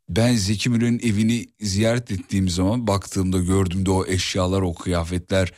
ben 0.10 0.36
Zeki 0.36 0.70
Müren'in 0.70 1.00
evini 1.00 1.46
ziyaret 1.62 2.12
ettiğim 2.12 2.50
zaman 2.50 2.88
baktığımda 2.88 3.38
gördüğümde 3.38 3.92
o 3.92 4.06
eşyalar, 4.06 4.62
o 4.62 4.74
kıyafetler, 4.74 5.54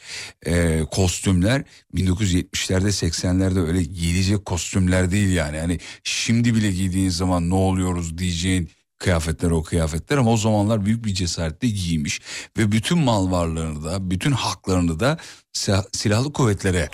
e, 0.46 0.82
kostümler 0.92 1.64
1970'lerde 1.94 2.92
80'lerde 2.92 3.60
öyle 3.68 3.84
giyilecek 3.84 4.46
kostümler 4.46 5.12
değil 5.12 5.30
yani. 5.30 5.58
Yani 5.58 5.80
şimdi 6.04 6.56
bile 6.56 6.72
giydiğin 6.72 7.10
zaman 7.10 7.50
ne 7.50 7.56
oluyoruz 7.56 8.18
diyeceğin 8.18 8.70
kıyafetler 9.00 9.52
o 9.52 9.64
kıyafetler 9.64 10.18
ama 10.18 10.32
o 10.32 10.38
zamanlar 10.38 10.86
büyük 10.86 11.06
bir 11.06 11.14
cesaretle 11.14 11.68
giymiş 11.68 12.22
ve 12.58 12.72
bütün 12.72 12.98
mal 12.98 13.32
varlığını 13.32 13.84
da 13.84 14.10
bütün 14.12 14.32
haklarını 14.32 15.00
da 15.00 15.18
sil- 15.60 15.98
silahlı 15.98 16.34
kuvvetlere 16.34 16.90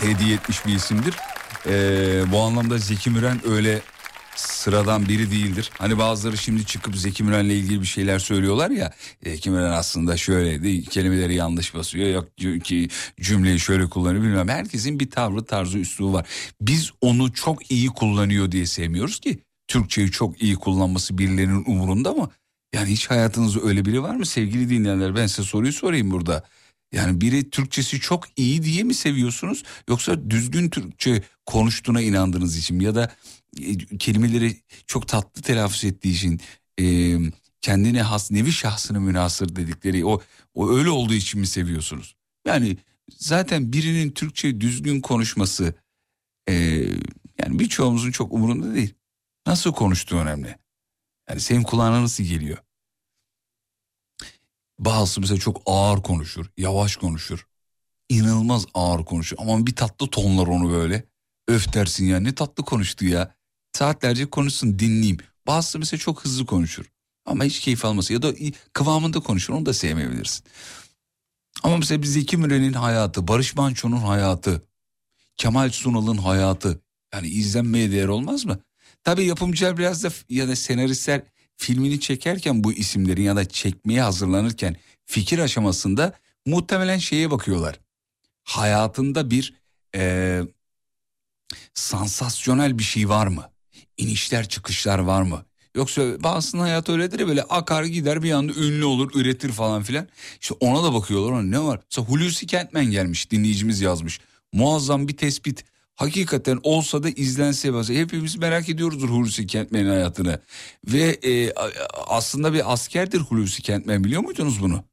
hediye 0.00 0.34
etmiş 0.34 0.66
bir 0.66 0.74
isimdir. 0.74 1.14
Ee, 1.66 2.22
bu 2.32 2.40
anlamda 2.40 2.78
Zeki 2.78 3.10
Müren 3.10 3.40
öyle 3.48 3.80
sıradan 4.36 5.08
biri 5.08 5.30
değildir. 5.30 5.70
Hani 5.78 5.98
bazıları 5.98 6.36
şimdi 6.36 6.64
çıkıp 6.66 6.96
Zeki 6.96 7.24
Müren'le 7.24 7.50
ilgili 7.50 7.80
bir 7.80 7.86
şeyler 7.86 8.18
söylüyorlar 8.18 8.70
ya. 8.70 8.92
Zeki 9.24 9.50
Müren 9.50 9.70
aslında 9.72 10.16
şöyleydi 10.16 10.84
kelimeleri 10.84 11.34
yanlış 11.34 11.74
basıyor. 11.74 12.08
Yok 12.08 12.38
ki 12.64 12.88
cümleyi 13.20 13.60
şöyle 13.60 13.86
kullanıyor 13.88 14.24
bilmem. 14.24 14.48
Herkesin 14.48 15.00
bir 15.00 15.10
tavrı 15.10 15.44
tarzı 15.44 15.78
üslubu 15.78 16.12
var. 16.12 16.26
Biz 16.60 16.90
onu 17.00 17.32
çok 17.32 17.70
iyi 17.70 17.88
kullanıyor 17.88 18.52
diye 18.52 18.66
sevmiyoruz 18.66 19.20
ki. 19.20 19.38
Türkçeyi 19.68 20.10
çok 20.10 20.42
iyi 20.42 20.54
kullanması 20.54 21.18
birilerinin 21.18 21.64
umurunda 21.66 22.12
mı? 22.12 22.30
Yani 22.74 22.90
hiç 22.90 23.10
hayatınızda 23.10 23.60
öyle 23.60 23.84
biri 23.84 24.02
var 24.02 24.14
mı 24.16 24.26
sevgili 24.26 24.70
dinleyenler? 24.70 25.16
Ben 25.16 25.26
size 25.26 25.42
soruyu 25.42 25.72
sorayım 25.72 26.10
burada. 26.10 26.44
Yani 26.92 27.20
biri 27.20 27.50
Türkçesi 27.50 28.00
çok 28.00 28.24
iyi 28.36 28.62
diye 28.62 28.82
mi 28.82 28.94
seviyorsunuz 28.94 29.62
yoksa 29.88 30.30
düzgün 30.30 30.70
Türkçe 30.70 31.22
konuştuğuna 31.46 32.00
inandığınız 32.00 32.56
için 32.56 32.80
ya 32.80 32.94
da 32.94 33.12
e, 33.60 33.78
kelimeleri 33.98 34.56
çok 34.86 35.08
tatlı 35.08 35.42
telaffuz 35.42 35.84
ettiği 35.84 36.14
için 36.14 36.40
e, 36.80 37.16
kendine 37.60 38.02
has 38.02 38.30
nevi 38.30 38.52
şahsına 38.52 39.00
münasır 39.00 39.56
dedikleri 39.56 40.06
o, 40.06 40.22
o 40.54 40.70
öyle 40.70 40.90
olduğu 40.90 41.14
için 41.14 41.40
mi 41.40 41.46
seviyorsunuz? 41.46 42.16
Yani 42.46 42.76
zaten 43.18 43.72
birinin 43.72 44.10
Türkçe 44.10 44.60
düzgün 44.60 45.00
konuşması 45.00 45.74
e, 46.48 46.54
yani 47.38 47.58
birçoğumuzun 47.58 48.10
çok 48.10 48.32
umurunda 48.32 48.74
değil. 48.74 48.94
Nasıl 49.46 49.72
konuştuğu 49.72 50.16
önemli. 50.16 50.58
Yani 51.28 51.40
senin 51.40 51.62
kulağına 51.62 52.02
nasıl 52.02 52.24
geliyor? 52.24 52.58
Bazısı 54.78 55.20
mesela 55.20 55.38
çok 55.38 55.62
ağır 55.66 56.02
konuşur, 56.02 56.46
yavaş 56.56 56.96
konuşur. 56.96 57.46
İnanılmaz 58.08 58.66
ağır 58.74 59.04
konuşur. 59.04 59.36
Ama 59.40 59.66
bir 59.66 59.76
tatlı 59.76 60.10
tonlar 60.10 60.46
onu 60.46 60.70
böyle. 60.70 61.04
Öf 61.48 61.72
dersin 61.74 62.06
ya 62.06 62.20
ne 62.20 62.34
tatlı 62.34 62.64
konuştu 62.64 63.04
ya. 63.04 63.34
Saatlerce 63.72 64.30
konuşsun 64.30 64.78
dinleyeyim. 64.78 65.18
Bazısı 65.46 65.78
mesela 65.78 66.00
çok 66.00 66.24
hızlı 66.24 66.46
konuşur. 66.46 66.84
Ama 67.24 67.44
hiç 67.44 67.60
keyif 67.60 67.84
alması 67.84 68.12
ya 68.12 68.22
da 68.22 68.32
kıvamında 68.72 69.20
konuşur 69.20 69.54
onu 69.54 69.66
da 69.66 69.72
sevmeyebilirsin. 69.72 70.44
Ama 71.62 71.76
mesela 71.76 72.02
bir 72.02 72.06
Zeki 72.06 72.36
Müren'in 72.36 72.72
hayatı, 72.72 73.28
Barış 73.28 73.56
Manço'nun 73.56 73.96
hayatı, 73.96 74.66
Kemal 75.36 75.70
Sunal'ın 75.70 76.16
hayatı 76.16 76.80
yani 77.14 77.28
izlenmeye 77.28 77.92
değer 77.92 78.08
olmaz 78.08 78.44
mı? 78.44 78.58
Tabii 79.06 79.24
yapımcılar 79.24 79.78
biraz 79.78 80.04
da 80.04 80.08
ya 80.28 80.48
da 80.48 80.56
senaristler 80.56 81.22
filmini 81.56 82.00
çekerken 82.00 82.64
bu 82.64 82.72
isimlerin 82.72 83.22
ya 83.22 83.36
da 83.36 83.48
çekmeye 83.48 84.02
hazırlanırken 84.02 84.76
fikir 85.04 85.38
aşamasında 85.38 86.12
muhtemelen 86.46 86.98
şeye 86.98 87.30
bakıyorlar. 87.30 87.80
Hayatında 88.44 89.30
bir 89.30 89.54
e, 89.96 90.42
sansasyonel 91.74 92.78
bir 92.78 92.82
şey 92.82 93.08
var 93.08 93.26
mı? 93.26 93.50
İnişler 93.96 94.48
çıkışlar 94.48 94.98
var 94.98 95.22
mı? 95.22 95.44
Yoksa 95.74 96.22
bazısının 96.22 96.62
hayatı 96.62 96.92
öyledir 96.92 97.28
böyle 97.28 97.42
akar 97.42 97.84
gider 97.84 98.22
bir 98.22 98.32
anda 98.32 98.52
ünlü 98.52 98.84
olur 98.84 99.10
üretir 99.14 99.52
falan 99.52 99.82
filan. 99.82 100.08
İşte 100.40 100.54
ona 100.60 100.84
da 100.84 100.94
bakıyorlar 100.94 101.32
ona 101.32 101.42
ne 101.42 101.60
var? 101.60 101.80
Mesela 101.90 102.08
Hulusi 102.08 102.46
Kentmen 102.46 102.84
gelmiş 102.84 103.30
dinleyicimiz 103.30 103.80
yazmış. 103.80 104.20
Muazzam 104.52 105.08
bir 105.08 105.16
tespit. 105.16 105.64
Hakikaten 105.96 106.60
olsa 106.62 107.02
da 107.02 107.08
izlense 107.08 107.74
bazı. 107.74 107.92
Hepimiz 107.92 108.36
merak 108.36 108.68
ediyoruzdur 108.68 109.08
Hulusi 109.08 109.46
Kentmen'in 109.46 109.88
hayatını. 109.88 110.40
Ve 110.86 111.18
e, 111.24 111.52
aslında 112.06 112.52
bir 112.52 112.72
askerdir 112.72 113.18
Hulusi 113.18 113.62
Kentmen 113.62 114.04
biliyor 114.04 114.22
muydunuz 114.22 114.62
bunu? 114.62 114.84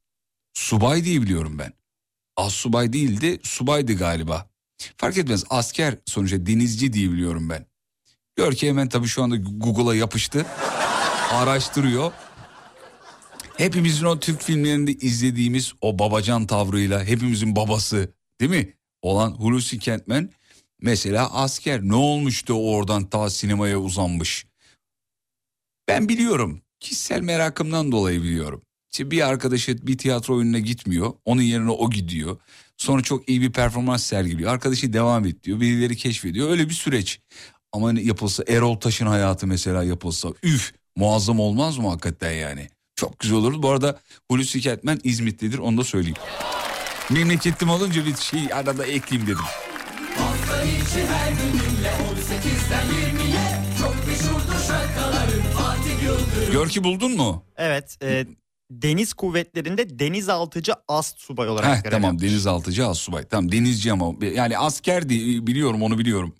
Subay 0.54 1.04
diye 1.04 1.22
biliyorum 1.22 1.58
ben. 1.58 1.72
Az 2.36 2.52
subay 2.52 2.92
değildi 2.92 3.40
subaydı 3.42 3.92
galiba. 3.92 4.50
Fark 4.96 5.18
etmez 5.18 5.44
asker 5.50 5.98
sonuçta 6.06 6.46
denizci 6.46 6.92
diye 6.92 7.10
biliyorum 7.10 7.50
ben. 7.50 7.66
Gör 8.36 8.52
ki 8.52 8.68
hemen 8.68 8.88
tabii 8.88 9.06
şu 9.06 9.22
anda 9.22 9.36
Google'a 9.36 9.94
yapıştı. 9.94 10.46
Araştırıyor. 11.30 12.12
Hepimizin 13.56 14.04
o 14.04 14.20
Türk 14.20 14.42
filmlerinde 14.42 14.92
izlediğimiz 14.92 15.72
o 15.80 15.98
babacan 15.98 16.46
tavrıyla 16.46 17.04
hepimizin 17.04 17.56
babası 17.56 18.14
değil 18.40 18.50
mi? 18.50 18.74
Olan 19.02 19.30
Hulusi 19.30 19.78
Kentmen 19.78 20.30
mesela 20.80 21.34
asker 21.34 21.82
ne 21.82 21.94
olmuştu 21.94 22.54
oradan 22.54 23.06
ta 23.06 23.30
sinemaya 23.30 23.78
uzanmış. 23.78 24.46
Ben 25.88 26.08
biliyorum 26.08 26.60
kişisel 26.80 27.20
merakımdan 27.20 27.92
dolayı 27.92 28.22
biliyorum. 28.22 28.62
İşte 28.92 29.10
bir 29.10 29.28
arkadaşı 29.28 29.86
bir 29.86 29.98
tiyatro 29.98 30.36
oyununa 30.36 30.58
gitmiyor 30.58 31.12
onun 31.24 31.42
yerine 31.42 31.70
o 31.70 31.90
gidiyor. 31.90 32.36
Sonra 32.76 33.02
çok 33.02 33.28
iyi 33.28 33.40
bir 33.40 33.52
performans 33.52 34.04
sergiliyor. 34.06 34.52
Arkadaşı 34.52 34.92
devam 34.92 35.26
et 35.26 35.44
diyor. 35.44 35.60
Birileri 35.60 35.96
keşfediyor. 35.96 36.50
Öyle 36.50 36.68
bir 36.68 36.74
süreç. 36.74 37.20
Ama 37.72 37.92
yapılsa 38.00 38.44
Erol 38.48 38.76
Taş'ın 38.76 39.06
hayatı 39.06 39.46
mesela 39.46 39.84
yapılsa 39.84 40.28
üf 40.42 40.72
muazzam 40.96 41.40
olmaz 41.40 41.78
mı 41.78 41.88
hakikaten 41.88 42.32
yani? 42.32 42.68
Çok 42.96 43.18
güzel 43.18 43.36
olurdu. 43.36 43.62
Bu 43.62 43.70
arada 43.70 44.00
Hulusi 44.30 44.60
Kentmen 44.60 45.00
İzmitlidir 45.04 45.58
onu 45.58 45.78
da 45.78 45.84
söyleyeyim. 45.84 46.16
Memleketim 47.10 47.70
olunca 47.70 48.06
bir 48.06 48.16
şey 48.16 48.52
arada 48.52 48.86
ekleyeyim 48.86 49.30
dedim. 49.30 49.44
İçi 50.64 51.06
her 51.06 51.30
gününle 51.32 51.88
18'den 51.90 52.86
20'ye 52.86 53.62
Çok 53.80 54.06
meşhurdur 54.06 54.64
şarkıların 54.68 55.42
Fatih 55.56 56.02
Yıldırım 56.02 56.52
Görki 56.52 56.84
buldun 56.84 57.16
mu? 57.16 57.44
Evet. 57.56 57.98
e, 58.02 58.26
deniz 58.70 59.12
kuvvetlerinde 59.14 59.98
denizaltıcı 59.98 60.72
ast 60.88 61.20
subay 61.20 61.48
olarak 61.48 61.76
Heh, 61.78 61.82
görev 61.82 61.90
tamam 61.94 62.12
yapmış. 62.14 62.30
denizaltıcı 62.30 62.86
assubay. 62.86 63.24
Tamam 63.28 63.52
denizci 63.52 63.92
ama 63.92 64.12
yani 64.34 64.58
asker 64.58 65.08
değil 65.08 65.46
biliyorum 65.46 65.82
onu 65.82 65.98
biliyorum. 65.98 66.34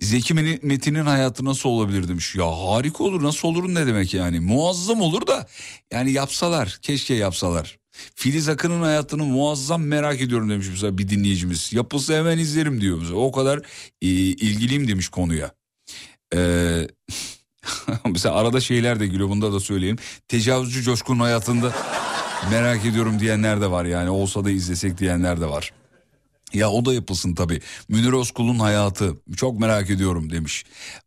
Zeki 0.00 0.34
Metin'in 0.62 1.04
hayatı 1.04 1.44
nasıl 1.44 1.68
olabilir 1.68 2.08
demiş. 2.08 2.34
Ya 2.34 2.46
harika 2.46 3.04
olur 3.04 3.22
nasıl 3.22 3.48
olur 3.48 3.74
ne 3.74 3.86
demek 3.86 4.14
yani. 4.14 4.40
Muazzam 4.40 5.00
olur 5.00 5.26
da 5.26 5.46
yani 5.92 6.12
yapsalar 6.12 6.78
keşke 6.82 7.14
yapsalar. 7.14 7.78
Filiz 8.14 8.48
Akın'ın 8.48 8.82
hayatını 8.82 9.24
muazzam 9.24 9.82
merak 9.82 10.20
ediyorum 10.20 10.50
demiş 10.50 10.66
mesela 10.70 10.98
bir 10.98 11.08
dinleyicimiz. 11.08 11.72
Yapılsa 11.72 12.14
hemen 12.14 12.38
izlerim 12.38 12.80
diyor 12.80 12.98
mesela. 12.98 13.16
O 13.16 13.32
kadar 13.32 13.58
e, 14.02 14.06
ilgiliyim 14.06 14.88
demiş 14.88 15.08
konuya. 15.08 15.52
Ee, 16.34 16.88
mesela 18.06 18.34
arada 18.34 18.60
şeyler 18.60 19.00
de 19.00 19.06
gülüyor 19.06 19.28
bunda 19.28 19.52
da 19.52 19.60
söyleyeyim. 19.60 19.98
Tecavüzcü 20.28 20.82
Coşkun'un 20.82 21.20
hayatında 21.20 21.72
merak 22.50 22.84
ediyorum 22.84 23.20
diyenler 23.20 23.60
de 23.60 23.70
var 23.70 23.84
yani 23.84 24.10
olsa 24.10 24.44
da 24.44 24.50
izlesek 24.50 24.98
diyenler 24.98 25.40
de 25.40 25.46
var. 25.46 25.72
Ya 26.54 26.70
o 26.70 26.84
da 26.84 26.94
yapılsın 26.94 27.34
tabii. 27.34 27.60
Münir 27.88 28.12
Özkul'un 28.12 28.58
hayatı 28.58 29.16
çok 29.36 29.60
merak 29.60 29.90
ediyorum 29.90 30.30
demiş. 30.30 30.64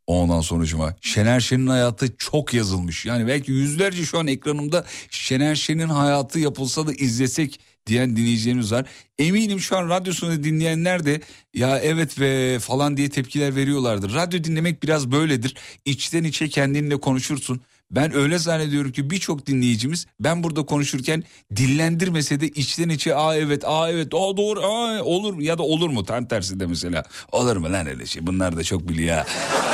Ondan 0.08 0.42
sonucuma. 0.42 0.96
Şener 1.02 1.40
Şen'in 1.40 1.68
hayatı 1.68 2.18
çok 2.18 2.54
yazılmış. 2.54 3.06
Yani 3.06 3.28
belki 3.28 3.52
yüzlerce 3.52 4.06
şu 4.06 4.20
an 4.20 4.28
ekranımda 4.28 4.86
Şener 5.10 5.56
Şen'in 5.56 5.90
hayatı 5.90 6.40
yapılsa 6.40 6.88
da 6.88 6.94
izlesek 6.94 7.60
diyen 7.88 8.16
dinleyicilerimiz 8.16 8.72
var. 8.72 8.86
Eminim 9.20 9.60
şu 9.60 9.78
an 9.78 9.90
radyosunu 9.90 10.44
dinleyenler 10.44 11.06
de 11.06 11.22
ya 11.54 11.80
evet 11.80 12.20
ve 12.20 12.60
falan 12.60 12.98
diye 12.98 13.10
tepkiler 13.10 13.56
veriyorlardır. 13.56 14.14
Radyo 14.14 14.44
dinlemek 14.44 14.84
biraz 14.84 15.12
böyledir. 15.12 15.56
İçten 15.86 16.24
içe 16.24 16.50
kendinle 16.50 17.00
konuşursun. 17.00 17.62
Ben 17.92 18.16
öyle 18.16 18.40
zannediyorum 18.40 18.92
ki 18.92 19.10
birçok 19.10 19.46
dinleyicimiz 19.48 20.06
ben 20.20 20.44
burada 20.44 20.66
konuşurken 20.66 21.24
dillendirmese 21.56 22.40
de 22.40 22.48
içten 22.48 22.90
içe 22.90 23.16
aa 23.16 23.36
evet 23.36 23.64
aa 23.66 23.90
evet 23.90 24.08
aa 24.14 24.38
doğru 24.38 24.60
aa 24.62 25.04
olur. 25.04 25.40
ya 25.40 25.58
da 25.58 25.64
olur 25.64 25.90
mu? 25.90 26.06
tam 26.06 26.26
tersi 26.28 26.60
de 26.60 26.66
mesela 26.66 27.04
olur 27.32 27.58
mu 27.58 27.74
lan 27.74 27.88
öyle 27.88 28.06
şey? 28.06 28.28
Bunlar 28.28 28.58
da 28.58 28.64
çok 28.64 28.90
biliyor 28.90 29.26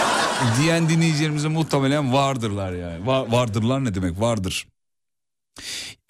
diyen 0.61 0.89
dinleyicilerimize 0.89 1.47
muhtemelen 1.47 2.13
vardırlar 2.13 2.73
yani. 2.73 3.05
Va- 3.05 3.31
vardırlar 3.31 3.85
ne 3.85 3.95
demek? 3.95 4.19
Vardır. 4.21 4.67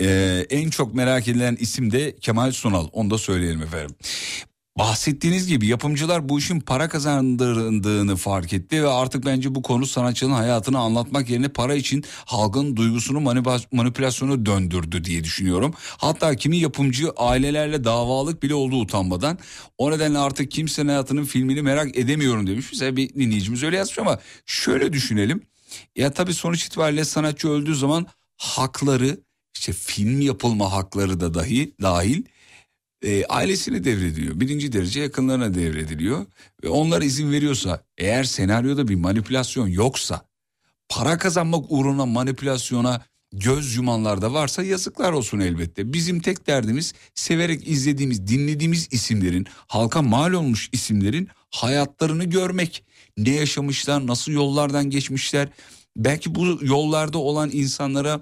Ee, 0.01 0.45
en 0.49 0.69
çok 0.69 0.93
merak 0.93 1.27
edilen 1.27 1.57
isim 1.59 1.91
de 1.91 2.15
Kemal 2.15 2.51
Sunal. 2.51 2.87
Onu 2.91 3.09
da 3.09 3.17
söyleyelim 3.17 3.61
efendim. 3.61 3.95
Bahsettiğiniz 4.79 5.47
gibi 5.47 5.67
yapımcılar 5.67 6.29
bu 6.29 6.39
işin 6.39 6.59
para 6.59 6.89
kazandırdığını 6.89 8.15
fark 8.15 8.53
etti 8.53 8.83
ve 8.83 8.87
artık 8.87 9.25
bence 9.25 9.55
bu 9.55 9.61
konu 9.61 9.85
sanatçının 9.85 10.33
hayatını 10.33 10.79
anlatmak 10.79 11.29
yerine 11.29 11.47
para 11.47 11.75
için 11.75 12.03
halkın 12.25 12.75
duygusunu 12.75 13.19
manipülasyona 13.71 14.45
döndürdü 14.45 15.03
diye 15.03 15.23
düşünüyorum. 15.23 15.73
Hatta 15.77 16.35
kimi 16.35 16.57
yapımcı 16.57 17.11
ailelerle 17.17 17.83
davalık 17.83 18.43
bile 18.43 18.53
oldu 18.53 18.81
utanmadan. 18.81 19.37
O 19.77 19.91
nedenle 19.91 20.17
artık 20.17 20.51
kimsenin 20.51 20.87
hayatının 20.87 21.23
filmini 21.23 21.61
merak 21.61 21.97
edemiyorum 21.97 22.47
demiş. 22.47 22.65
Mesela 22.71 22.95
bir 22.95 23.09
dinleyicimiz 23.09 23.63
öyle 23.63 23.77
yazmış 23.77 23.99
ama 23.99 24.19
şöyle 24.45 24.93
düşünelim. 24.93 25.41
Ya 25.95 26.13
tabii 26.13 26.33
sonuç 26.33 26.65
itibariyle 26.65 27.05
sanatçı 27.05 27.49
öldüğü 27.49 27.75
zaman 27.75 28.05
hakları 28.37 29.17
işte 29.55 29.73
film 29.73 30.21
yapılma 30.21 30.71
hakları 30.71 31.19
da 31.19 31.33
dahi 31.33 31.75
dahil 31.81 32.23
e, 33.01 33.25
ailesine 33.25 33.83
devrediliyor. 33.83 34.39
Birinci 34.39 34.73
derece 34.73 34.99
yakınlarına 34.99 35.53
devrediliyor. 35.53 36.25
Ve 36.63 36.69
onlar 36.69 37.01
izin 37.01 37.31
veriyorsa 37.31 37.83
eğer 37.97 38.23
senaryoda 38.23 38.87
bir 38.87 38.95
manipülasyon 38.95 39.67
yoksa 39.67 40.25
para 40.89 41.17
kazanmak 41.17 41.65
uğruna 41.69 42.05
manipülasyona 42.05 43.01
göz 43.33 43.75
yumanlar 43.75 44.21
da 44.21 44.33
varsa 44.33 44.63
yazıklar 44.63 45.11
olsun 45.11 45.39
elbette. 45.39 45.93
Bizim 45.93 46.19
tek 46.19 46.47
derdimiz 46.47 46.93
severek 47.15 47.67
izlediğimiz, 47.67 48.27
dinlediğimiz 48.27 48.87
isimlerin, 48.91 49.47
halka 49.67 50.01
mal 50.01 50.33
olmuş 50.33 50.69
isimlerin 50.71 51.27
hayatlarını 51.49 52.23
görmek. 52.23 52.83
Ne 53.17 53.29
yaşamışlar, 53.29 54.07
nasıl 54.07 54.31
yollardan 54.31 54.89
geçmişler. 54.89 55.49
Belki 55.97 56.35
bu 56.35 56.59
yollarda 56.61 57.17
olan 57.17 57.49
insanlara 57.53 58.21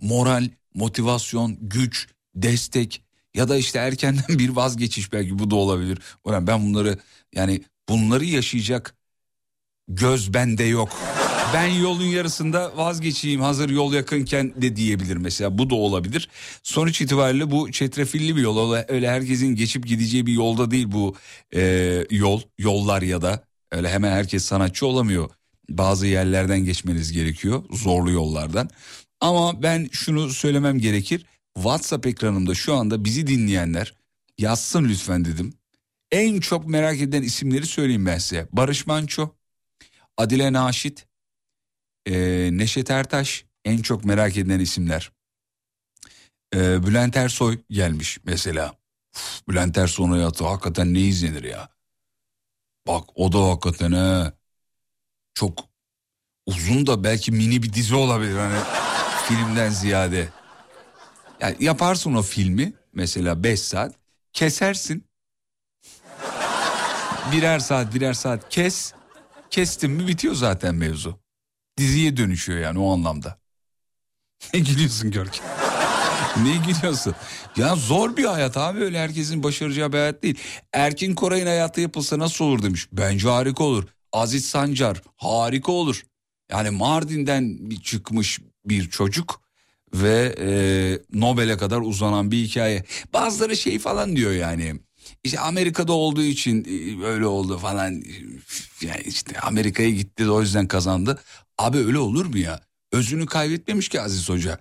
moral, 0.00 0.48
motivasyon, 0.74 1.56
güç, 1.60 2.08
destek 2.34 3.02
ya 3.34 3.48
da 3.48 3.56
işte 3.56 3.78
erkenden 3.78 4.24
bir 4.38 4.48
vazgeçiş 4.48 5.12
belki 5.12 5.38
bu 5.38 5.50
da 5.50 5.56
olabilir. 5.56 5.98
Ulan 6.24 6.46
ben 6.46 6.66
bunları 6.66 6.98
yani 7.34 7.62
bunları 7.88 8.24
yaşayacak 8.24 8.94
göz 9.88 10.34
bende 10.34 10.64
yok. 10.64 10.88
Ben 11.54 11.66
yolun 11.66 12.04
yarısında 12.04 12.76
vazgeçeyim 12.76 13.40
hazır 13.40 13.70
yol 13.70 13.92
yakınken 13.92 14.62
de 14.62 14.76
diyebilir 14.76 15.16
mesela 15.16 15.58
bu 15.58 15.70
da 15.70 15.74
olabilir. 15.74 16.28
Sonuç 16.62 17.00
itibariyle 17.00 17.50
bu 17.50 17.72
çetrefilli 17.72 18.36
bir 18.36 18.40
yol 18.40 18.74
öyle, 18.88 19.10
herkesin 19.10 19.56
geçip 19.56 19.86
gideceği 19.86 20.26
bir 20.26 20.32
yolda 20.32 20.70
değil 20.70 20.86
bu 20.92 21.16
e, 21.54 22.04
yol 22.10 22.40
yollar 22.58 23.02
ya 23.02 23.22
da 23.22 23.44
öyle 23.72 23.88
hemen 23.88 24.12
herkes 24.12 24.44
sanatçı 24.44 24.86
olamıyor. 24.86 25.30
Bazı 25.68 26.06
yerlerden 26.06 26.60
geçmeniz 26.60 27.12
gerekiyor 27.12 27.64
zorlu 27.70 28.10
yollardan. 28.10 28.70
Ama 29.20 29.62
ben 29.62 29.88
şunu 29.92 30.30
söylemem 30.30 30.78
gerekir. 30.78 31.26
WhatsApp 31.62 32.06
ekranımda 32.06 32.54
şu 32.54 32.74
anda 32.74 33.04
bizi 33.04 33.26
dinleyenler 33.26 33.94
yazsın 34.38 34.84
lütfen 34.88 35.24
dedim. 35.24 35.52
En 36.12 36.40
çok 36.40 36.66
merak 36.66 37.00
edilen 37.00 37.22
isimleri 37.22 37.66
söyleyeyim 37.66 38.06
ben 38.06 38.18
size. 38.18 38.48
Barış 38.52 38.86
Manço, 38.86 39.30
Adile 40.16 40.52
Naşit, 40.52 41.06
e, 42.06 42.48
Neşet 42.52 42.90
Ertaş 42.90 43.44
en 43.64 43.78
çok 43.78 44.04
merak 44.04 44.36
edilen 44.36 44.60
isimler. 44.60 45.12
E, 46.54 46.86
Bülent 46.86 47.16
Ersoy 47.16 47.58
gelmiş 47.70 48.18
mesela. 48.24 48.74
Uf, 49.16 49.48
Bülent 49.48 49.78
Ersoy'un 49.78 50.10
hayatı 50.10 50.44
hakikaten 50.44 50.94
ne 50.94 51.00
izlenir 51.00 51.44
ya. 51.44 51.68
Bak 52.86 53.04
o 53.14 53.32
da 53.32 53.50
hakikaten 53.50 53.92
he. 53.92 54.32
Çok 55.34 55.64
uzun 56.46 56.86
da 56.86 57.04
belki 57.04 57.32
mini 57.32 57.62
bir 57.62 57.72
dizi 57.72 57.94
olabilir 57.94 58.36
hani 58.36 58.58
filmden 59.28 59.70
ziyade. 59.70 60.28
Yani 61.40 61.56
yaparsın 61.60 62.14
o 62.14 62.22
filmi 62.22 62.72
mesela 62.92 63.42
5 63.42 63.60
saat 63.60 63.94
kesersin. 64.32 65.04
Birer 67.32 67.58
saat 67.58 67.94
birer 67.94 68.12
saat 68.12 68.48
kes. 68.48 68.92
Kestin 69.50 69.90
mi 69.90 70.06
bitiyor 70.08 70.34
zaten 70.34 70.74
mevzu. 70.74 71.18
Diziye 71.78 72.16
dönüşüyor 72.16 72.58
yani 72.58 72.78
o 72.78 72.92
anlamda. 72.92 73.38
Ne 74.54 74.60
gülüyorsun 74.60 75.10
Görkem? 75.10 75.44
ne 76.44 76.56
gülüyorsun? 76.56 77.14
Ya 77.56 77.76
zor 77.76 78.16
bir 78.16 78.24
hayat 78.24 78.56
abi 78.56 78.80
öyle 78.80 78.98
herkesin 78.98 79.42
başaracağı 79.42 79.92
bir 79.92 79.98
hayat 79.98 80.22
değil. 80.22 80.38
Erkin 80.72 81.14
Koray'ın 81.14 81.46
hayatı 81.46 81.80
yapılsa 81.80 82.18
nasıl 82.18 82.44
olur 82.44 82.62
demiş. 82.62 82.88
Bence 82.92 83.28
harika 83.28 83.64
olur. 83.64 83.84
Aziz 84.12 84.48
Sancar 84.48 85.02
harika 85.16 85.72
olur. 85.72 86.02
Yani 86.50 86.70
Mardin'den 86.70 87.70
çıkmış 87.82 88.40
bir 88.64 88.90
çocuk 88.90 89.47
ve 89.94 90.34
e, 90.38 90.48
Nobel'e 91.20 91.56
kadar 91.56 91.80
uzanan 91.80 92.30
bir 92.30 92.44
hikaye. 92.44 92.84
Bazıları 93.12 93.56
şey 93.56 93.78
falan 93.78 94.16
diyor 94.16 94.32
yani. 94.32 94.74
İşte 95.24 95.40
Amerika'da 95.40 95.92
olduğu 95.92 96.22
için 96.22 96.64
e, 96.64 97.06
öyle 97.06 97.26
oldu 97.26 97.58
falan. 97.58 98.02
Yani 98.82 99.02
işte 99.06 99.40
Amerika'ya 99.40 99.90
gitti 99.90 100.24
de 100.24 100.30
o 100.30 100.40
yüzden 100.40 100.68
kazandı. 100.68 101.20
Abi 101.58 101.78
öyle 101.78 101.98
olur 101.98 102.26
mu 102.26 102.38
ya? 102.38 102.60
Özünü 102.92 103.26
kaybetmemiş 103.26 103.88
ki 103.88 104.00
Aziz 104.00 104.28
Hoca. 104.28 104.58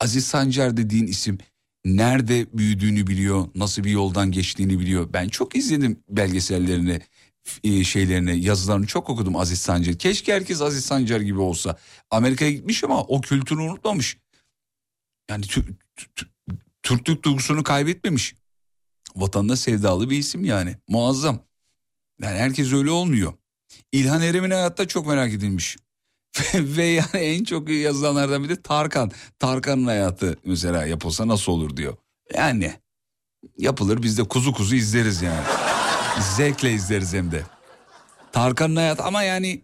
Aziz 0.00 0.26
Sancar 0.26 0.76
dediğin 0.76 1.06
isim 1.06 1.38
nerede 1.84 2.46
büyüdüğünü 2.52 3.06
biliyor, 3.06 3.48
nasıl 3.54 3.84
bir 3.84 3.90
yoldan 3.90 4.30
geçtiğini 4.32 4.80
biliyor. 4.80 5.12
Ben 5.12 5.28
çok 5.28 5.56
izledim 5.56 6.00
belgesellerini, 6.08 7.00
e, 7.64 7.84
şeylerini, 7.84 8.44
yazılarını 8.44 8.86
çok 8.86 9.10
okudum 9.10 9.36
Aziz 9.36 9.60
Sancar. 9.60 9.94
Keşke 9.94 10.32
herkes 10.32 10.62
Aziz 10.62 10.84
Sancar 10.84 11.20
gibi 11.20 11.40
olsa. 11.40 11.76
Amerika'ya 12.10 12.50
gitmiş 12.50 12.84
ama 12.84 13.02
o 13.02 13.20
kültürü 13.20 13.60
unutmamış. 13.60 14.16
Yani 15.30 15.44
tü- 15.44 15.74
tü- 15.96 16.08
tü- 16.16 16.28
Türklük 16.82 17.22
duygusunu 17.22 17.62
kaybetmemiş. 17.62 18.34
Vatanına 19.16 19.56
sevdalı 19.56 20.10
bir 20.10 20.18
isim 20.18 20.44
yani. 20.44 20.76
Muazzam. 20.88 21.38
Yani 22.22 22.38
herkes 22.38 22.72
öyle 22.72 22.90
olmuyor. 22.90 23.32
İlhan 23.92 24.22
Erem'in 24.22 24.50
hayatta 24.50 24.88
çok 24.88 25.06
merak 25.06 25.32
edilmiş. 25.32 25.76
Ve 26.54 26.84
yani 26.84 27.16
en 27.16 27.44
çok 27.44 27.68
yazılanlardan 27.68 28.44
biri 28.44 28.62
Tarkan. 28.62 29.10
Tarkan'ın 29.38 29.86
hayatı 29.86 30.36
mesela 30.44 30.86
yapılsa 30.86 31.28
nasıl 31.28 31.52
olur 31.52 31.76
diyor. 31.76 31.96
Yani 32.34 32.72
yapılır 33.58 34.02
biz 34.02 34.18
de 34.18 34.22
kuzu 34.24 34.52
kuzu 34.52 34.74
izleriz 34.74 35.22
yani. 35.22 35.46
Zevkle 36.36 36.72
izleriz 36.72 37.14
hem 37.14 37.30
de. 37.30 37.42
Tarkan'ın 38.32 38.76
hayatı 38.76 39.02
ama 39.02 39.22
yani 39.22 39.62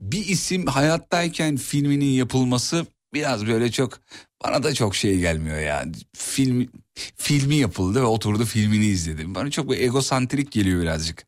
bir 0.00 0.26
isim 0.26 0.66
hayattayken 0.66 1.56
filminin 1.56 2.10
yapılması 2.12 2.86
biraz 3.14 3.46
böyle 3.46 3.70
çok 3.70 4.00
bana 4.44 4.62
da 4.62 4.74
çok 4.74 4.96
şey 4.96 5.18
gelmiyor 5.18 5.58
ya. 5.58 5.84
Film 6.16 6.68
filmi 7.16 7.56
yapıldı 7.56 8.00
ve 8.00 8.06
oturdu 8.06 8.44
filmini 8.44 8.86
izledim. 8.86 9.34
Bana 9.34 9.50
çok 9.50 9.70
bir 9.70 9.80
egosantrik 9.80 10.52
geliyor 10.52 10.82
birazcık. 10.82 11.26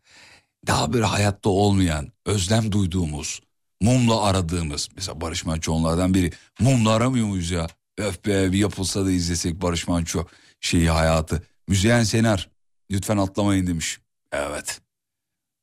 Daha 0.66 0.92
böyle 0.92 1.04
hayatta 1.04 1.48
olmayan, 1.48 2.12
özlem 2.26 2.72
duyduğumuz, 2.72 3.40
mumla 3.80 4.22
aradığımız. 4.22 4.88
Mesela 4.96 5.20
Barış 5.20 5.44
Manço 5.44 5.72
onlardan 5.72 6.14
biri. 6.14 6.32
Mumla 6.60 6.90
aramıyor 6.90 7.26
muyuz 7.26 7.50
ya? 7.50 7.66
Öf 7.98 8.26
be 8.26 8.52
bir 8.52 8.58
yapılsa 8.58 9.06
da 9.06 9.10
izlesek 9.10 9.62
Barış 9.62 9.88
Manço 9.88 10.26
şeyi 10.60 10.90
hayatı. 10.90 11.42
Müzeyyen 11.68 12.02
Senar 12.02 12.50
lütfen 12.90 13.16
atlamayın 13.16 13.66
demiş. 13.66 14.00
Evet. 14.32 14.80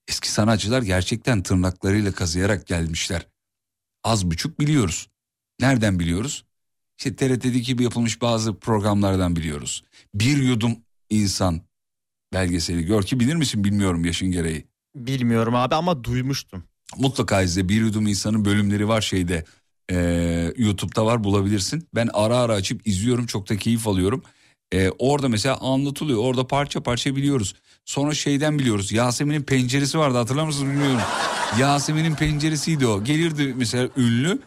Eski 0.08 0.32
sanatçılar 0.32 0.82
gerçekten 0.82 1.44
tırnaklarıyla 1.44 2.12
kazıyarak 2.12 2.68
gelmişler. 2.68 3.28
Az 4.04 4.26
buçuk 4.32 4.60
biliyoruz. 4.60 5.08
Nereden 5.62 6.00
biliyoruz? 6.00 6.46
İşte 6.98 7.16
TRT'deki 7.16 7.62
gibi 7.64 7.84
yapılmış 7.84 8.22
bazı 8.22 8.60
programlardan 8.60 9.36
biliyoruz. 9.36 9.84
Bir 10.16 10.38
yudum 10.38 10.78
insan 11.10 11.62
belgeseli 12.34 12.86
gör 12.86 13.04
ki 13.04 13.20
bilir 13.20 13.36
misin 13.36 13.64
bilmiyorum 13.64 14.06
yaşın 14.06 14.32
gereği. 14.32 14.68
Bilmiyorum 14.96 15.56
abi 15.56 15.76
ama 15.76 16.04
duymuştum. 16.04 16.64
Mutlaka 16.98 17.42
izle 17.42 17.70
bir 17.70 17.82
yudum 17.82 18.08
insanın 18.08 18.46
bölümleri 18.46 18.88
var 18.88 19.02
şeyde 19.02 19.46
ee, 19.92 20.54
YouTube'da 20.58 21.06
var 21.06 21.24
bulabilirsin. 21.24 21.88
Ben 21.96 22.10
ara 22.14 22.38
ara 22.38 22.54
açıp 22.54 22.88
izliyorum 22.88 23.26
çok 23.26 23.50
da 23.50 23.58
keyif 23.58 23.88
alıyorum. 23.88 24.24
Ee, 24.74 24.90
orada 25.00 25.30
mesela 25.30 25.58
anlatılıyor 25.58 26.20
orada 26.20 26.48
parça 26.48 26.84
parça 26.84 27.16
biliyoruz. 27.16 27.56
Sonra 27.86 28.14
şeyden 28.14 28.60
biliyoruz 28.60 28.92
Yasemin'in 28.92 29.44
penceresi 29.44 30.00
vardı 30.00 30.18
hatırlar 30.18 30.46
mısınız 30.46 30.72
bilmiyorum. 30.72 31.02
Yasemin'in 31.60 32.16
penceresiydi 32.16 32.88
o 32.88 33.04
gelirdi 33.04 33.54
mesela 33.58 33.90
ünlü 33.98 34.40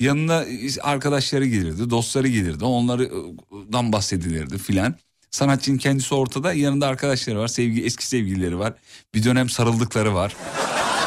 yanına 0.00 0.44
arkadaşları 0.82 1.46
gelirdi 1.46 1.90
dostları 1.90 2.28
gelirdi 2.28 2.64
onlardan 2.64 3.92
bahsedilirdi 3.92 4.58
filan. 4.58 4.94
Sanatçının 5.30 5.78
kendisi 5.78 6.14
ortada 6.14 6.52
yanında 6.52 6.86
arkadaşları 6.86 7.38
var 7.38 7.48
sevgi 7.48 7.84
eski 7.84 8.06
sevgilileri 8.06 8.58
var 8.58 8.74
bir 9.14 9.24
dönem 9.24 9.48
sarıldıkları 9.48 10.14
var. 10.14 10.36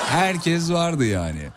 Herkes 0.07 0.71
vardı 0.71 1.05
yani. 1.05 1.49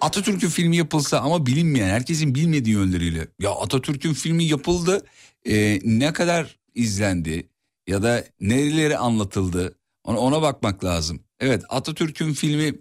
Atatürk'ün 0.00 0.48
filmi 0.48 0.76
yapılsa 0.76 1.20
ama 1.20 1.46
bilinmeyen 1.46 1.88
herkesin 1.88 2.34
bilmediği 2.34 2.72
yönleriyle. 2.72 3.28
Ya 3.40 3.50
Atatürk'ün 3.50 4.14
filmi 4.14 4.44
yapıldı 4.44 5.04
e, 5.46 5.80
ne 5.84 6.12
kadar 6.12 6.56
izlendi 6.74 7.48
ya 7.86 8.02
da 8.02 8.24
nereleri 8.40 8.98
anlatıldı 8.98 9.78
ona, 10.04 10.18
ona 10.18 10.42
bakmak 10.42 10.84
lazım. 10.84 11.20
Evet 11.40 11.62
Atatürk'ün 11.68 12.32
filmi 12.32 12.74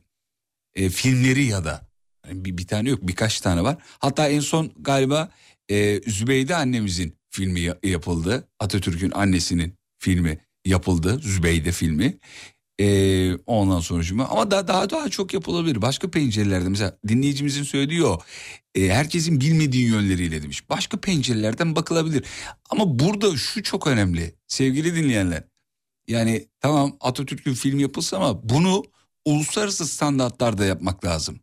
e, 0.75 0.89
filmleri 0.89 1.45
ya 1.45 1.65
da 1.65 1.87
bir, 2.31 2.57
bir 2.57 2.67
tane 2.67 2.89
yok 2.89 2.99
birkaç 3.03 3.41
tane 3.41 3.63
var. 3.63 3.77
Hatta 3.99 4.29
en 4.29 4.39
son 4.39 4.71
galiba 4.79 5.29
e, 5.71 6.01
Zübeyde 6.11 6.55
annemizin 6.55 7.17
filmi 7.29 7.59
ya- 7.59 7.79
yapıldı. 7.83 8.47
Atatürk'ün 8.59 9.11
annesinin 9.11 9.73
filmi 9.99 10.37
yapıldı. 10.65 11.19
Zübeyde 11.23 11.71
filmi. 11.71 12.17
Ee, 12.79 13.35
ondan 13.35 13.79
sonucuma 13.79 14.25
ama 14.27 14.51
daha 14.51 14.67
daha 14.67 14.89
daha 14.89 15.09
çok 15.09 15.33
yapılabilir. 15.33 15.81
Başka 15.81 16.11
pencerelerde 16.11 16.69
mesela 16.69 16.97
dinleyicimizin 17.07 17.63
söylediği 17.63 18.03
o. 18.05 18.19
e, 18.75 18.87
herkesin 18.89 19.41
bilmediği 19.41 19.87
yönleriyle 19.87 20.41
demiş. 20.43 20.69
Başka 20.69 21.01
pencerelerden 21.01 21.75
bakılabilir. 21.75 22.25
Ama 22.69 22.99
burada 22.99 23.37
şu 23.37 23.63
çok 23.63 23.87
önemli 23.87 24.35
sevgili 24.47 24.95
dinleyenler. 24.95 25.43
Yani 26.07 26.47
tamam 26.61 26.97
Atatürk'ün 27.01 27.53
film 27.53 27.79
yapılsa 27.79 28.17
ama 28.17 28.49
bunu 28.49 28.83
uluslararası 29.25 29.87
standartlarda 29.87 30.65
yapmak 30.65 31.05
lazım. 31.05 31.39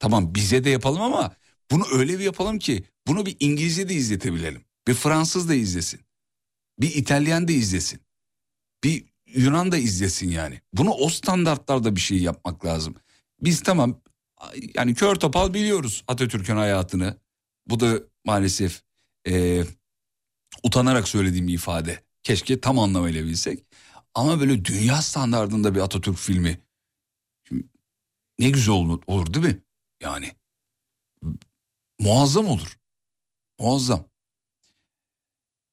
Tamam 0.00 0.34
bize 0.34 0.64
de 0.64 0.70
yapalım 0.70 1.02
ama 1.02 1.36
bunu 1.70 1.84
öyle 1.92 2.18
bir 2.18 2.24
yapalım 2.24 2.58
ki 2.58 2.84
bunu 3.06 3.26
bir 3.26 3.36
İngilizce 3.40 3.88
de 3.88 3.94
izletebilelim. 3.94 4.64
Bir 4.88 4.94
Fransız 4.94 5.48
da 5.48 5.54
izlesin. 5.54 6.00
Bir 6.80 6.94
İtalyan 6.94 7.48
da 7.48 7.52
izlesin. 7.52 8.00
Bir 8.84 9.04
Yunan 9.26 9.72
da 9.72 9.76
izlesin 9.76 10.30
yani. 10.30 10.60
Bunu 10.72 10.90
o 10.90 11.08
standartlarda 11.08 11.96
bir 11.96 12.00
şey 12.00 12.18
yapmak 12.18 12.64
lazım. 12.64 12.94
Biz 13.40 13.62
tamam 13.62 14.00
yani 14.74 14.94
kör 14.94 15.14
topal 15.14 15.54
biliyoruz 15.54 16.04
Atatürk'ün 16.08 16.56
hayatını. 16.56 17.16
Bu 17.66 17.80
da 17.80 18.00
maalesef 18.24 18.82
e, 19.28 19.64
utanarak 20.62 21.08
söylediğim 21.08 21.48
bir 21.48 21.54
ifade. 21.54 22.02
Keşke 22.22 22.60
tam 22.60 22.78
anlamıyla 22.78 23.24
bilsek. 23.24 23.64
Ama 24.14 24.40
böyle 24.40 24.64
dünya 24.64 25.02
standartında 25.02 25.74
bir 25.74 25.80
Atatürk 25.80 26.16
filmi. 26.18 26.60
Şimdi 27.48 27.68
ne 28.38 28.50
güzel 28.50 28.74
olur, 28.74 29.02
olur 29.06 29.34
değil 29.34 29.46
mi? 29.46 29.62
Yani 30.00 30.32
muazzam 31.98 32.46
olur. 32.46 32.76
Muazzam. 33.58 34.04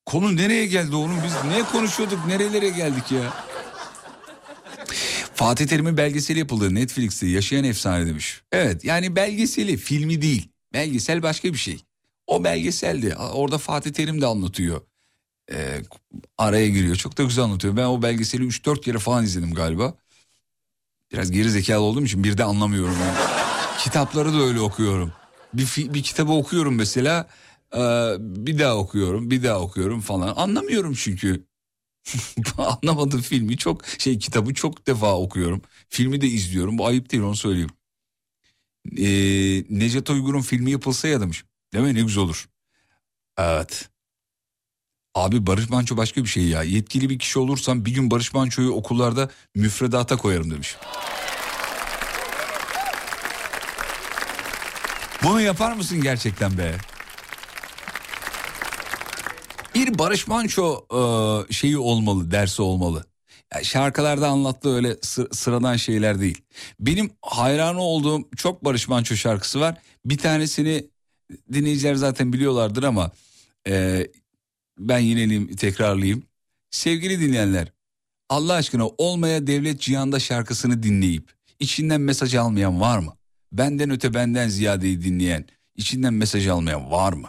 Konu 0.06 0.36
nereye 0.36 0.66
geldi 0.66 0.96
oğlum 0.96 1.24
biz 1.26 1.52
ne 1.52 1.64
konuşuyorduk 1.64 2.26
nerelere 2.26 2.70
geldik 2.70 3.12
ya? 3.12 3.34
Fatih 5.34 5.68
Terim'in 5.68 5.98
belgeseli 5.98 6.40
yapıldı 6.40 6.76
Netflix'te 6.76 7.28
yaşayan 7.28 7.64
efsane 7.64 8.08
demiş. 8.08 8.42
Evet 8.52 8.86
yani 8.86 9.16
belgeseli 9.16 9.78
filmi 9.78 10.22
değil. 10.22 10.50
Belgesel 10.74 11.24
başka 11.24 11.54
bir 11.54 11.58
şey. 11.58 11.80
O 12.28 12.44
belgeseldi 12.44 13.16
orada 13.16 13.58
Fatih 13.58 13.92
Terim 13.92 14.22
de 14.22 14.26
anlatıyor. 14.26 14.82
Ee, 15.52 15.82
araya 16.38 16.70
giriyor 16.70 16.96
çok 16.96 17.18
da 17.18 17.24
güzel 17.24 17.44
anlatıyor. 17.44 17.78
Ben 17.78 17.84
o 17.84 18.02
belgeseli 18.02 18.44
3-4 18.44 18.82
kere 18.82 19.00
falan 19.00 19.24
izledim 19.24 19.54
galiba. 19.54 19.94
Biraz 21.12 21.32
geri 21.32 21.50
zekalı 21.50 21.82
olduğum 21.82 22.06
için 22.06 22.24
bir 22.24 22.38
de 22.38 22.44
anlamıyorum. 22.44 22.98
Yani. 23.02 23.47
Kitapları 23.78 24.34
da 24.34 24.38
öyle 24.38 24.60
okuyorum. 24.60 25.12
Bir, 25.54 25.94
bir 25.94 26.04
kitabı 26.04 26.32
okuyorum 26.32 26.76
mesela 26.76 27.28
e, 27.74 27.80
bir 28.20 28.60
daha 28.60 28.78
okuyorum 28.78 29.32
bir 29.32 29.44
daha 29.44 29.60
okuyorum 29.60 30.02
falan 30.02 30.34
anlamıyorum 30.36 30.94
çünkü. 30.94 31.48
Anlamadım 32.58 33.22
filmi 33.22 33.58
çok 33.58 33.86
şey 33.86 34.20
kitabı 34.20 34.54
çok 34.54 34.88
defa 34.88 35.18
okuyorum. 35.18 35.62
Filmi 35.90 36.22
de 36.22 36.28
izliyorum. 36.28 36.78
Bu 36.78 36.88
ayıp 36.88 37.12
değil 37.12 37.24
onu 37.24 37.36
söyleyeyim. 37.36 37.70
Ee, 38.98 39.64
Necdet 39.70 40.10
Uygur'un 40.10 40.42
filmi 40.42 40.72
yapılsa 40.72 41.08
ya 41.08 41.22
demiş. 41.22 41.44
Değil 41.74 41.86
mi 41.86 41.94
ne 41.96 42.02
güzel 42.02 42.24
olur. 42.24 42.50
Evet. 43.38 43.90
Abi 45.16 45.48
Barış 45.48 45.70
Manço 45.70 45.98
başka 45.98 46.24
bir 46.24 46.30
şey 46.30 46.44
ya. 46.44 46.64
Yetkili 46.64 47.10
bir 47.10 47.20
kişi 47.20 47.40
olursam 47.40 47.86
bir 47.86 47.94
gün 47.94 48.12
Barış 48.12 48.34
Manço'yu 48.34 48.72
okullarda 48.72 49.30
müfredata 49.56 50.18
koyarım 50.18 50.52
demiş. 50.52 50.78
Bunu 55.24 55.41
yapar 55.41 55.74
mısın 55.74 56.01
gerçekten 56.01 56.57
be? 56.57 56.76
Bir 59.76 59.99
Barış 59.99 60.28
Manço 60.28 60.86
e, 61.49 61.53
şeyi 61.53 61.78
olmalı, 61.78 62.32
dersi 62.32 62.61
olmalı. 62.61 63.05
Ya 63.53 63.63
şarkılarda 63.63 64.28
anlattığı 64.28 64.76
öyle 64.76 64.97
sı- 65.01 65.30
sıradan 65.32 65.76
şeyler 65.76 66.20
değil. 66.22 66.41
Benim 66.80 67.11
hayranı 67.22 67.82
olduğum 67.82 68.30
çok 68.38 68.65
Barış 68.65 68.88
Manço 68.88 69.15
şarkısı 69.15 69.59
var. 69.59 69.78
Bir 70.05 70.18
tanesini 70.18 70.88
dinleyiciler 71.53 71.95
zaten 71.95 72.34
biliyorlardır 72.34 72.84
ama 72.84 73.11
e, 73.68 74.07
ben 74.80 74.99
yineleyeyim, 74.99 75.55
tekrarlayayım. 75.55 76.24
Sevgili 76.72 77.20
dinleyenler, 77.20 77.72
Allah 78.30 78.53
aşkına 78.53 78.88
olmaya 78.88 79.47
devlet 79.47 79.82
cihanda 79.82 80.20
şarkısını 80.20 80.84
dinleyip 80.84 81.32
içinden 81.59 82.01
mesaj 82.01 82.36
almayan 82.36 82.82
var 82.82 82.99
mı? 82.99 83.16
Benden 83.58 83.89
öte 83.89 84.14
benden 84.14 84.47
ziyadeyi 84.47 85.03
dinleyen, 85.03 85.45
içinden 85.76 86.14
mesaj 86.14 86.47
almayan 86.47 86.91
var 86.91 87.14
mı? 87.14 87.28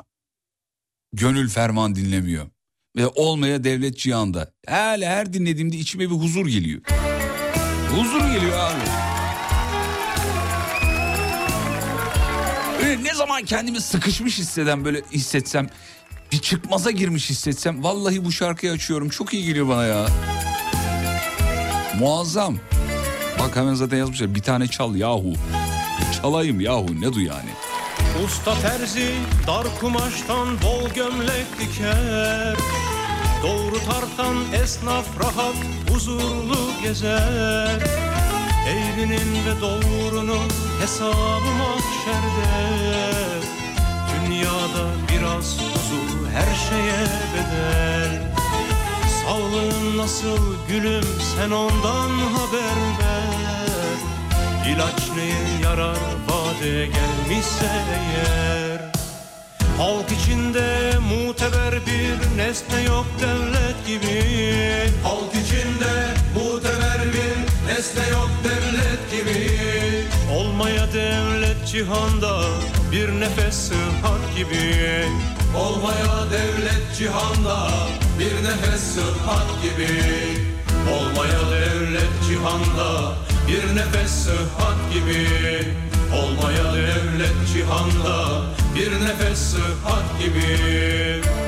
Gönül 1.12 1.48
ferman 1.48 1.94
dinlemiyor. 1.94 2.46
Ve 2.96 3.06
olmaya 3.06 3.64
devlet 3.64 3.98
cihanda. 3.98 4.52
Her, 4.66 5.00
her 5.00 5.32
dinlediğimde 5.32 5.76
içime 5.76 6.04
bir 6.04 6.14
huzur 6.14 6.46
geliyor. 6.46 6.80
Huzur 7.90 8.20
geliyor 8.20 8.58
abi. 8.58 8.82
Öyle 12.84 13.04
ne 13.04 13.14
zaman 13.14 13.44
kendimi 13.44 13.80
sıkışmış 13.80 14.38
hisseden 14.38 14.84
böyle 14.84 15.02
hissetsem 15.12 15.66
bir 16.32 16.38
çıkmaza 16.38 16.90
girmiş 16.90 17.30
hissetsem 17.30 17.84
vallahi 17.84 18.24
bu 18.24 18.32
şarkıyı 18.32 18.72
açıyorum 18.72 19.08
çok 19.08 19.34
iyi 19.34 19.46
geliyor 19.46 19.68
bana 19.68 19.84
ya. 19.84 20.06
Muazzam. 21.98 22.58
Bak 23.38 23.56
hemen 23.56 23.74
zaten 23.74 23.96
yazmışlar 23.96 24.34
bir 24.34 24.42
tane 24.42 24.68
çal 24.68 24.96
yahu. 24.96 25.34
Çalayım 26.12 26.60
yahu 26.60 27.00
ne 27.00 27.12
du 27.12 27.20
yani. 27.20 27.50
Usta 28.24 28.54
terzi 28.54 29.14
dar 29.46 29.66
kumaştan 29.80 30.48
bol 30.62 30.88
gömlek 30.88 31.46
diker. 31.60 32.56
Doğru 33.42 33.78
tartan 33.78 34.36
esnaf 34.62 35.06
rahat 35.20 35.56
huzurlu 35.90 36.70
gezer. 36.82 37.80
Eğrinin 38.68 39.46
ve 39.46 39.60
doğrunun 39.60 40.48
hesabı 40.80 41.50
mahşerde 41.58 42.48
Dünyada 44.14 44.88
biraz 45.12 45.58
huzur 45.58 46.28
her 46.32 46.54
şeye 46.68 47.06
bedel. 47.34 48.32
Sağlığın 49.22 49.98
nasıl 49.98 50.38
gülüm 50.68 51.04
sen 51.36 51.50
ondan 51.50 52.10
haber 52.10 52.78
ver 52.98 53.57
İlaç 54.68 55.08
neye 55.16 55.60
yarar 55.64 55.98
vade 56.28 56.86
gelmişse 56.86 57.70
eğer. 57.94 58.92
Halk 59.78 60.06
içinde 60.22 60.92
muteber 60.98 61.74
bir 61.86 62.36
nesne 62.38 62.82
yok 62.82 63.06
devlet 63.20 63.86
gibi. 63.86 64.22
Halk 65.02 65.34
içinde 65.44 66.14
muteber 66.34 67.00
bir 67.14 67.68
nesne 67.72 68.08
yok 68.08 68.30
devlet 68.44 69.10
gibi. 69.10 69.50
Olmaya 70.32 70.92
devlet 70.92 71.68
cihanda 71.68 72.40
bir 72.92 73.20
nefes 73.20 73.54
sıhhat 73.54 74.36
gibi. 74.36 75.04
Olmaya 75.56 76.30
devlet 76.30 76.96
cihanda 76.98 77.68
bir 78.18 78.44
nefes 78.44 78.80
sıhhat 78.80 79.62
gibi 79.62 80.57
Olmaya 80.92 81.40
devlet 81.50 82.12
cihanda 82.28 83.14
bir 83.48 83.76
nefes 83.76 84.10
sıhhat 84.10 84.92
gibi. 84.92 85.28
Olmaya 86.16 86.74
devlet 86.74 87.48
cihanda 87.52 88.42
bir 88.74 88.92
nefes 88.92 89.38
sıhhat 89.38 90.20
gibi 90.20 91.47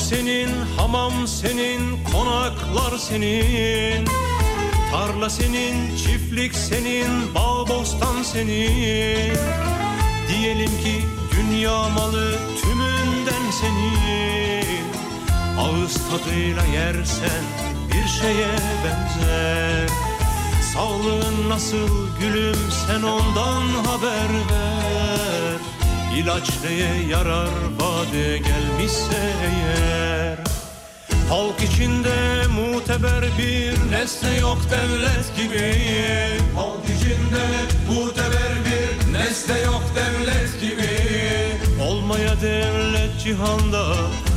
senin, 0.00 0.48
hamam 0.76 1.26
senin, 1.26 2.04
konaklar 2.12 2.98
senin. 2.98 4.04
Tarla 4.90 5.30
senin, 5.30 5.96
çiftlik 5.96 6.54
senin, 6.54 7.34
bağ 7.34 7.68
bostan 7.68 8.22
senin. 8.22 9.36
Diyelim 10.28 10.70
ki 10.84 11.04
dünya 11.36 11.88
malı 11.88 12.38
tümünden 12.62 13.50
senin. 13.60 14.84
Ağız 15.58 15.94
tadıyla 15.94 16.64
yersen 16.64 17.44
bir 17.88 18.08
şeye 18.08 18.52
benzer. 18.84 19.88
Sağlığın 20.74 21.48
nasıl 21.48 21.88
gülüm 22.20 22.58
sen 22.86 23.02
ondan 23.02 23.68
haber 23.84 24.30
ver 24.50 24.99
İlaç 26.16 26.50
neye 26.64 27.06
yarar 27.08 27.48
vade 27.80 28.38
gelmişse 28.38 29.32
eğer. 29.44 30.38
Halk 31.28 31.62
içinde 31.62 32.46
muteber 32.46 33.24
bir 33.38 33.92
nesne 33.92 34.38
yok 34.38 34.58
devlet 34.70 35.36
gibi. 35.36 35.74
Halk 36.56 36.84
içinde 36.84 37.44
muteber 37.88 38.52
bir 38.64 39.12
nesne 39.12 39.60
yok 39.60 39.82
devlet 39.96 40.60
gibi. 40.60 40.90
Olmaya 41.82 42.40
devlet 42.40 43.20
cihanda 43.24 43.84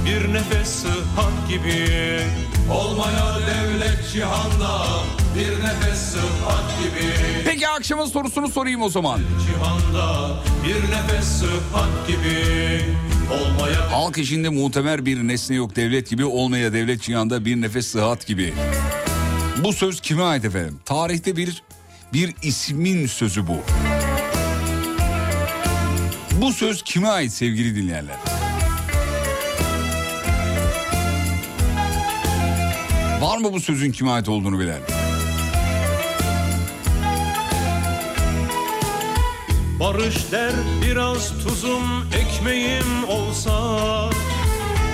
bir 0.06 0.34
nefes 0.34 0.70
sıhhat 0.70 1.50
gibi. 1.50 2.20
Olmaya 2.72 3.38
devlet 3.48 4.12
cihanda 4.14 4.86
bir 5.36 5.64
nefes 5.64 6.00
sıhhat 6.00 6.80
gibi 6.80 7.08
Peki 7.46 7.68
akşamın 7.68 8.06
sorusunu 8.06 8.50
sorayım 8.50 8.82
o 8.82 8.90
zaman. 8.90 9.20
Cihanda 9.48 10.36
bir 10.68 10.92
nefes 10.92 11.26
sıhhat 11.28 12.08
gibi 12.08 12.82
Olmaya 13.32 13.92
Halk 13.92 14.18
içinde 14.18 14.50
muteber 14.50 15.06
bir 15.06 15.28
nesne 15.28 15.56
yok 15.56 15.76
devlet 15.76 16.10
gibi 16.10 16.26
olmaya 16.26 16.74
devlet 16.74 17.02
cihanda 17.02 17.46
bir 17.46 17.62
nefes 17.62 17.88
sıhhat 17.88 18.28
gibi. 18.28 18.54
Bu 19.64 19.74
söz 19.74 20.02
kime 20.02 20.24
ait 20.24 20.46
efendim? 20.46 20.80
Tarihte 20.86 21.36
bir 21.36 21.64
bir 22.14 22.36
ismin 22.44 23.08
sözü 23.08 23.48
bu. 23.48 23.58
Bu 26.42 26.54
söz 26.54 26.84
kime 26.84 27.08
ait 27.08 27.32
sevgili 27.32 27.76
dinleyenler? 27.76 28.16
Var 33.22 33.38
mı 33.38 33.54
bu 33.54 33.60
sözün 33.60 33.92
kime 33.92 34.12
ait 34.12 34.30
olduğunu 34.30 34.60
bilen? 34.60 35.03
Barış 39.84 40.32
der 40.32 40.54
biraz 40.82 41.44
tuzum 41.44 42.06
ekmeğim 42.14 43.10
olsa 43.10 43.54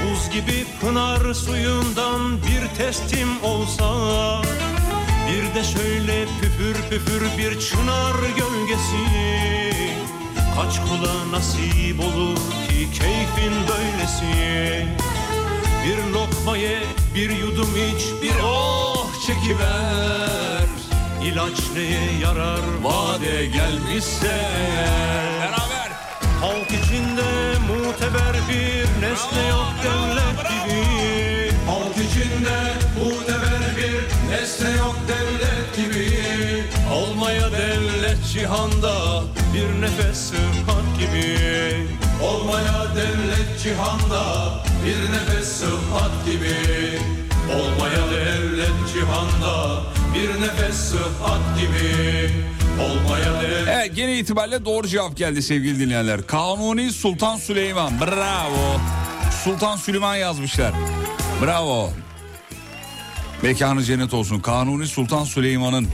Buz 0.03 0.29
gibi 0.33 0.65
pınar 0.81 1.33
suyundan 1.33 2.37
bir 2.37 2.77
testim 2.77 3.43
olsa 3.43 3.91
Bir 5.27 5.55
de 5.55 5.63
şöyle 5.63 6.25
püfür 6.41 6.75
püfür 6.89 7.21
bir 7.37 7.59
çınar 7.59 8.15
gölgesi 8.37 9.05
Kaç 10.55 10.79
kula 10.79 11.31
nasip 11.31 11.99
olur 11.99 12.37
ki 12.37 12.87
keyfin 12.99 13.53
böylesi? 13.67 14.85
Bir 15.85 16.13
lokma 16.13 16.57
ye 16.57 16.79
bir 17.15 17.29
yudum 17.29 17.75
iç 17.75 18.03
bir 18.23 18.35
oh 18.43 19.07
çekiver 19.27 20.78
İlaç 21.23 21.59
neye 21.75 22.19
yarar 22.21 22.61
vade 22.83 23.45
gelmişse? 23.45 24.39
Beraber. 25.41 25.91
Halk 26.41 26.67
içinde 26.67 27.57
muteber 27.67 28.35
bir 28.49 29.01
nesne 29.01 29.47
yok 29.47 29.73
devlet 29.83 30.49
gibi. 30.49 31.51
Halk 31.67 31.97
içinde 31.97 32.73
muteber 32.99 33.61
bir 33.77 34.31
nesne 34.31 34.69
yok 34.69 34.95
devlet 35.07 35.75
gibi. 35.75 36.13
Olmaya 36.93 37.51
devlet 37.51 38.17
cihanda 38.33 39.23
bir 39.53 39.81
nefes 39.81 40.17
sıhhat 40.17 40.99
gibi. 40.99 41.37
Olmaya 42.23 42.85
devlet 42.95 43.61
cihanda 43.63 44.23
bir 44.85 45.11
nefes 45.13 45.47
sıhhat 45.47 46.25
gibi. 46.25 46.55
Olmaya 47.53 48.11
devlet 48.11 48.93
cihanda 48.93 49.81
bir 50.21 50.41
nefes 50.41 50.75
sıhhat 50.75 51.59
gibi 51.59 52.29
Olmaya 52.81 53.41
devlet 53.41 53.67
Evet 53.67 53.95
gene 53.95 54.19
itibariyle 54.19 54.65
doğru 54.65 54.87
cevap 54.87 55.17
geldi 55.17 55.41
sevgili 55.43 55.79
dinleyenler. 55.79 56.27
Kanuni 56.27 56.91
Sultan 56.91 57.37
Süleyman. 57.37 57.93
Bravo. 58.01 58.81
Sultan 59.43 59.77
Süleyman 59.77 60.15
yazmışlar. 60.15 60.73
Bravo. 61.43 61.91
Mekanı 63.43 63.83
cennet 63.83 64.13
olsun. 64.13 64.39
Kanuni 64.39 64.87
Sultan 64.87 65.23
Süleyman'ın 65.23 65.87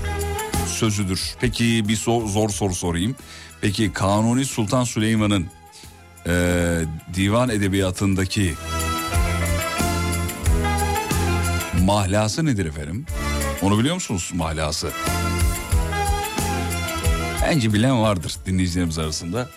sözüdür. 0.68 1.22
Peki 1.42 1.88
bir 1.88 1.96
sor- 1.96 2.28
zor 2.28 2.50
soru 2.50 2.76
sorayım. 2.76 3.16
Peki 3.62 3.94
Kanuni 3.94 4.46
Sultan 4.46 4.84
Süleyman'ın 4.84 5.48
eee, 6.26 6.34
divan 7.16 7.50
edebiyatındaki 7.50 8.54
mahlası 11.84 12.46
nedir 12.46 12.66
efendim? 12.66 13.06
Onu 13.66 13.80
biliyor 13.80 13.96
musunuz 13.96 14.32
mahlası? 14.36 14.92
Bence 17.42 17.74
bilen 17.74 18.02
vardır 18.02 18.36
dinleyicilerimiz 18.46 19.00
arasında. 19.00 19.50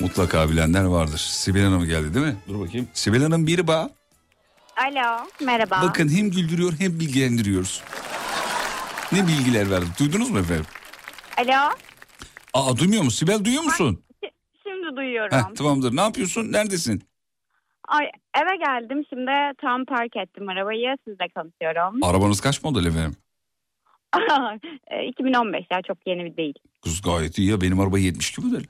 Mutlaka 0.00 0.50
bilenler 0.50 0.84
vardır. 0.84 1.18
Sibel 1.18 1.62
Hanım 1.64 1.84
geldi 1.84 2.14
değil 2.14 2.26
mi? 2.26 2.36
Dur 2.48 2.60
bakayım. 2.60 2.88
Sibel 2.92 3.22
Hanım 3.22 3.46
bir 3.46 3.66
bağ. 3.66 3.90
Alo, 4.76 5.26
merhaba. 5.44 5.80
Bakın 5.82 6.08
hem 6.08 6.30
güldürüyor 6.30 6.72
hem 6.78 7.00
bilgilendiriyoruz. 7.00 7.82
Ne 9.12 9.26
bilgiler 9.26 9.70
verdik 9.70 9.98
duydunuz 10.00 10.30
mu 10.30 10.38
efendim? 10.38 10.66
Alo, 11.38 11.70
Aa 12.54 12.76
duymuyor 12.76 13.02
musun? 13.02 13.26
Sibel 13.26 13.44
duyuyor 13.44 13.62
musun? 13.62 14.04
şimdi 14.62 14.96
duyuyorum. 14.96 15.38
Heh, 15.38 15.54
tamamdır. 15.54 15.96
Ne 15.96 16.00
yapıyorsun? 16.00 16.52
Neredesin? 16.52 17.02
Ay, 17.88 18.04
eve 18.34 18.56
geldim 18.56 19.04
şimdi 19.08 19.30
tam 19.60 19.84
park 19.84 20.16
ettim 20.16 20.48
arabayı 20.48 20.96
sizle 21.08 21.28
konuşuyorum. 21.28 22.02
Arabanız 22.02 22.40
kaç 22.40 22.62
model 22.62 22.86
efendim? 22.86 23.16
E, 24.90 25.06
2015 25.06 25.64
ya 25.70 25.82
çok 25.82 25.98
yeni 26.06 26.24
bir 26.24 26.36
değil. 26.36 26.54
Kız 26.84 27.02
gayet 27.02 27.38
iyi 27.38 27.50
ya. 27.50 27.60
Benim 27.60 27.80
araba 27.80 27.98
72 27.98 28.40
model. 28.40 28.64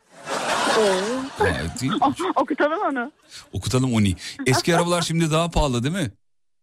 Gayet 1.39 1.82
iyi. 1.82 1.93
Okutalım 2.37 2.78
onu. 2.91 3.12
Okutalım 3.53 3.95
onu. 3.95 4.07
Eski 4.47 4.76
arabalar 4.76 5.03
şimdi 5.03 5.30
daha 5.30 5.51
pahalı 5.51 5.82
değil 5.82 5.95
mi? 5.95 6.11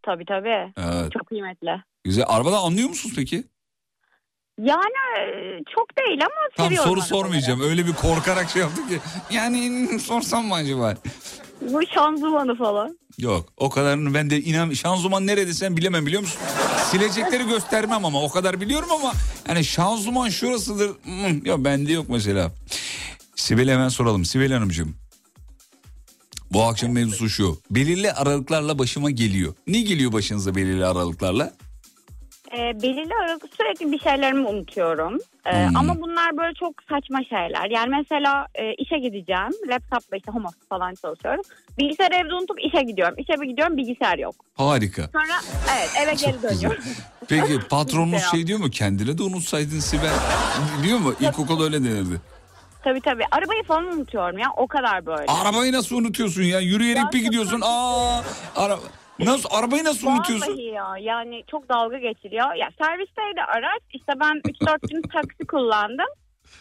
Tabii 0.01 0.26
tabii. 0.26 0.74
Evet. 0.78 1.11
Çok 1.11 1.28
kıymetli. 1.28 1.84
Güzel. 2.03 2.26
Arabadan 2.28 2.63
anlıyor 2.63 2.89
musunuz 2.89 3.15
peki? 3.17 3.43
Yani 4.61 4.93
e, 5.19 5.24
çok 5.76 5.97
değil 5.97 6.21
ama 6.21 6.36
Tam 6.57 6.65
seviyorum. 6.65 6.89
soru 6.89 6.99
arabaları. 6.99 7.07
sormayacağım. 7.24 7.61
Öyle 7.61 7.86
bir 7.88 7.93
korkarak 7.93 8.49
şey 8.49 8.61
yaptık 8.61 8.89
ki. 8.89 8.99
Yani 9.32 9.88
sorsam 9.99 10.45
mı 10.45 10.53
acaba? 10.53 10.95
Bu 11.72 11.82
şanzımanı 11.93 12.57
falan. 12.57 12.97
Yok 13.18 13.49
o 13.57 13.70
kadarını 13.70 14.14
ben 14.14 14.30
de 14.30 14.41
inan 14.41 14.74
şanzıman 14.74 15.28
nerede 15.28 15.53
sen 15.53 15.78
bilemem 15.78 16.05
biliyor 16.05 16.22
musun? 16.22 16.39
Silecekleri 16.91 17.47
göstermem 17.47 18.05
ama 18.05 18.24
o 18.24 18.30
kadar 18.30 18.61
biliyorum 18.61 18.89
ama 18.91 19.14
hani 19.47 19.66
şanzıman 19.66 20.30
şurasıdır. 20.30 20.91
Hmm, 21.03 21.45
yok 21.45 21.66
bende 21.66 21.91
yok 21.93 22.05
mesela. 22.09 22.51
Sibel'e 23.36 23.74
hemen 23.74 23.89
soralım. 23.89 24.26
Sibel 24.26 24.51
Hanımcığım. 24.51 24.95
Bu 26.51 26.64
akşam 26.64 26.91
mevzusu 26.91 27.30
şu. 27.30 27.57
Belirli 27.72 28.11
aralıklarla 28.11 28.80
başıma 28.80 29.11
geliyor. 29.11 29.53
Ne 29.68 29.82
geliyor 29.82 30.14
başınıza 30.14 30.55
belirli 30.55 30.86
aralıklarla? 30.86 31.53
E, 32.58 32.82
belirli 32.82 33.14
aralıkta 33.24 33.47
sürekli 33.58 33.91
bir 33.91 33.99
şeylerimi 33.99 34.47
unutuyorum. 34.47 35.18
E, 35.45 35.68
Hmm. 35.68 35.76
Ama 35.78 36.01
bunlar 36.01 36.38
böyle 36.38 36.54
çok 36.54 36.74
saçma 36.89 37.20
şeyler. 37.24 37.70
Yani 37.70 37.89
mesela 37.97 38.47
e, 38.56 38.74
işe 38.74 38.97
gideceğim. 38.97 39.51
Laptopla 39.68 40.18
işte 40.18 40.32
home 40.32 40.47
office 40.47 40.66
falan 40.70 40.93
çalışıyorum. 41.01 41.41
Bilgisayarı 41.78 42.16
evde 42.16 42.34
unutup 42.34 42.58
işe 42.66 42.82
gidiyorum. 42.84 43.16
İşe 43.18 43.34
bir 43.41 43.47
gidiyorum 43.47 43.78
bilgisayar 43.78 44.18
yok. 44.18 44.36
Harika. 44.58 45.01
Sonra 45.14 45.41
evet 45.78 45.89
eve 46.04 46.14
geri 46.14 46.41
dönüyorum. 46.43 46.84
Peki 47.30 47.60
patronunuz 47.70 48.22
şey 48.32 48.47
diyor 48.47 48.60
mu 48.60 48.70
kendine 48.70 49.18
de 49.18 49.24
unutsaydın 49.24 49.80
Sibel 49.80 50.14
diyor 50.84 50.99
mu? 50.99 51.14
İlkokul 51.20 51.64
öyle 51.64 51.84
denirdi. 51.84 52.22
tabii 52.84 53.01
tabii. 53.01 53.24
Arabayı 53.32 53.64
falan 53.64 53.86
unutuyorum 53.86 54.38
ya 54.38 54.47
o 54.58 54.68
kadar 54.68 55.06
böyle. 55.06 55.26
Arabayı 55.28 55.74
nasıl 55.74 55.95
unutuyorsun 55.95 56.41
ya? 56.43 56.60
Yürüyerek 56.60 57.14
bir 57.14 57.20
gidiyorsun. 57.24 57.62
Aa, 57.64 58.22
ara... 58.56 58.78
Nasıl 59.20 59.49
arabayı 59.51 59.84
nasıl 59.84 60.07
unutuyorsun? 60.07 60.53
Vallahi 60.53 60.66
ya 60.66 60.88
yani 60.99 61.43
çok 61.51 61.70
dalga 61.70 61.97
geçiriyor. 61.97 62.53
Ya 62.55 62.70
servisteydi 62.82 63.41
araç 63.41 63.82
işte 63.93 64.14
ben 64.20 64.36
3-4 64.36 64.93
gün 64.93 65.01
taksi 65.01 65.47
kullandım. 65.47 66.11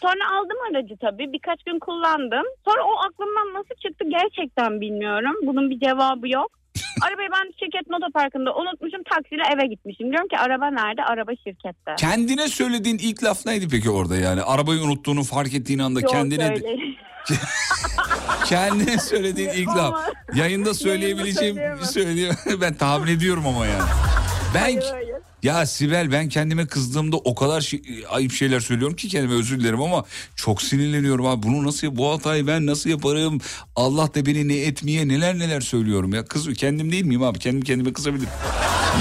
Sonra 0.01 0.23
aldım 0.37 0.57
aracı 0.71 0.97
tabii 0.97 1.33
birkaç 1.33 1.63
gün 1.63 1.79
kullandım. 1.79 2.45
Sonra 2.65 2.83
o 2.83 2.93
aklımdan 3.05 3.53
nasıl 3.53 3.75
çıktı 3.75 4.05
gerçekten 4.09 4.81
bilmiyorum. 4.81 5.35
Bunun 5.43 5.69
bir 5.69 5.79
cevabı 5.79 6.29
yok. 6.29 6.51
Arabayı 7.07 7.29
ben 7.31 7.51
şirket 7.59 7.93
otoparkında 7.97 8.55
unutmuşum 8.55 9.03
taksiyle 9.03 9.43
eve 9.53 9.67
gitmişim. 9.67 10.11
Diyorum 10.11 10.27
ki 10.27 10.37
araba 10.37 10.67
nerede? 10.67 11.03
Araba 11.03 11.31
şirkette. 11.43 11.95
Kendine 11.97 12.47
söylediğin 12.47 12.97
ilk 12.97 13.23
laf 13.23 13.45
neydi 13.45 13.67
peki 13.71 13.89
orada 13.89 14.15
yani? 14.15 14.41
Arabayı 14.41 14.81
unuttuğunu 14.81 15.23
fark 15.23 15.53
ettiğin 15.53 15.79
anda 15.79 15.99
Yok, 15.99 16.11
kendine 16.11 16.49
öyle. 16.49 16.61
kendine 18.45 18.99
söylediğin 18.99 19.49
ilk 19.49 19.67
laf. 19.67 19.95
Yayında 20.35 20.73
söyleyebileceğim 20.73 21.57
söyleyeyim. 21.83 22.35
ben 22.61 22.73
tahmin 22.73 23.07
ediyorum 23.07 23.47
ama 23.47 23.65
yani. 23.65 23.89
Ben 24.53 24.59
Hayır, 24.59 24.83
hayır. 24.91 25.02
Ya 25.43 25.65
Sibel 25.65 26.11
ben 26.11 26.29
kendime 26.29 26.67
kızdığımda 26.67 27.17
o 27.17 27.35
kadar 27.35 27.61
şey- 27.61 27.81
ayıp 28.09 28.31
şeyler 28.31 28.59
söylüyorum 28.59 28.95
ki 28.95 29.07
kendime 29.07 29.33
özür 29.33 29.59
dilerim 29.59 29.81
ama 29.81 30.03
çok 30.35 30.61
sinirleniyorum 30.61 31.25
abi. 31.25 31.43
Bunu 31.43 31.67
nasıl 31.67 31.97
bu 31.97 32.09
hatayı 32.11 32.47
ben 32.47 32.65
nasıl 32.65 32.89
yaparım? 32.89 33.37
Allah 33.75 34.13
da 34.15 34.25
beni 34.25 34.47
ne 34.47 34.57
etmeye 34.57 35.07
neler 35.07 35.39
neler 35.39 35.61
söylüyorum 35.61 36.13
ya. 36.13 36.25
Kız 36.25 36.53
kendim 36.53 36.91
değil 36.91 37.05
miyim 37.05 37.23
abi? 37.23 37.39
Kendim 37.39 37.61
kendime 37.61 37.93
kızabilirim. 37.93 38.29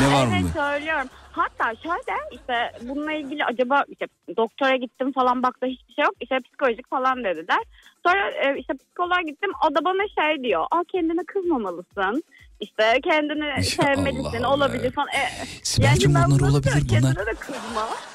Ne 0.01 0.15
var 0.15 0.27
Evet 0.33 0.43
bunda? 0.43 0.53
söylüyorum. 0.71 1.09
Hatta 1.33 1.65
şöyle 1.83 2.19
işte 2.33 2.73
bununla 2.89 3.13
ilgili 3.13 3.45
acaba 3.45 3.85
işte 3.89 4.07
doktora 4.37 4.77
gittim 4.77 5.13
falan 5.13 5.43
baktı 5.43 5.67
hiçbir 5.67 5.95
şey 5.95 6.05
yok. 6.05 6.15
İşte 6.21 6.39
psikolojik 6.41 6.91
falan 6.91 7.25
dediler. 7.25 7.59
Sonra 8.07 8.31
e, 8.31 8.59
işte 8.61 8.75
psikoloğa 8.75 9.21
gittim 9.23 9.51
o 9.71 9.75
da 9.75 9.85
bana 9.85 10.03
şey 10.19 10.45
diyor. 10.45 10.65
Aa 10.71 10.83
kendine 10.93 11.25
kızmamalısın. 11.27 12.23
İşte 12.63 13.01
kendini 13.05 13.65
sevmelisin 13.65 14.43
Allah 14.43 14.55
olabilir 14.55 14.93
falan. 14.93 15.09
E, 15.09 15.47
Sibel'cim 15.63 16.15
ben 16.15 16.25
bunlar 16.31 16.49
olabilir, 16.51 16.83
bunlar-. 16.89 17.17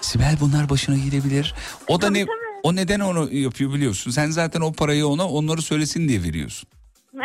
Sibel 0.02 0.36
bunlar 0.42 0.70
başına 0.70 0.96
gelebilir. 0.96 1.54
O 1.88 2.02
da 2.02 2.08
Tabii, 2.08 2.20
ne 2.20 2.26
tabii. 2.26 2.36
o 2.64 2.76
neden 2.76 3.00
onu 3.00 3.34
yapıyor 3.34 3.74
biliyorsun. 3.74 4.12
Sen 4.12 4.30
zaten 4.30 4.62
o 4.62 4.74
parayı 4.74 5.08
ona 5.08 5.30
onları 5.30 5.62
söylesin 5.62 6.08
diye 6.08 6.24
veriyorsun. 6.24 6.70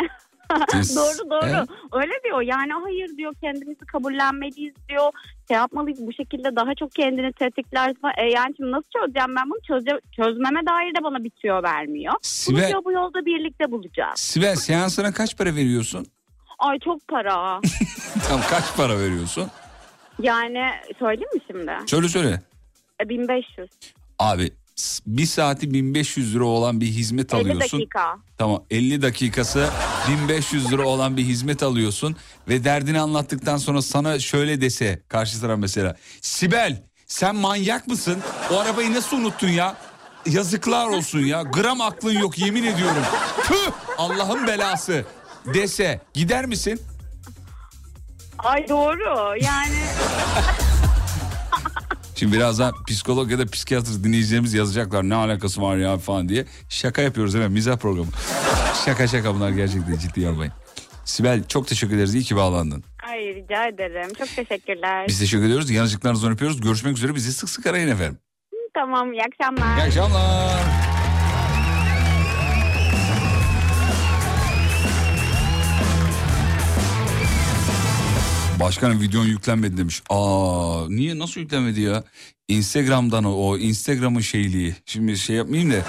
Doğru 0.95 1.29
doğru. 1.29 1.45
Evet. 1.45 1.69
Öyle 1.93 2.11
diyor. 2.23 2.41
Yani 2.41 2.71
hayır 2.83 3.17
diyor 3.17 3.33
kendimizi 3.41 3.85
kabullenmeliyiz 3.85 4.73
diyor. 4.89 5.11
Şey 5.47 5.57
yapmalıyız 5.57 5.99
bu 6.07 6.13
şekilde 6.13 6.55
daha 6.55 6.75
çok 6.75 6.91
kendini 6.91 7.33
tetikler. 7.33 7.93
E, 8.17 8.29
yani 8.29 8.53
şimdi 8.57 8.71
nasıl 8.71 8.89
çözeceğim 8.99 9.35
ben 9.35 9.49
bunu? 9.49 9.59
Çöze, 9.67 9.99
çözmeme 10.15 10.65
dair 10.65 10.95
de 10.99 11.03
bana 11.03 11.23
bir 11.23 11.29
tüyo 11.29 11.63
vermiyor. 11.63 12.13
Bunu 12.13 12.19
Sibel- 12.57 12.67
diyor 12.67 12.85
bu 12.85 12.91
yolda 12.91 13.25
birlikte 13.25 13.71
bulacağız. 13.71 14.19
Sibel 14.19 14.55
seansına 14.55 15.11
kaç 15.13 15.37
para 15.37 15.55
veriyorsun? 15.55 16.05
Ay 16.63 16.79
çok 16.79 17.07
para. 17.07 17.61
Tam 18.27 18.41
kaç 18.49 18.63
para 18.77 18.99
veriyorsun? 18.99 19.49
yani 20.21 20.59
söyleyeyim 20.99 21.29
mi 21.35 21.41
şimdi? 21.51 21.71
Söyle 21.87 22.09
söyle. 22.09 22.41
E, 23.05 23.09
1500. 23.09 23.69
Abi 24.19 24.53
s- 24.75 25.03
bir 25.07 25.25
saati 25.25 25.73
1500 25.73 26.35
lira 26.35 26.43
olan 26.43 26.81
bir 26.81 26.85
hizmet 26.85 27.33
50 27.33 27.41
alıyorsun. 27.41 27.79
dakika. 27.79 28.15
Tamam 28.37 28.63
50 28.71 29.01
dakikası 29.01 29.69
1500 30.09 30.71
lira 30.71 30.87
olan 30.87 31.17
bir 31.17 31.23
hizmet 31.23 31.63
alıyorsun 31.63 32.15
ve 32.47 32.63
derdini 32.63 32.99
anlattıktan 32.99 33.57
sonra 33.57 33.81
sana 33.81 34.19
şöyle 34.19 34.61
dese 34.61 35.01
karşı 35.07 35.41
taraf 35.41 35.59
mesela 35.59 35.95
Sibel 36.21 36.83
sen 37.07 37.35
manyak 37.35 37.87
mısın? 37.87 38.17
O 38.51 38.59
arabayı 38.59 38.93
nasıl 38.93 39.17
unuttun 39.17 39.49
ya? 39.49 39.75
Yazıklar 40.25 40.87
olsun 40.87 41.19
ya. 41.19 41.41
Gram 41.41 41.81
aklın 41.81 42.19
yok 42.19 42.37
yemin 42.39 42.63
ediyorum. 42.63 43.03
Tüh 43.47 43.71
Allah'ın 43.97 44.47
belası 44.47 45.05
dese 45.53 46.01
gider 46.13 46.45
misin? 46.45 46.81
Ay 48.39 48.69
doğru 48.69 49.37
yani 49.41 49.75
Şimdi 52.15 52.35
birazdan 52.37 52.73
psikolog 52.87 53.31
ya 53.31 53.39
da 53.39 53.45
psikiyatr 53.45 54.03
dinleyicilerimiz 54.03 54.53
yazacaklar 54.53 55.03
ne 55.03 55.15
alakası 55.15 55.61
var 55.61 55.77
ya 55.77 55.97
falan 55.97 56.29
diye. 56.29 56.45
Şaka 56.69 57.01
yapıyoruz 57.01 57.35
mi? 57.35 57.47
Mizah 57.49 57.77
programı. 57.77 58.09
şaka 58.85 59.07
şaka 59.07 59.35
bunlar 59.35 59.49
gerçekten 59.49 59.97
ciddi 59.97 60.27
almayın. 60.27 60.53
Sibel 61.05 61.43
çok 61.47 61.67
teşekkür 61.67 61.95
ederiz. 61.95 62.15
İyi 62.15 62.23
ki 62.23 62.35
bağlandın. 62.35 62.83
ay 63.09 63.19
rica 63.19 63.67
ederim. 63.67 64.09
Çok 64.17 64.27
teşekkürler. 64.35 65.05
Biz 65.07 65.19
teşekkür 65.19 65.45
ediyoruz. 65.45 65.69
Yanıcıklarınızdan 65.71 66.31
öpüyoruz. 66.31 66.61
Görüşmek 66.61 66.97
üzere. 66.97 67.15
Bizi 67.15 67.33
sık 67.33 67.49
sık 67.49 67.65
arayın 67.65 67.87
efendim. 67.87 68.17
Tamam 68.73 69.13
iyi 69.13 69.21
akşamlar. 69.23 69.77
İyi 69.77 69.83
akşamlar. 69.83 70.82
Başkanım 78.59 79.01
videon 79.01 79.25
yüklenmedi 79.25 79.77
demiş. 79.77 80.01
Aa 80.09 80.85
niye 80.89 81.19
nasıl 81.19 81.41
yüklenmedi 81.41 81.81
ya? 81.81 82.03
Instagram'dan 82.47 83.23
o, 83.23 83.57
Instagram'ın 83.57 84.19
şeyliği. 84.19 84.75
Şimdi 84.85 85.17
şey 85.17 85.35
yapmayayım 85.35 85.71
da 85.71 85.85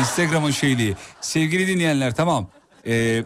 Instagram'ın 0.00 0.50
şeyliği. 0.50 0.96
Sevgili 1.20 1.66
dinleyenler 1.66 2.14
tamam. 2.14 2.50
Ee, 2.86 3.24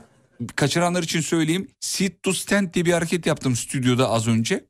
kaçıranlar 0.56 1.02
için 1.02 1.20
söyleyeyim. 1.20 1.68
Sit 1.80 2.22
to 2.22 2.32
stand 2.32 2.74
diye 2.74 2.84
bir 2.84 2.92
hareket 2.92 3.26
yaptım 3.26 3.56
stüdyoda 3.56 4.10
az 4.10 4.28
önce. 4.28 4.64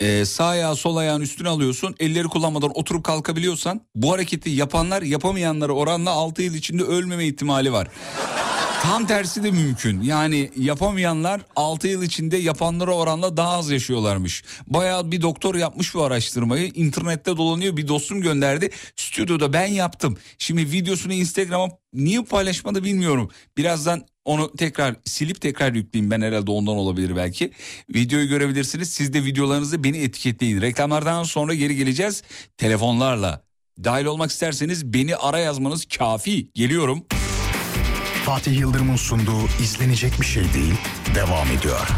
Ee, 0.00 0.24
sağ 0.24 0.46
ayağı 0.46 0.76
sol 0.76 0.96
ayağın 0.96 1.20
üstüne 1.20 1.48
alıyorsun. 1.48 1.94
Elleri 2.00 2.28
kullanmadan 2.28 2.70
oturup 2.74 3.04
kalkabiliyorsan 3.04 3.80
bu 3.94 4.12
hareketi 4.12 4.50
yapanlar 4.50 5.02
yapamayanlara 5.02 5.72
oranla 5.72 6.10
6 6.10 6.42
yıl 6.42 6.54
içinde 6.54 6.82
ölmeme 6.82 7.26
ihtimali 7.26 7.72
var. 7.72 7.88
Tam 8.82 9.06
tersi 9.06 9.42
de 9.42 9.50
mümkün. 9.50 10.02
Yani 10.02 10.50
yapamayanlar 10.56 11.40
6 11.56 11.88
yıl 11.88 12.02
içinde 12.02 12.36
yapanlara 12.36 12.92
oranla 12.92 13.36
daha 13.36 13.50
az 13.50 13.70
yaşıyorlarmış. 13.70 14.44
Bayağı 14.66 15.12
bir 15.12 15.22
doktor 15.22 15.54
yapmış 15.54 15.94
bu 15.94 16.02
araştırmayı. 16.02 16.70
İnternette 16.74 17.36
dolanıyor 17.36 17.76
bir 17.76 17.88
dostum 17.88 18.20
gönderdi. 18.20 18.70
Stüdyoda 18.96 19.52
ben 19.52 19.66
yaptım. 19.66 20.18
Şimdi 20.38 20.72
videosunu 20.72 21.12
Instagram'a 21.12 21.68
niye 21.92 22.22
paylaşmadı 22.22 22.84
bilmiyorum. 22.84 23.30
Birazdan 23.56 24.06
onu 24.24 24.56
tekrar 24.56 24.96
silip 25.04 25.40
tekrar 25.40 25.72
yükleyeyim 25.72 26.10
ben 26.10 26.20
herhalde 26.20 26.50
ondan 26.50 26.76
olabilir 26.76 27.16
belki. 27.16 27.52
Videoyu 27.94 28.28
görebilirsiniz. 28.28 28.88
Siz 28.90 29.12
de 29.12 29.24
videolarınızı 29.24 29.84
beni 29.84 29.98
etiketleyin. 29.98 30.60
Reklamlardan 30.60 31.22
sonra 31.22 31.54
geri 31.54 31.76
geleceğiz 31.76 32.22
telefonlarla. 32.56 33.42
Dahil 33.84 34.04
olmak 34.04 34.30
isterseniz 34.30 34.92
beni 34.92 35.16
ara 35.16 35.38
yazmanız 35.38 35.86
kafi. 35.86 36.52
Geliyorum. 36.54 37.04
Fatih 38.28 38.58
Yıldırım'ın 38.58 38.96
sunduğu 38.96 39.46
izlenecek 39.62 40.20
bir 40.20 40.26
şey 40.26 40.54
değil 40.54 40.74
devam 41.14 41.46
ediyor. 41.50 41.88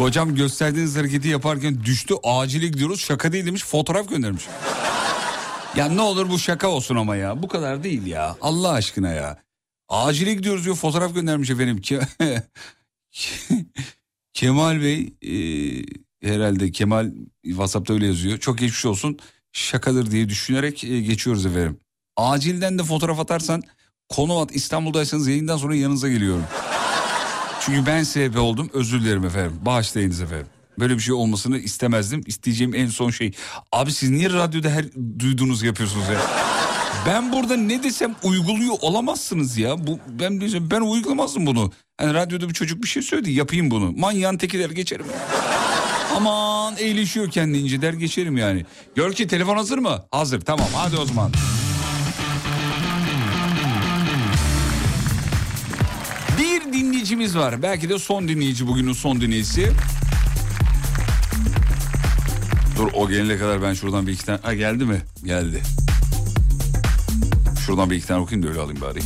Kocam 0.00 0.34
gösterdiğiniz 0.34 0.96
hareketi 0.96 1.28
yaparken 1.28 1.84
düştü 1.84 2.14
acile 2.24 2.66
gidiyoruz 2.66 3.00
şaka 3.00 3.32
değil 3.32 3.46
demiş 3.46 3.64
fotoğraf 3.64 4.08
göndermiş. 4.08 4.44
Ya 5.76 5.88
ne 5.88 6.00
olur 6.00 6.30
bu 6.30 6.38
şaka 6.38 6.68
olsun 6.68 6.96
ama 6.96 7.16
ya 7.16 7.42
bu 7.42 7.48
kadar 7.48 7.82
değil 7.84 8.06
ya 8.06 8.36
Allah 8.40 8.70
aşkına 8.72 9.08
ya. 9.08 9.42
Acile 9.88 10.34
gidiyoruz 10.34 10.64
diyor 10.64 10.76
fotoğraf 10.76 11.14
göndermiş 11.14 11.50
efendim. 11.50 11.78
Ke- 11.78 12.42
Kemal 14.32 14.80
Bey 14.80 15.14
e, 15.22 15.34
herhalde 16.22 16.72
Kemal 16.72 17.12
Whatsapp'ta 17.44 17.94
öyle 17.94 18.06
yazıyor. 18.06 18.38
Çok 18.38 18.58
geçmiş 18.58 18.86
olsun 18.86 19.18
şakadır 19.52 20.10
diye 20.10 20.28
düşünerek 20.28 20.84
e, 20.84 21.00
geçiyoruz 21.00 21.46
efendim. 21.46 21.80
Acilden 22.16 22.78
de 22.78 22.82
fotoğraf 22.82 23.20
atarsan 23.20 23.62
konu 24.08 24.38
at 24.40 24.54
İstanbul'daysanız 24.56 25.28
yayından 25.28 25.56
sonra 25.56 25.74
yanınıza 25.74 26.08
geliyorum. 26.08 26.44
Çünkü 27.60 27.86
ben 27.86 28.02
sebep 28.02 28.38
oldum 28.38 28.70
özür 28.72 29.00
dilerim 29.00 29.24
efendim. 29.24 29.58
Bağışlayınız 29.62 30.20
efendim. 30.20 30.46
Böyle 30.78 30.94
bir 30.94 31.00
şey 31.00 31.14
olmasını 31.14 31.58
istemezdim. 31.58 32.22
İsteyeceğim 32.26 32.74
en 32.74 32.86
son 32.86 33.10
şey. 33.10 33.32
Abi 33.72 33.92
siz 33.92 34.10
niye 34.10 34.32
radyoda 34.32 34.70
her 34.70 34.84
duyduğunuzu 35.18 35.66
yapıyorsunuz 35.66 36.08
ya? 36.08 36.20
Ben 37.06 37.32
burada 37.32 37.56
ne 37.56 37.82
desem 37.82 38.14
uyguluyor 38.22 38.74
olamazsınız 38.80 39.58
ya. 39.58 39.86
Bu 39.86 39.98
ben 40.20 40.40
diyeceğim 40.40 40.68
ben 40.70 40.80
uygulamazdım 40.80 41.46
bunu. 41.46 41.72
Hani 41.98 42.14
radyoda 42.14 42.48
bir 42.48 42.54
çocuk 42.54 42.82
bir 42.82 42.88
şey 42.88 43.02
söyledi 43.02 43.32
yapayım 43.32 43.70
bunu. 43.70 43.92
Manyağın 43.92 44.36
teki 44.36 44.58
der 44.58 44.70
geçerim. 44.70 45.06
Aman 46.16 46.76
eğleşiyor 46.76 47.30
kendince 47.30 47.82
der 47.82 47.92
geçerim 47.92 48.36
yani. 48.36 48.66
Gör 48.96 49.12
ki 49.12 49.26
telefon 49.26 49.56
hazır 49.56 49.78
mı? 49.78 50.04
Hazır 50.10 50.40
tamam 50.40 50.68
hadi 50.74 50.96
o 50.96 51.06
zaman. 51.06 51.32
Dinleyicimiz 57.10 57.36
var. 57.36 57.62
Belki 57.62 57.88
de 57.88 57.98
son 57.98 58.28
dinleyici 58.28 58.66
bugünün 58.66 58.92
son 58.92 59.20
dinleyicisi. 59.20 59.72
Dur 62.76 62.88
o 62.94 63.08
gelene 63.08 63.38
kadar 63.38 63.62
ben 63.62 63.74
şuradan 63.74 64.06
bir 64.06 64.12
iki 64.12 64.26
tane... 64.26 64.38
Ha 64.42 64.54
geldi 64.54 64.84
mi? 64.84 65.02
Geldi. 65.24 65.62
Şuradan 67.66 67.90
bir 67.90 67.96
iki 67.96 68.06
tane 68.06 68.20
okuyayım 68.20 68.46
da 68.46 68.50
öyle 68.50 68.60
alayım 68.60 68.80
bari. 68.80 69.00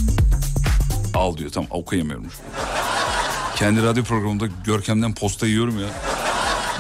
Al 1.15 1.37
diyor 1.37 1.51
tamam 1.51 1.69
okuyamıyorum. 1.71 2.27
Kendi 3.57 3.83
radyo 3.83 4.05
programında 4.05 4.47
Görkem'den 4.65 5.15
posta 5.15 5.47
yiyorum 5.47 5.81
ya. 5.81 5.89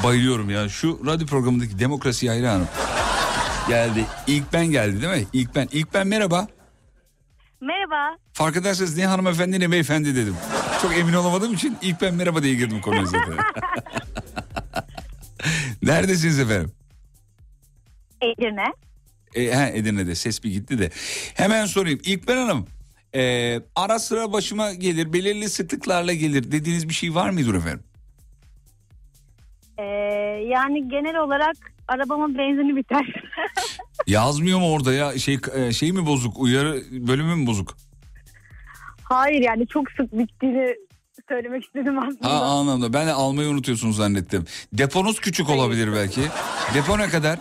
Bayılıyorum 0.04 0.50
ya. 0.50 0.68
Şu 0.68 1.00
radyo 1.06 1.26
programındaki 1.26 1.78
demokrasi 1.78 2.28
hayranım. 2.28 2.68
Geldi. 3.68 4.04
İlk 4.26 4.52
ben 4.52 4.66
geldi 4.66 5.02
değil 5.02 5.14
mi? 5.14 5.26
İlk 5.32 5.54
ben. 5.54 5.68
İlk 5.72 5.94
ben 5.94 6.06
merhaba. 6.06 6.48
Merhaba. 7.64 8.16
Fark 8.32 8.56
ederseniz 8.56 8.96
ne 8.96 9.06
hanımefendi 9.06 9.60
ne 9.60 9.70
beyefendi 9.70 10.16
dedim. 10.16 10.36
Çok 10.82 10.98
emin 10.98 11.12
olamadığım 11.12 11.54
için 11.54 11.76
ilk 11.82 12.00
ben 12.00 12.14
merhaba 12.14 12.42
diye 12.42 12.54
girdim 12.54 12.80
konuya 12.80 13.04
zaten. 13.04 13.34
Neredesiniz 15.82 16.40
efendim? 16.40 16.72
Edirne. 18.20 18.64
E, 19.34 19.56
he, 19.56 19.78
Edirne'de 19.78 20.14
ses 20.14 20.44
bir 20.44 20.50
gitti 20.50 20.78
de. 20.78 20.90
Hemen 21.34 21.66
sorayım. 21.66 22.00
İlkben 22.04 22.36
Hanım 22.36 22.66
e, 23.14 23.60
ara 23.76 23.98
sıra 23.98 24.32
başıma 24.32 24.72
gelir 24.72 25.12
belirli 25.12 25.48
sıklıklarla 25.48 26.12
gelir 26.12 26.52
dediğiniz 26.52 26.88
bir 26.88 26.94
şey 26.94 27.14
var 27.14 27.30
mıdır 27.30 27.54
efendim? 27.54 27.84
Ee, 29.78 29.82
yani 30.48 30.88
genel 30.88 31.16
olarak 31.16 31.56
arabamın 31.88 32.38
benzini 32.38 32.76
biter. 32.76 33.06
Yazmıyor 34.06 34.58
mu 34.58 34.72
orada 34.72 34.92
ya 34.92 35.18
şey 35.18 35.38
e, 35.54 35.72
şey 35.72 35.92
mi 35.92 36.06
bozuk 36.06 36.38
uyarı 36.38 36.82
bölümü 36.90 37.34
mü 37.34 37.46
bozuk? 37.46 37.76
Hayır 39.04 39.40
yani 39.42 39.66
çok 39.66 39.90
sık 39.90 40.12
bittiğini 40.12 40.74
söylemek 41.28 41.64
istedim 41.64 41.98
aslında. 41.98 42.28
Ha 42.30 42.44
anlamda 42.44 42.92
ben 42.92 43.06
de 43.06 43.12
almayı 43.12 43.48
unutuyorsunuz 43.48 43.96
zannettim. 43.96 44.44
Deponuz 44.72 45.20
küçük 45.20 45.50
olabilir 45.50 45.92
belki. 45.92 46.20
Depo 46.74 46.98
ne 46.98 47.08
kadar? 47.08 47.38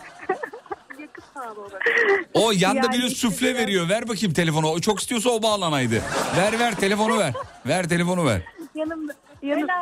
O 2.33 2.51
yanda 2.51 2.77
Yani 2.85 2.93
biri 2.93 3.09
sufle 3.09 3.55
veriyor. 3.55 3.89
Ver 3.89 4.07
bakayım 4.07 4.33
telefonu. 4.33 4.67
O 4.67 4.79
çok 4.79 4.99
istiyorsa 4.99 5.29
o 5.29 5.43
bağlanaydı. 5.43 6.01
Ver 6.37 6.59
ver 6.59 6.75
telefonu 6.75 7.17
ver. 7.19 7.33
Ver 7.65 7.89
telefonu 7.89 8.25
ver. 8.25 8.41
Yanımda. 8.75 9.13
Yanımda. 9.41 9.73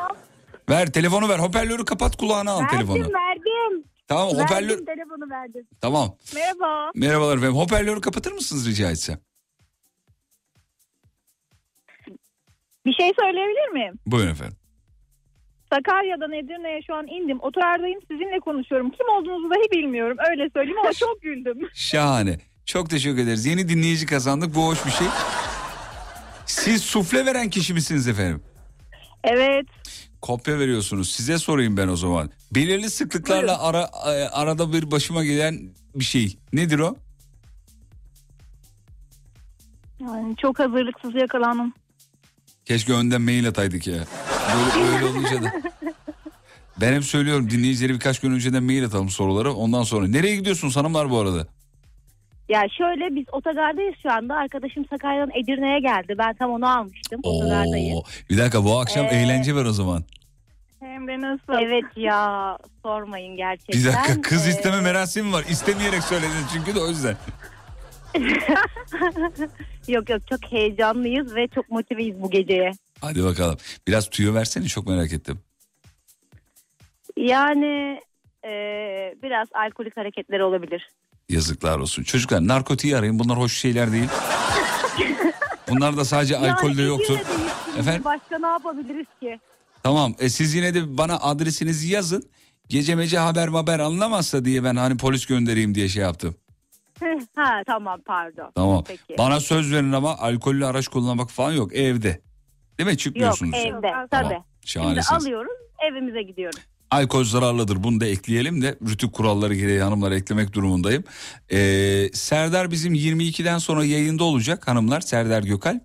Ver 0.70 0.92
telefonu 0.92 1.30
ver. 1.30 1.40
Hoparlörü 1.40 1.86
kapat 1.86 2.16
kulağına 2.18 2.52
al 2.52 2.60
Verdim 2.62 2.78
telefonu. 2.78 3.00
verdim. 3.00 3.84
Tamam 4.12 4.30
hoparlör. 4.30 4.70
Verdim 4.70 4.86
telefonu 4.86 5.30
verdim. 5.30 5.68
Tamam. 5.82 6.16
Merhaba. 6.36 6.92
Merhabalar 6.96 7.38
efendim. 7.38 7.56
Hoparlörü 7.56 8.02
kapatır 8.02 8.32
mısınız 8.32 8.68
rica 8.70 8.92
etsem? 8.92 9.20
Bir 12.86 12.94
şey 12.94 13.12
söyleyebilir 13.20 13.72
miyim? 13.74 13.94
Buyurun 14.06 14.32
efendim. 14.32 14.58
Sakarya'dan 15.74 16.32
Edirne'ye 16.34 16.82
şu 16.88 16.96
an 16.96 17.08
indim. 17.08 17.40
Otolardayım 17.42 18.00
sizinle 18.12 18.40
konuşuyorum. 18.40 18.92
Kim 18.92 19.10
olduğunuzu 19.10 19.50
dahi 19.50 19.72
bilmiyorum. 19.72 20.18
Öyle 20.30 20.50
söyleyeyim 20.56 20.80
ama 20.80 20.94
çok 21.00 21.22
güldüm. 21.22 21.70
Şahane. 21.74 22.40
Çok 22.66 22.90
teşekkür 22.90 23.18
ederiz. 23.18 23.46
Yeni 23.46 23.70
dinleyici 23.70 24.06
kazandık. 24.06 24.56
Bu 24.56 24.68
hoş 24.68 24.86
bir 24.86 24.92
şey. 24.92 25.08
Siz 26.46 26.84
sufle 26.84 27.26
veren 27.26 27.50
kişi 27.50 27.74
misiniz 27.74 28.08
efendim? 28.08 28.44
Evet. 29.24 29.66
Kopya 30.22 30.60
veriyorsunuz. 30.60 31.12
Size 31.12 31.38
sorayım 31.38 31.78
ben 31.78 31.88
o 31.88 31.96
zaman. 31.96 32.30
Belirli 32.56 32.90
sıklıklarla 32.90 33.62
ara, 33.62 33.90
e, 34.06 34.28
arada 34.28 34.74
bir 34.74 34.92
başıma 34.92 35.24
gelen 35.26 35.70
bir 35.96 36.04
şey. 36.04 36.38
Nedir 36.54 36.80
o? 36.80 36.96
Yani 40.00 40.36
çok 40.38 40.60
hazırlıksız 40.60 41.16
yakalandım. 41.16 41.74
Keşke 42.66 42.94
önden 42.94 43.22
mail 43.22 43.48
ataydık 43.48 43.88
ya. 43.88 44.04
Böyle, 44.76 44.92
böyle 44.92 45.06
olunca 45.06 45.44
da. 45.44 45.54
Ben 46.82 46.94
hep 46.94 47.04
söylüyorum 47.04 47.50
dinleyicilere 47.50 47.94
birkaç 47.94 48.20
gün 48.20 48.32
önceden 48.32 48.64
mail 48.64 48.86
atalım 48.86 49.10
soruları. 49.10 49.54
Ondan 49.54 49.84
sonra. 49.84 50.08
Nereye 50.08 50.36
gidiyorsunuz 50.36 50.76
hanımlar 50.78 51.10
bu 51.10 51.20
arada? 51.20 51.48
Ya 52.52 52.64
şöyle 52.78 53.16
biz 53.16 53.26
otogardayız 53.32 53.96
şu 54.04 54.12
anda. 54.12 54.36
Arkadaşım 54.36 54.86
Sakarya'dan 54.90 55.32
Edirne'ye 55.36 55.80
geldi. 55.80 56.16
Ben 56.18 56.34
tam 56.34 56.52
onu 56.52 56.78
almıştım. 56.78 57.20
Otogardayız. 57.24 57.98
Oo, 57.98 58.04
bir 58.30 58.38
dakika 58.38 58.64
bu 58.66 58.80
akşam 58.80 59.06
Ee, 59.06 59.10
eğlence 59.10 59.56
var 59.56 59.66
o 59.66 59.72
zaman. 59.72 60.04
Hem 60.80 61.08
de 61.08 61.22
nasıl? 61.22 61.54
Evet 61.64 61.86
ya 61.96 62.58
sormayın 62.84 63.38
gerçekten. 63.38 63.82
Bir 63.82 63.86
dakika 63.88 64.22
kız 64.22 64.48
Ee, 64.48 64.50
isteme 64.50 64.82
merasimi 64.82 65.34
var. 65.34 65.46
İstemeyerek 65.50 66.04
söyledin 66.04 66.46
çünkü 66.54 66.76
de 66.76 66.80
o 66.80 66.88
yüzden. 66.88 67.16
yok 69.88 70.10
yok 70.10 70.28
çok 70.30 70.52
heyecanlıyız 70.52 71.36
ve 71.36 71.48
çok 71.48 71.70
motiveyiz 71.70 72.22
bu 72.22 72.30
geceye. 72.30 72.72
Hadi 73.02 73.24
bakalım. 73.24 73.58
Biraz 73.88 74.10
tüyo 74.10 74.34
versene 74.34 74.66
çok 74.66 74.88
merak 74.88 75.14
ettim. 75.14 75.40
Yani 77.18 78.00
e, 78.46 78.52
biraz 79.24 79.48
alkolik 79.54 79.98
hareketler 79.98 80.40
olabilir. 80.40 80.90
Yazıklar 81.36 81.78
olsun. 81.80 82.04
Çocuklar 82.04 82.48
narkotiği 82.48 82.98
arayın. 82.98 83.20
Bunlar 83.20 83.38
hoş 83.38 83.58
şeyler 83.58 83.92
değil. 83.92 84.08
Bunlar 85.70 85.98
da 85.98 86.06
sadece 86.06 86.38
alkolde 86.38 86.82
Yani 86.82 86.90
yoktur. 86.90 87.10
yine 87.14 87.20
de 87.20 87.24
hiç 87.24 87.52
şimdi 87.66 87.80
Efendim? 87.80 88.04
Başka 88.06 88.38
ne 88.40 88.48
yapabiliriz 88.48 89.06
ki? 89.20 89.40
Tamam. 89.84 90.16
E, 90.20 90.30
siz 90.30 90.54
yine 90.56 90.74
de 90.74 90.98
bana 90.98 91.20
adresinizi 91.20 91.88
yazın. 91.94 92.24
Gece 92.70 92.96
mece 92.96 93.18
haber 93.18 93.48
haber 93.48 93.80
anlamazsa 93.80 94.46
diye 94.46 94.64
ben 94.64 94.76
hani 94.76 94.98
polis 94.98 95.26
göndereyim 95.26 95.76
diye 95.76 95.90
şey 95.90 96.04
yaptım. 96.04 96.36
ha 97.36 97.62
tamam 97.68 98.00
pardon. 98.06 98.52
Tamam. 98.56 98.84
Peki. 98.88 99.16
Bana 99.18 99.40
söz 99.40 99.74
verin 99.74 99.92
ama 99.92 100.18
alkollü 100.18 100.66
araç 100.66 100.88
kullanmak 100.88 101.30
falan 101.32 101.52
yok 101.52 101.76
evde. 101.76 102.22
Değil 102.78 102.88
mi? 102.88 102.92
Yok 102.92 103.00
Çıkmıyorsunuz. 103.00 103.54
evde 103.56 103.92
Tamam. 103.92 104.08
tabii. 104.12 104.42
Şimdi 104.66 104.86
Şahanesiniz. 104.86 105.22
alıyoruz 105.24 105.52
evimize 105.92 106.22
gidiyoruz. 106.22 106.60
Alkol 106.92 107.24
zararlıdır. 107.24 107.84
Bunu 107.84 108.02
da 108.02 108.06
ekleyelim 108.06 108.62
de 108.62 108.78
rütük 108.90 109.14
kuralları 109.14 109.56
gereği 109.56 109.82
hanımlara 109.82 110.16
eklemek 110.16 110.54
durumundayım. 110.54 111.04
Ee, 111.52 112.10
Serdar 112.14 112.72
bizim 112.72 112.94
22'den 112.94 113.58
sonra 113.58 113.86
yayında 113.86 114.24
olacak 114.24 114.68
hanımlar. 114.68 115.02
Serdar 115.02 115.44
Gökal. 115.44 115.80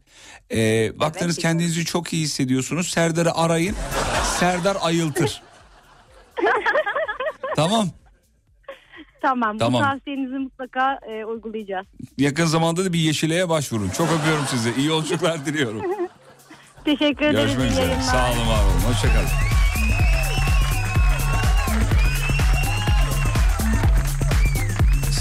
Ee, 0.53 0.93
baktınız 1.01 1.37
kendinizi 1.39 1.85
çok 1.85 2.13
iyi 2.13 2.23
hissediyorsunuz. 2.25 2.89
Serdar'ı 2.89 3.35
arayın. 3.35 3.77
Serdar 4.41 4.77
ayıltır. 4.81 5.43
tamam. 7.57 7.89
Tamam, 9.23 9.59
Tamam. 9.59 9.83
bu 9.83 9.85
tavsiyenizi 9.85 10.39
mutlaka 10.39 10.99
e, 11.11 11.25
uygulayacağız. 11.25 11.87
Yakın 12.19 12.45
zamanda 12.47 12.85
da 12.85 12.93
bir 12.93 12.99
Yeşile'ye 12.99 13.49
başvurun. 13.49 13.89
Çok 13.91 14.09
öpüyorum 14.21 14.45
sizi. 14.51 14.73
İyi 14.79 14.87
yolculuklar 14.87 15.47
diliyorum. 15.47 15.83
Teşekkür 16.85 17.27
ederiz. 17.27 17.37
Görüşmek 17.57 17.71
üzere. 17.71 18.03
Sağ 18.03 18.31
olun 18.31 18.49
var 18.49 18.65
olun. 18.65 18.93
Hoşçakalın. 18.93 19.29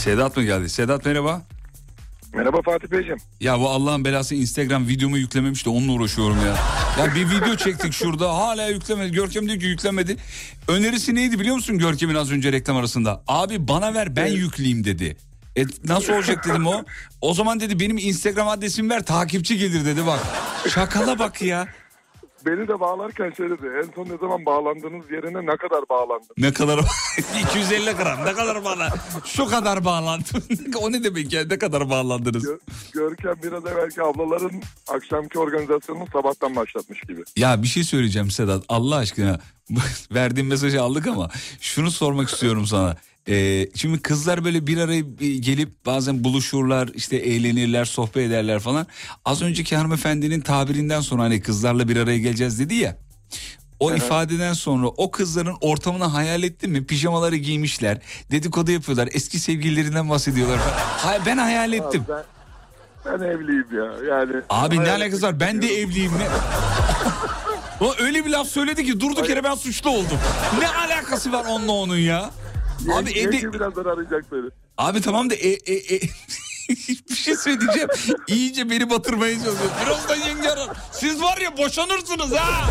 Sedat 0.06 0.38
mı 0.38 0.44
geldi? 0.44 0.69
Sedat 0.69 1.06
merhaba. 1.06 1.41
Merhaba 2.34 2.61
Fatih 2.61 2.91
Beyciğim. 2.91 3.18
Ya 3.40 3.60
bu 3.60 3.69
Allah'ın 3.69 4.06
belası 4.06 4.36
Instagram 4.36 4.88
videomu 4.88 5.18
yüklememiş 5.18 5.65
de 5.65 5.69
onunla 5.69 5.91
uğraşıyorum 5.91 6.38
ya. 6.45 6.56
Ya 6.99 7.15
bir 7.15 7.30
video 7.30 7.56
çektik 7.56 7.94
şurada 7.94 8.36
hala 8.36 8.68
yüklemedi. 8.68 9.11
Görkem 9.11 9.48
diyor 9.48 9.60
ki 9.60 9.65
yüklemedi. 9.65 10.18
Önerisi 10.68 11.15
neydi 11.15 11.40
biliyor 11.40 11.56
musun 11.56 11.77
Görkem'in 11.77 12.15
az 12.15 12.32
önce 12.32 12.52
reklam 12.52 12.77
arasında? 12.77 13.23
Abi 13.27 13.68
bana 13.68 13.94
ver 13.94 14.15
ben 14.15 14.27
yükleyeyim 14.27 14.84
dedi. 14.84 15.18
E, 15.57 15.64
nasıl 15.84 16.14
olacak 16.14 16.45
dedim 16.48 16.68
o. 16.68 16.84
O 17.22 17.34
zaman 17.34 17.60
dedi 17.60 17.80
benim 17.80 17.98
Instagram 17.98 18.48
adresimi 18.48 18.90
ver 18.90 19.06
takipçi 19.06 19.57
gelir 19.57 19.86
dedi 19.86 20.06
bak. 20.06 20.19
Şakala 20.69 21.19
bak 21.19 21.41
ya. 21.41 21.68
Beni 22.46 22.68
de 22.68 22.80
bağlarken 22.80 23.32
şey 23.38 23.50
dedi. 23.50 23.68
En 23.84 23.92
son 23.96 24.06
ne 24.06 24.18
zaman 24.18 24.46
bağlandığınız 24.46 25.12
yerine 25.12 25.46
ne 25.52 25.58
kadar 25.58 25.82
bağlandın? 25.90 26.28
Ne 26.38 26.54
kadar 26.54 26.80
250 27.50 27.92
gram 27.92 28.26
ne 28.26 28.34
kadar 28.34 28.64
bağlan 28.64 28.90
şu 29.26 29.46
kadar 29.46 29.86
bağlandım 29.86 30.44
o 30.82 30.92
ne 30.92 31.04
demek 31.04 31.34
ya 31.34 31.46
ne 31.46 31.58
kadar 31.58 31.90
bağlandınız 31.90 32.44
Gö- 32.46 32.60
Görkem 32.94 33.36
biraz 33.44 33.66
evvelki 33.66 34.02
ablaların 34.04 34.62
akşamki 34.88 35.40
organizasyonunu 35.40 36.06
sabahtan 36.14 36.56
başlatmış 36.56 37.02
gibi. 37.02 37.22
ya 37.38 37.64
bir 37.64 37.68
şey 37.68 37.84
söyleyeceğim 37.84 38.32
Sedat 38.32 38.64
Allah 38.70 38.96
aşkına 38.96 39.40
verdiğim 40.12 40.48
mesajı 40.48 40.82
aldık 40.82 41.08
ama 41.08 41.30
şunu 41.62 41.92
sormak 41.92 42.30
istiyorum 42.30 42.66
sana 42.68 42.96
Ee, 43.30 43.68
şimdi 43.76 44.02
kızlar 44.02 44.45
böyle 44.45 44.68
bir 44.68 44.77
araya 44.77 44.99
gelip 45.39 45.85
bazen 45.85 46.23
buluşurlar 46.23 46.89
işte 46.93 47.15
eğlenirler 47.15 47.85
sohbet 47.85 48.18
ederler 48.27 48.60
falan 48.60 48.88
az 49.26 49.41
önceki 49.41 49.76
hanımefendinin 49.76 50.41
tabirinden 50.41 51.02
sonra 51.02 51.23
hani 51.23 51.41
kızlarla 51.41 51.88
bir 51.88 51.97
araya 51.97 52.18
geleceğiz 52.18 52.60
dedi 52.60 52.76
ya 52.76 52.97
o 53.80 53.93
ifadeden 53.93 54.53
sonra 54.53 54.88
o 54.88 55.11
kızların 55.11 55.56
ortamını 55.61 56.03
hayal 56.03 56.43
ettin 56.43 56.72
mi? 56.72 56.85
Pijamaları 56.85 57.35
giymişler, 57.35 57.97
dedikodu 58.31 58.72
yapıyorlar, 58.72 59.10
eski 59.14 59.39
sevgililerinden 59.39 60.10
bahsediyorlar. 60.10 60.57
falan. 60.57 60.77
Hay- 60.77 61.26
ben 61.26 61.38
hayal 61.38 61.73
ettim. 61.73 62.06
Abi 62.10 62.23
ben, 63.06 63.19
ben 63.19 63.26
evliyim 63.27 63.65
ya. 63.76 64.15
Yani 64.15 64.31
Abi 64.49 64.80
ne 64.80 64.91
alakası 64.91 65.22
var? 65.22 65.39
Ben 65.39 65.61
de 65.61 65.68
evliyim. 65.68 66.11
Ne? 66.11 66.27
O 67.81 67.95
öyle 67.99 68.26
bir 68.26 68.30
laf 68.30 68.47
söyledi 68.47 68.85
ki 68.85 68.99
durduk 68.99 69.30
yere 69.30 69.43
ben 69.43 69.56
suçlu 69.56 69.89
oldum. 69.89 70.18
Ne 70.60 70.68
alakası 70.68 71.31
var 71.31 71.45
onunla 71.45 71.72
onun 71.72 71.97
ya? 71.97 72.30
Abi 72.93 73.11
evde... 73.11 73.53
birazdan 73.53 73.85
arayacak 73.85 74.31
beni. 74.31 74.49
Abi 74.77 75.02
tamam 75.02 75.30
da 75.30 75.35
e, 75.35 75.49
e, 75.49 75.95
e... 75.95 75.99
bir 77.10 77.15
şey 77.15 77.35
söyleyeceğim. 77.35 77.89
İyice 78.27 78.69
beni 78.69 78.89
batırmaya 78.89 79.34
çalışıyor. 79.34 79.72
Birazdan 79.85 80.15
yenge 80.15 80.49
arar. 80.49 80.77
Siz 80.91 81.22
var 81.22 81.38
ya 81.38 81.57
boşanırsınız 81.57 82.31
ha. 82.35 82.69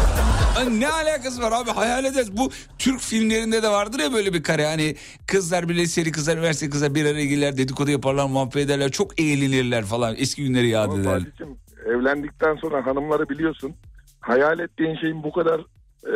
Lan 0.57 0.81
ne 0.81 0.89
alakası 0.89 1.43
var 1.43 1.53
abi 1.53 1.71
hayal 1.71 2.05
ederiz. 2.05 2.37
Bu 2.37 2.51
Türk 2.79 3.01
filmlerinde 3.01 3.63
de 3.63 3.69
vardır 3.69 3.99
ya 3.99 4.13
böyle 4.13 4.33
bir 4.33 4.43
kare. 4.43 4.67
Hani 4.67 4.97
kızlar 5.27 5.69
bile 5.69 5.87
seri 5.87 6.13
kızlar, 6.13 6.37
üniversite 6.37 6.71
kızlar 6.71 6.95
bir 6.95 7.05
araya 7.05 7.25
gelirler. 7.25 7.57
Dedikodu 7.57 7.91
yaparlar, 7.91 8.27
muhabbet 8.27 8.57
ederler. 8.57 8.91
Çok 8.91 9.21
eğlenirler 9.21 9.85
falan. 9.85 10.15
Eski 10.19 10.45
günleri 10.45 10.69
yad 10.69 10.99
ederler. 10.99 11.23
Evlendikten 11.87 12.57
sonra 12.57 12.87
hanımları 12.87 13.29
biliyorsun. 13.29 13.75
Hayal 14.21 14.59
ettiğin 14.59 14.97
şeyin 14.97 15.23
bu 15.23 15.33
kadar 15.33 15.61
e, 16.07 16.15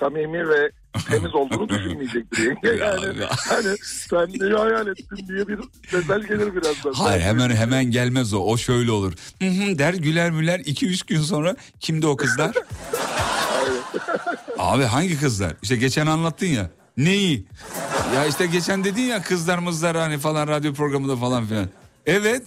samimi 0.00 0.48
ve 0.48 0.70
temiz 1.10 1.34
olduğunu 1.34 1.68
düşünmeyecektir 1.68 2.46
yenge. 2.46 2.84
Yani, 2.84 3.24
hani 3.48 3.76
sen 3.82 4.28
neyi 4.28 4.54
hayal 4.54 4.86
ettin 4.86 5.28
diye 5.28 5.48
bir 5.48 5.58
mesaj 5.92 6.26
gelir 6.26 6.54
birazdan. 6.54 6.92
Hayır 6.92 7.22
hemen 7.22 7.50
hemen 7.50 7.90
gelmez 7.90 8.34
o. 8.34 8.38
O 8.38 8.56
şöyle 8.56 8.90
olur. 8.90 9.12
Hı 9.42 9.48
hı 9.48 9.78
der 9.78 9.94
güler 9.94 10.30
müler 10.30 10.60
2-3 10.60 11.06
gün 11.06 11.20
sonra 11.20 11.56
kimdi 11.80 12.06
o 12.06 12.16
kızlar? 12.16 12.52
Abi 14.58 14.82
hangi 14.82 15.20
kızlar? 15.20 15.52
İşte 15.62 15.76
geçen 15.76 16.06
anlattın 16.06 16.46
ya. 16.46 16.70
Neyi? 16.96 17.46
Ya 18.14 18.26
işte 18.26 18.46
geçen 18.46 18.84
dedin 18.84 19.02
ya 19.02 19.22
kızlar 19.22 19.58
mızlar 19.58 19.96
hani 19.96 20.18
falan 20.18 20.48
radyo 20.48 20.72
programında 20.72 21.16
falan 21.16 21.46
filan. 21.46 21.66
Evet. 22.06 22.42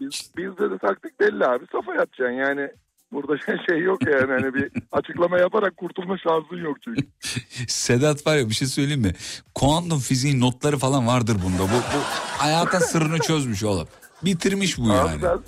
Biz, 0.00 0.30
bizde 0.36 0.70
de 0.70 0.78
taktik 0.78 1.20
belli 1.20 1.46
abi. 1.46 1.64
Safa 1.72 1.94
yatacaksın 1.94 2.34
yani. 2.36 2.70
Burada 3.16 3.38
şey, 3.68 3.80
yok 3.80 3.98
yani 4.06 4.32
hani 4.32 4.54
bir 4.54 4.70
açıklama 4.92 5.38
yaparak 5.38 5.76
kurtulma 5.76 6.18
şansın 6.18 6.56
yok 6.56 6.76
çünkü. 6.84 7.06
Sedat 7.68 8.26
var 8.26 8.36
ya 8.36 8.48
bir 8.48 8.54
şey 8.54 8.68
söyleyeyim 8.68 9.00
mi? 9.00 9.12
Kuantum 9.54 9.98
fiziğin 9.98 10.40
notları 10.40 10.78
falan 10.78 11.06
vardır 11.06 11.36
bunda. 11.44 11.62
Bu, 11.62 11.76
bu 11.76 12.00
hayatın 12.38 12.78
sırrını 12.78 13.18
çözmüş 13.18 13.64
oğlum. 13.64 13.88
Bitirmiş 14.24 14.78
bu 14.78 14.82
Abi 14.82 14.96
yani. 14.96 15.22
ben 15.22 15.38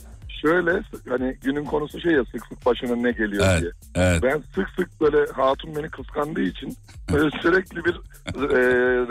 şöyle 0.43 0.83
hani 1.09 1.37
günün 1.43 1.65
konusu 1.65 2.01
şey 2.01 2.13
ya 2.13 2.25
sık 2.25 2.47
sık 2.47 2.67
başına 2.67 2.97
ne 2.97 3.11
geliyor 3.11 3.45
Evet, 3.51 3.61
diye. 3.61 3.71
evet. 3.95 4.23
Ben 4.23 4.43
sık 4.55 4.69
sık 4.79 5.01
böyle 5.01 5.33
hatun 5.33 5.77
beni 5.77 5.89
kıskandığı 5.89 6.43
için 6.43 6.77
böyle 7.13 7.31
sürekli 7.43 7.85
bir 7.85 7.95
e, 8.35 8.59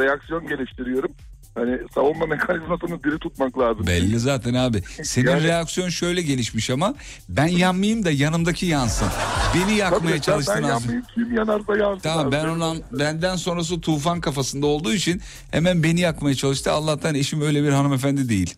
reaksiyon 0.05 0.47
geliştiriyorum. 0.47 1.11
Hani 1.57 1.77
savunma 1.95 2.25
mekanizmasını 2.25 3.03
diri 3.03 3.19
tutmak 3.19 3.59
lazım. 3.59 3.88
Belli 3.88 4.19
zaten 4.19 4.53
abi. 4.53 4.84
Senin 5.03 5.29
Yani- 5.29 5.43
reaksiyon 5.43 5.89
şöyle 5.89 6.21
gelişmiş 6.21 6.69
ama 6.69 6.95
ben 7.29 7.47
yanmayayım 7.47 8.05
da 8.05 8.11
yanımdaki 8.11 8.65
yansın. 8.65 9.07
Beni 9.55 9.75
yakmaya 9.77 10.09
Tabii, 10.09 10.21
çalıştın 10.21 10.55
ben 10.57 10.63
abi. 10.63 10.69
yapmayayım 10.71 11.05
kim 11.15 11.35
yanarsa 11.38 11.77
yansın. 11.77 11.99
Tamam 12.01 12.25
abi. 12.27 12.31
ben 12.31 12.45
ondan 12.45 12.77
benden 12.91 13.35
sonrası 13.35 13.81
tufan 13.81 14.21
kafasında 14.21 14.67
olduğu 14.67 14.93
için 14.93 15.21
hemen 15.51 15.84
beni 15.84 15.99
yakmaya 15.99 16.35
çalıştı. 16.35 16.71
Allah'tan 16.71 17.15
eşim 17.15 17.41
öyle 17.41 17.63
bir 17.63 17.69
hanımefendi 17.69 18.29
değil. 18.29 18.55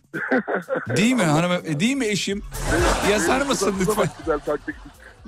değil 0.96 1.12
mi 1.12 1.22
hanım 1.22 1.80
değil 1.80 1.96
mi 1.96 2.06
eşim? 2.06 2.42
Yazar 3.10 3.40
mısın 3.46 3.74
lütfen? 3.80 4.08
güzel 4.18 4.38
taktik. 4.38 4.74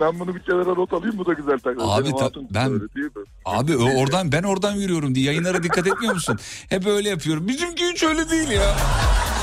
Ben 0.01 0.20
bunu 0.20 0.35
bir 0.35 0.40
kenara 0.40 0.74
not 0.74 0.93
alayım 0.93 1.19
bu 1.19 1.27
da 1.27 1.32
güzel 1.32 1.59
taktik. 1.59 1.82
Abi 1.86 2.10
ta- 2.10 2.31
ben- 2.51 2.73
öyle? 2.73 2.85
Abi 3.44 3.77
oradan 3.77 4.32
ben 4.32 4.43
oradan 4.43 4.74
yürüyorum 4.74 5.14
diye 5.14 5.27
yayınlara 5.27 5.62
dikkat 5.62 5.86
etmiyor 5.86 6.14
musun? 6.14 6.39
Hep 6.69 6.86
öyle 6.86 7.09
yapıyorum. 7.09 7.48
Bizimki 7.48 7.85
hiç 7.86 8.02
öyle 8.02 8.31
değil 8.31 8.48
ya. 8.48 8.77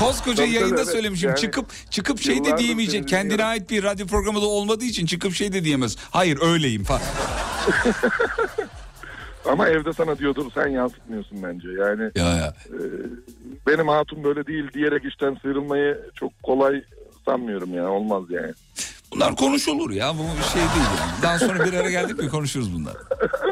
Koskoca 0.00 0.44
Tabii, 0.44 0.54
yayında 0.54 0.74
evet. 0.82 0.88
söylemişim. 0.92 1.28
Yani 1.28 1.38
çıkıp 1.38 1.66
çıkıp 1.90 2.20
şey 2.20 2.44
de 2.44 2.58
diyemeyecek. 2.58 3.08
Kendine 3.08 3.32
dinliyorum. 3.32 3.50
ait 3.50 3.70
bir 3.70 3.82
radyo 3.84 4.06
programı 4.06 4.42
da 4.42 4.46
olmadığı 4.46 4.84
için 4.84 5.06
çıkıp 5.06 5.32
şey 5.34 5.52
de 5.52 5.64
diyemez. 5.64 5.96
Hayır 6.10 6.38
öyleyim 6.42 6.84
falan. 6.84 7.02
Ama 9.48 9.68
evde 9.68 9.92
sana 9.92 10.18
diyordur 10.18 10.50
sen 10.54 10.66
yansıtmıyorsun 10.68 11.42
bence. 11.42 11.68
Yani 11.68 12.02
Ya 12.16 12.36
ya. 12.36 12.54
e, 12.66 12.78
benim 13.66 13.88
hatun 13.88 14.24
böyle 14.24 14.46
değil 14.46 14.72
diyerek 14.74 15.04
işten 15.04 15.34
sıyrılmayı 15.42 15.98
çok 16.14 16.42
kolay 16.42 16.82
sanmıyorum 17.24 17.74
ya 17.74 17.88
olmaz 17.90 18.22
yani. 18.30 18.52
Bunlar 19.12 19.36
konuşulur 19.36 19.90
ya. 19.90 20.12
Bu 20.14 20.22
bir 20.38 20.42
şey 20.44 20.60
değil 20.62 20.90
yani. 21.00 21.22
Daha 21.22 21.38
sonra 21.38 21.64
bir 21.64 21.72
ara 21.72 21.90
geldik 21.90 22.18
mi 22.18 22.28
konuşuruz 22.28 22.74
bunlar. 22.74 22.94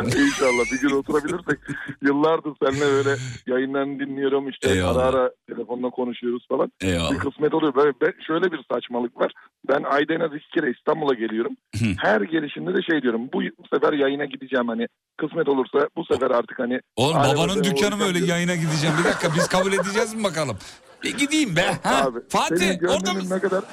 İnşallah 0.05 0.65
bir 0.73 0.81
gün 0.81 0.91
oturabilirsek 0.91 1.59
yıllardır 2.03 2.53
seninle 2.63 2.87
böyle 2.87 3.17
yayınlarını 3.47 3.99
dinliyorum 4.01 4.49
işte 4.49 4.71
Eyvallah. 4.71 5.07
ara 5.07 5.17
ara 5.19 5.31
telefonla 5.49 5.91
konuşuyoruz 5.91 6.47
falan. 6.49 6.73
Eyvallah. 6.81 7.13
Bir 7.13 7.19
kısmet 7.19 7.55
oluyor. 7.55 7.75
Böyle, 7.75 7.93
ben- 8.01 8.15
şöyle 8.27 8.53
bir 8.53 8.61
saçmalık 8.73 9.17
var. 9.21 9.33
Ben 9.69 9.83
ayda 9.83 10.15
en 10.15 10.21
az 10.21 10.31
iki 10.35 10.51
kere 10.51 10.71
İstanbul'a 10.71 11.15
geliyorum. 11.15 11.53
Her 11.99 12.21
gelişimde 12.21 12.75
de 12.75 12.83
şey 12.83 13.03
diyorum. 13.03 13.21
Bu, 13.33 13.39
bu 13.43 13.77
sefer 13.77 13.93
yayına 13.93 14.25
gideceğim 14.25 14.69
hani 14.69 14.87
kısmet 15.17 15.49
olursa 15.49 15.89
bu 15.97 16.05
sefer 16.05 16.31
artık 16.31 16.59
hani. 16.59 16.81
Oğlum 16.97 17.17
babanın 17.17 17.65
dükkanı 17.65 17.97
mı 17.97 18.05
öyle 18.05 18.19
yayına 18.27 18.55
gideceğim. 18.55 18.95
Bir 19.01 19.05
dakika 19.05 19.29
biz 19.37 19.49
kabul 19.49 19.73
edeceğiz 19.73 20.15
mi 20.15 20.25
bakalım? 20.25 20.57
Bir 21.03 21.17
gideyim 21.19 21.57
be. 21.57 21.67
Ha? 21.83 22.05
Abi, 22.05 22.19
Fatih 22.29 22.79
orada 22.83 23.13
mısın? 23.15 23.37
ne 23.37 23.41
kadar 23.41 23.65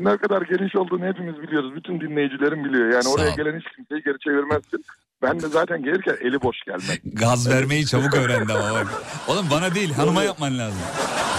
ne 0.00 0.16
kadar 0.16 0.42
geniş 0.42 0.76
olduğunu 0.76 1.04
hepimiz 1.04 1.42
biliyoruz. 1.42 1.74
Bütün 1.74 2.00
dinleyicilerim 2.00 2.64
biliyor. 2.64 2.92
Yani 2.92 3.02
Sağ 3.02 3.10
oraya 3.10 3.32
ol. 3.32 3.36
gelen 3.36 3.58
hiç 3.60 3.66
kimseyi 3.76 4.02
geri 4.02 4.18
çevirmezsin. 4.18 4.84
Ben 5.22 5.40
de 5.40 5.48
zaten 5.48 5.82
gelirken 5.82 6.16
eli 6.20 6.42
boş 6.42 6.56
gelmem. 6.66 6.96
Gaz 7.14 7.48
vermeyi 7.48 7.86
çabuk 7.86 8.14
öğrendi 8.14 8.52
ama 8.52 8.74
bak. 8.74 8.86
Oğlum 9.28 9.46
bana 9.50 9.74
değil 9.74 9.92
hanıma 9.92 10.22
yapman 10.22 10.58
lazım. 10.58 10.80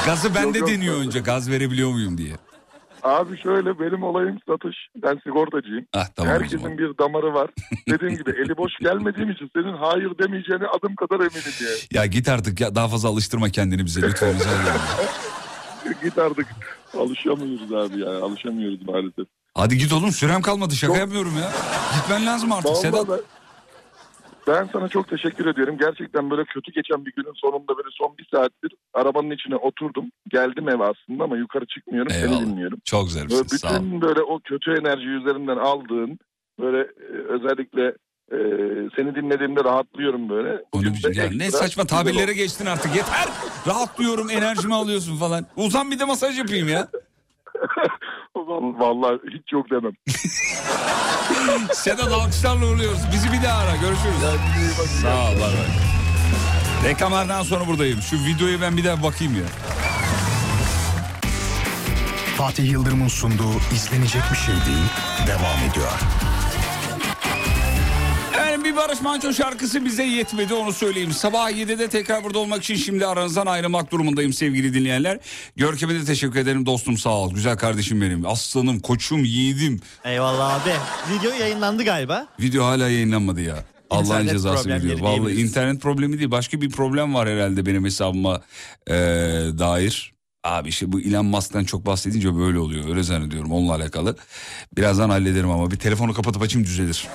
Gazı 0.05 0.35
bende 0.35 0.57
Yok, 0.57 0.67
deniyor 0.69 0.95
önce 0.99 1.19
gaz 1.19 1.51
verebiliyor 1.51 1.89
muyum 1.91 2.17
diye. 2.17 2.35
Abi 3.03 3.37
şöyle 3.41 3.79
benim 3.79 4.03
olayım 4.03 4.39
satış. 4.47 4.75
Ben 5.03 5.19
sigortacıyım. 5.23 5.85
Ah 5.93 6.07
tamam 6.15 6.33
Herkesin 6.33 6.77
bir 6.77 6.97
damarı 6.97 7.33
var. 7.33 7.49
Dediğim 7.89 8.15
gibi 8.17 8.31
eli 8.31 8.57
boş 8.57 8.71
gelmediğim 8.81 9.31
için 9.31 9.49
senin 9.55 9.73
hayır 9.73 10.17
demeyeceğine 10.17 10.65
adım 10.67 10.95
kadar 10.95 11.15
eminim 11.15 11.53
ya. 11.61 12.01
Ya 12.01 12.05
git 12.05 12.29
artık 12.29 12.61
ya 12.61 12.75
daha 12.75 12.87
fazla 12.87 13.09
alıştırma 13.09 13.49
kendini 13.49 13.85
bize 13.85 14.01
lütfen. 14.01 14.33
Git 16.03 16.17
artık. 16.17 16.47
Alışamıyoruz 16.93 17.73
abi 17.73 18.01
ya. 18.01 18.21
Alışamıyoruz 18.23 18.87
maalesef. 18.87 19.27
Hadi 19.55 19.77
git 19.77 19.93
oğlum 19.93 20.11
sürem 20.11 20.41
kalmadı 20.41 20.75
şaka 20.75 20.97
yapmıyorum 20.97 21.31
ya. 21.41 21.51
Gitmen 21.95 22.25
lazım 22.25 22.51
artık 22.51 22.65
Vallahi 22.65 22.81
Sedat. 22.81 23.09
ben, 23.09 23.19
ben 24.47 24.69
sana 24.73 24.87
çok 24.87 25.07
teşekkür 25.09 25.45
ediyorum. 25.45 25.77
Gerçekten 25.79 26.29
böyle 26.29 26.43
kötü 26.45 26.71
geçen 26.71 27.05
bir 27.05 27.13
günün 27.15 27.33
sonunda 27.35 27.77
böyle 27.77 27.89
son 27.91 28.17
bir 28.17 28.27
saattir 28.33 28.71
arabanın 28.93 29.31
içine 29.31 29.55
oturdum. 29.55 30.05
Geldim 30.29 30.69
eve 30.69 30.83
aslında 30.83 31.23
ama 31.23 31.37
yukarı 31.37 31.65
çıkmıyorum. 31.65 32.11
Seni 32.11 32.23
Eyvallah. 32.23 32.41
dinliyorum. 32.41 32.79
Çok 32.85 33.01
Böyle 33.03 33.09
zarifsin 33.13 33.57
sağ 33.57 33.69
ol. 33.69 33.73
bütün 33.75 34.01
böyle 34.01 34.21
o 34.21 34.39
kötü 34.39 34.71
enerji 34.71 35.07
üzerinden 35.09 35.57
aldığın 35.57 36.19
böyle 36.59 36.79
e, 36.79 37.13
özellikle 37.29 37.93
e, 38.31 38.37
seni 38.95 39.15
dinlediğimde 39.15 39.63
rahatlıyorum 39.63 40.29
böyle. 40.29 40.49
Onu 40.49 40.61
Bugün 40.73 40.93
bir- 40.93 41.03
de 41.15 41.21
ya 41.21 41.29
ne 41.31 41.51
saçma 41.51 41.85
tabirlere 41.85 42.33
geçtin 42.33 42.65
artık 42.65 42.95
yeter. 42.95 43.25
Rahatlıyorum 43.67 44.29
enerjimi 44.29 44.75
alıyorsun 44.75 45.17
falan. 45.17 45.45
Uzan 45.55 45.91
bir 45.91 45.99
de 45.99 46.05
masaj 46.05 46.37
yapayım 46.39 46.67
ya. 46.69 46.87
Vallahi 48.79 49.19
hiç 49.33 49.53
yok 49.53 49.65
demem. 49.71 49.91
Sedat 51.73 52.07
alkışlarla 52.13 52.65
uğurluyoruz. 52.65 52.99
Bizi 53.13 53.31
bir 53.31 53.43
daha 53.43 53.59
ara 53.61 53.75
görüşürüz. 53.75 54.41
Sağ 55.01 55.07
ol 55.29 55.33
bay 55.35 55.39
bay. 55.41 56.89
Reklamlardan 56.91 57.43
sonra 57.43 57.67
buradayım. 57.67 58.01
Şu 58.01 58.15
videoyu 58.15 58.61
ben 58.61 58.77
bir 58.77 58.83
daha 58.85 59.03
bakayım 59.03 59.33
ya. 59.35 59.43
Fatih 62.37 62.71
Yıldırım'ın 62.71 63.07
sunduğu 63.07 63.53
izlenecek 63.75 64.21
bir 64.31 64.37
şey 64.37 64.55
değil 64.55 64.87
devam 65.27 65.69
ediyor. 65.71 65.91
Efendim 68.37 68.63
bir 68.63 68.75
Barış 68.75 69.01
Manço 69.01 69.33
şarkısı 69.33 69.85
bize 69.85 70.03
yetmedi 70.03 70.53
onu 70.53 70.73
söyleyeyim. 70.73 71.11
Sabah 71.11 71.51
7'de 71.51 71.87
tekrar 71.87 72.23
burada 72.23 72.39
olmak 72.39 72.63
için 72.63 72.75
şimdi 72.75 73.05
aranızdan 73.05 73.45
ayrılmak 73.45 73.91
durumundayım 73.91 74.33
sevgili 74.33 74.73
dinleyenler. 74.73 75.19
Görkem'e 75.55 75.93
de 75.93 76.03
teşekkür 76.05 76.39
ederim 76.39 76.65
dostum 76.65 76.97
sağ 76.97 77.09
ol. 77.09 77.33
Güzel 77.33 77.57
kardeşim 77.57 78.01
benim. 78.01 78.25
Aslanım, 78.25 78.79
koçum, 78.79 79.23
yiğidim. 79.23 79.81
Eyvallah 80.05 80.61
abi. 80.63 80.69
Video 81.13 81.33
yayınlandı 81.33 81.83
galiba. 81.83 82.27
Video 82.39 82.65
hala 82.65 82.89
yayınlanmadı 82.89 83.41
ya. 83.41 83.63
Allah'ın 83.89 84.27
cezası 84.27 84.69
video. 84.69 85.01
Vallahi 85.05 85.41
internet 85.41 85.81
problemi 85.81 86.19
değil. 86.19 86.31
Başka 86.31 86.61
bir 86.61 86.69
problem 86.69 87.13
var 87.13 87.29
herhalde 87.29 87.65
benim 87.65 87.85
hesabıma 87.85 88.41
eee, 88.89 88.95
dair. 89.59 90.13
Abi 90.43 90.69
işte 90.69 90.91
bu 90.91 90.99
Elon 90.99 91.25
Musk'tan 91.25 91.63
çok 91.63 91.85
bahsedince 91.85 92.35
böyle 92.35 92.59
oluyor. 92.59 92.89
Öyle 92.89 93.03
zannediyorum 93.03 93.51
onunla 93.51 93.73
alakalı. 93.75 94.15
Birazdan 94.77 95.09
hallederim 95.09 95.49
ama 95.51 95.71
bir 95.71 95.75
telefonu 95.79 96.13
kapatıp 96.13 96.41
açayım 96.41 96.67
düzelir. 96.67 97.07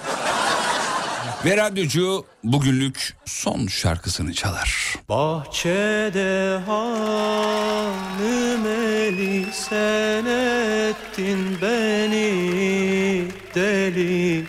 Ve 1.45 1.57
radyocu 1.57 2.25
bugünlük 2.45 3.15
son 3.25 3.67
şarkısını 3.67 4.35
çalar. 4.35 4.99
Bahçede 5.09 6.59
hanım 6.67 8.67
eli 8.67 9.47
sen 9.53 10.27
ettin 10.27 11.39
beni 11.63 13.25
deli 13.55 14.45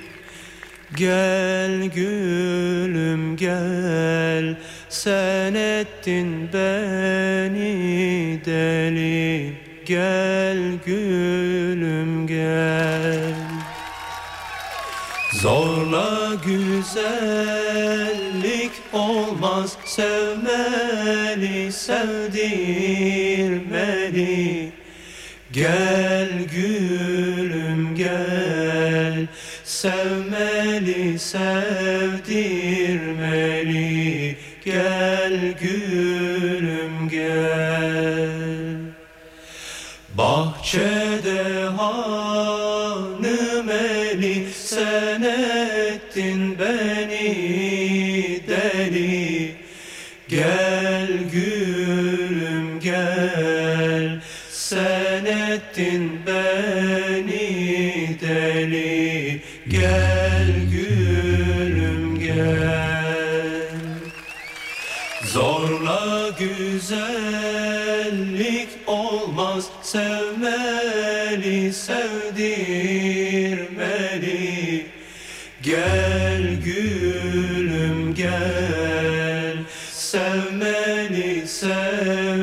Gel 0.96 1.86
gülüm 1.86 3.38
gel 3.38 4.58
sen 4.90 5.54
ettin 5.54 6.50
beni 6.54 8.42
deli 8.46 9.54
Gel 9.86 10.58
gülüm 10.86 11.53
güzellik 16.84 18.72
olmaz. 18.94 19.78
Sevmeli, 19.86 21.72
sevdirmeli 21.72 22.44
Gel 25.52 26.30
gülüm 26.56 27.96
gel. 27.96 29.28
Sevmeli, 29.64 31.20
sevdirmeli 31.20 32.14
Gel 34.66 35.03
Sevmeli, 69.94 71.74
sevdirmeli 71.74 72.46
Gel 75.64 76.62
gülüm 76.62 78.16
gel 78.16 79.58
Sevmeli, 79.92 81.48
sevdirmeli 81.48 82.34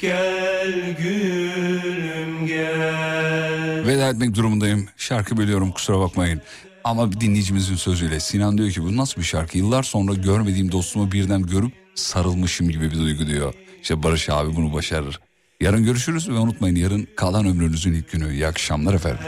Gel 0.00 0.96
gülüm 0.98 2.46
gel 2.46 3.86
Veda 3.86 4.08
etmek 4.08 4.34
durumundayım. 4.34 4.88
Şarkı 4.96 5.36
bölüyorum 5.36 5.72
kusura 5.72 6.00
bakmayın. 6.00 6.40
Ama 6.84 7.12
bir 7.12 7.20
dinleyicimizin 7.20 7.76
sözüyle 7.76 8.20
Sinan 8.20 8.58
diyor 8.58 8.70
ki 8.70 8.82
bu 8.82 8.96
nasıl 8.96 9.20
bir 9.20 9.26
şarkı? 9.26 9.58
Yıllar 9.58 9.82
sonra 9.82 10.14
görmediğim 10.14 10.72
dostumu 10.72 11.12
birden 11.12 11.42
görüp 11.42 11.72
sarılmışım 11.94 12.68
gibi 12.68 12.90
bir 12.90 12.98
duygu 12.98 13.26
diyor. 13.26 13.54
İşte 13.84 14.02
Barış 14.02 14.30
abi 14.30 14.56
bunu 14.56 14.72
başarır. 14.72 15.20
Yarın 15.60 15.84
görüşürüz 15.84 16.28
ve 16.28 16.32
unutmayın 16.32 16.76
yarın 16.76 17.08
kalan 17.16 17.46
ömrünüzün 17.46 17.92
ilk 17.94 18.12
günü. 18.12 18.32
İyi 18.32 18.46
akşamlar 18.46 18.94
efendim. 18.94 19.18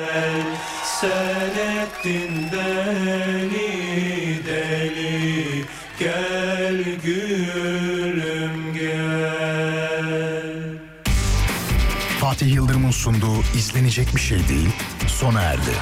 Sen 1.01 1.51
ettin 1.83 2.49
beni 2.53 3.61
deli 4.47 5.65
Gel 5.99 6.85
gülüm 7.05 8.75
gel 8.75 10.05
Fatih 12.21 12.55
Yıldırım'ın 12.55 12.91
sunduğu 12.91 13.41
izlenecek 13.57 14.09
bir 14.15 14.21
şey 14.21 14.49
değil 14.49 14.71
sona 15.07 15.41
erdi. 15.41 15.73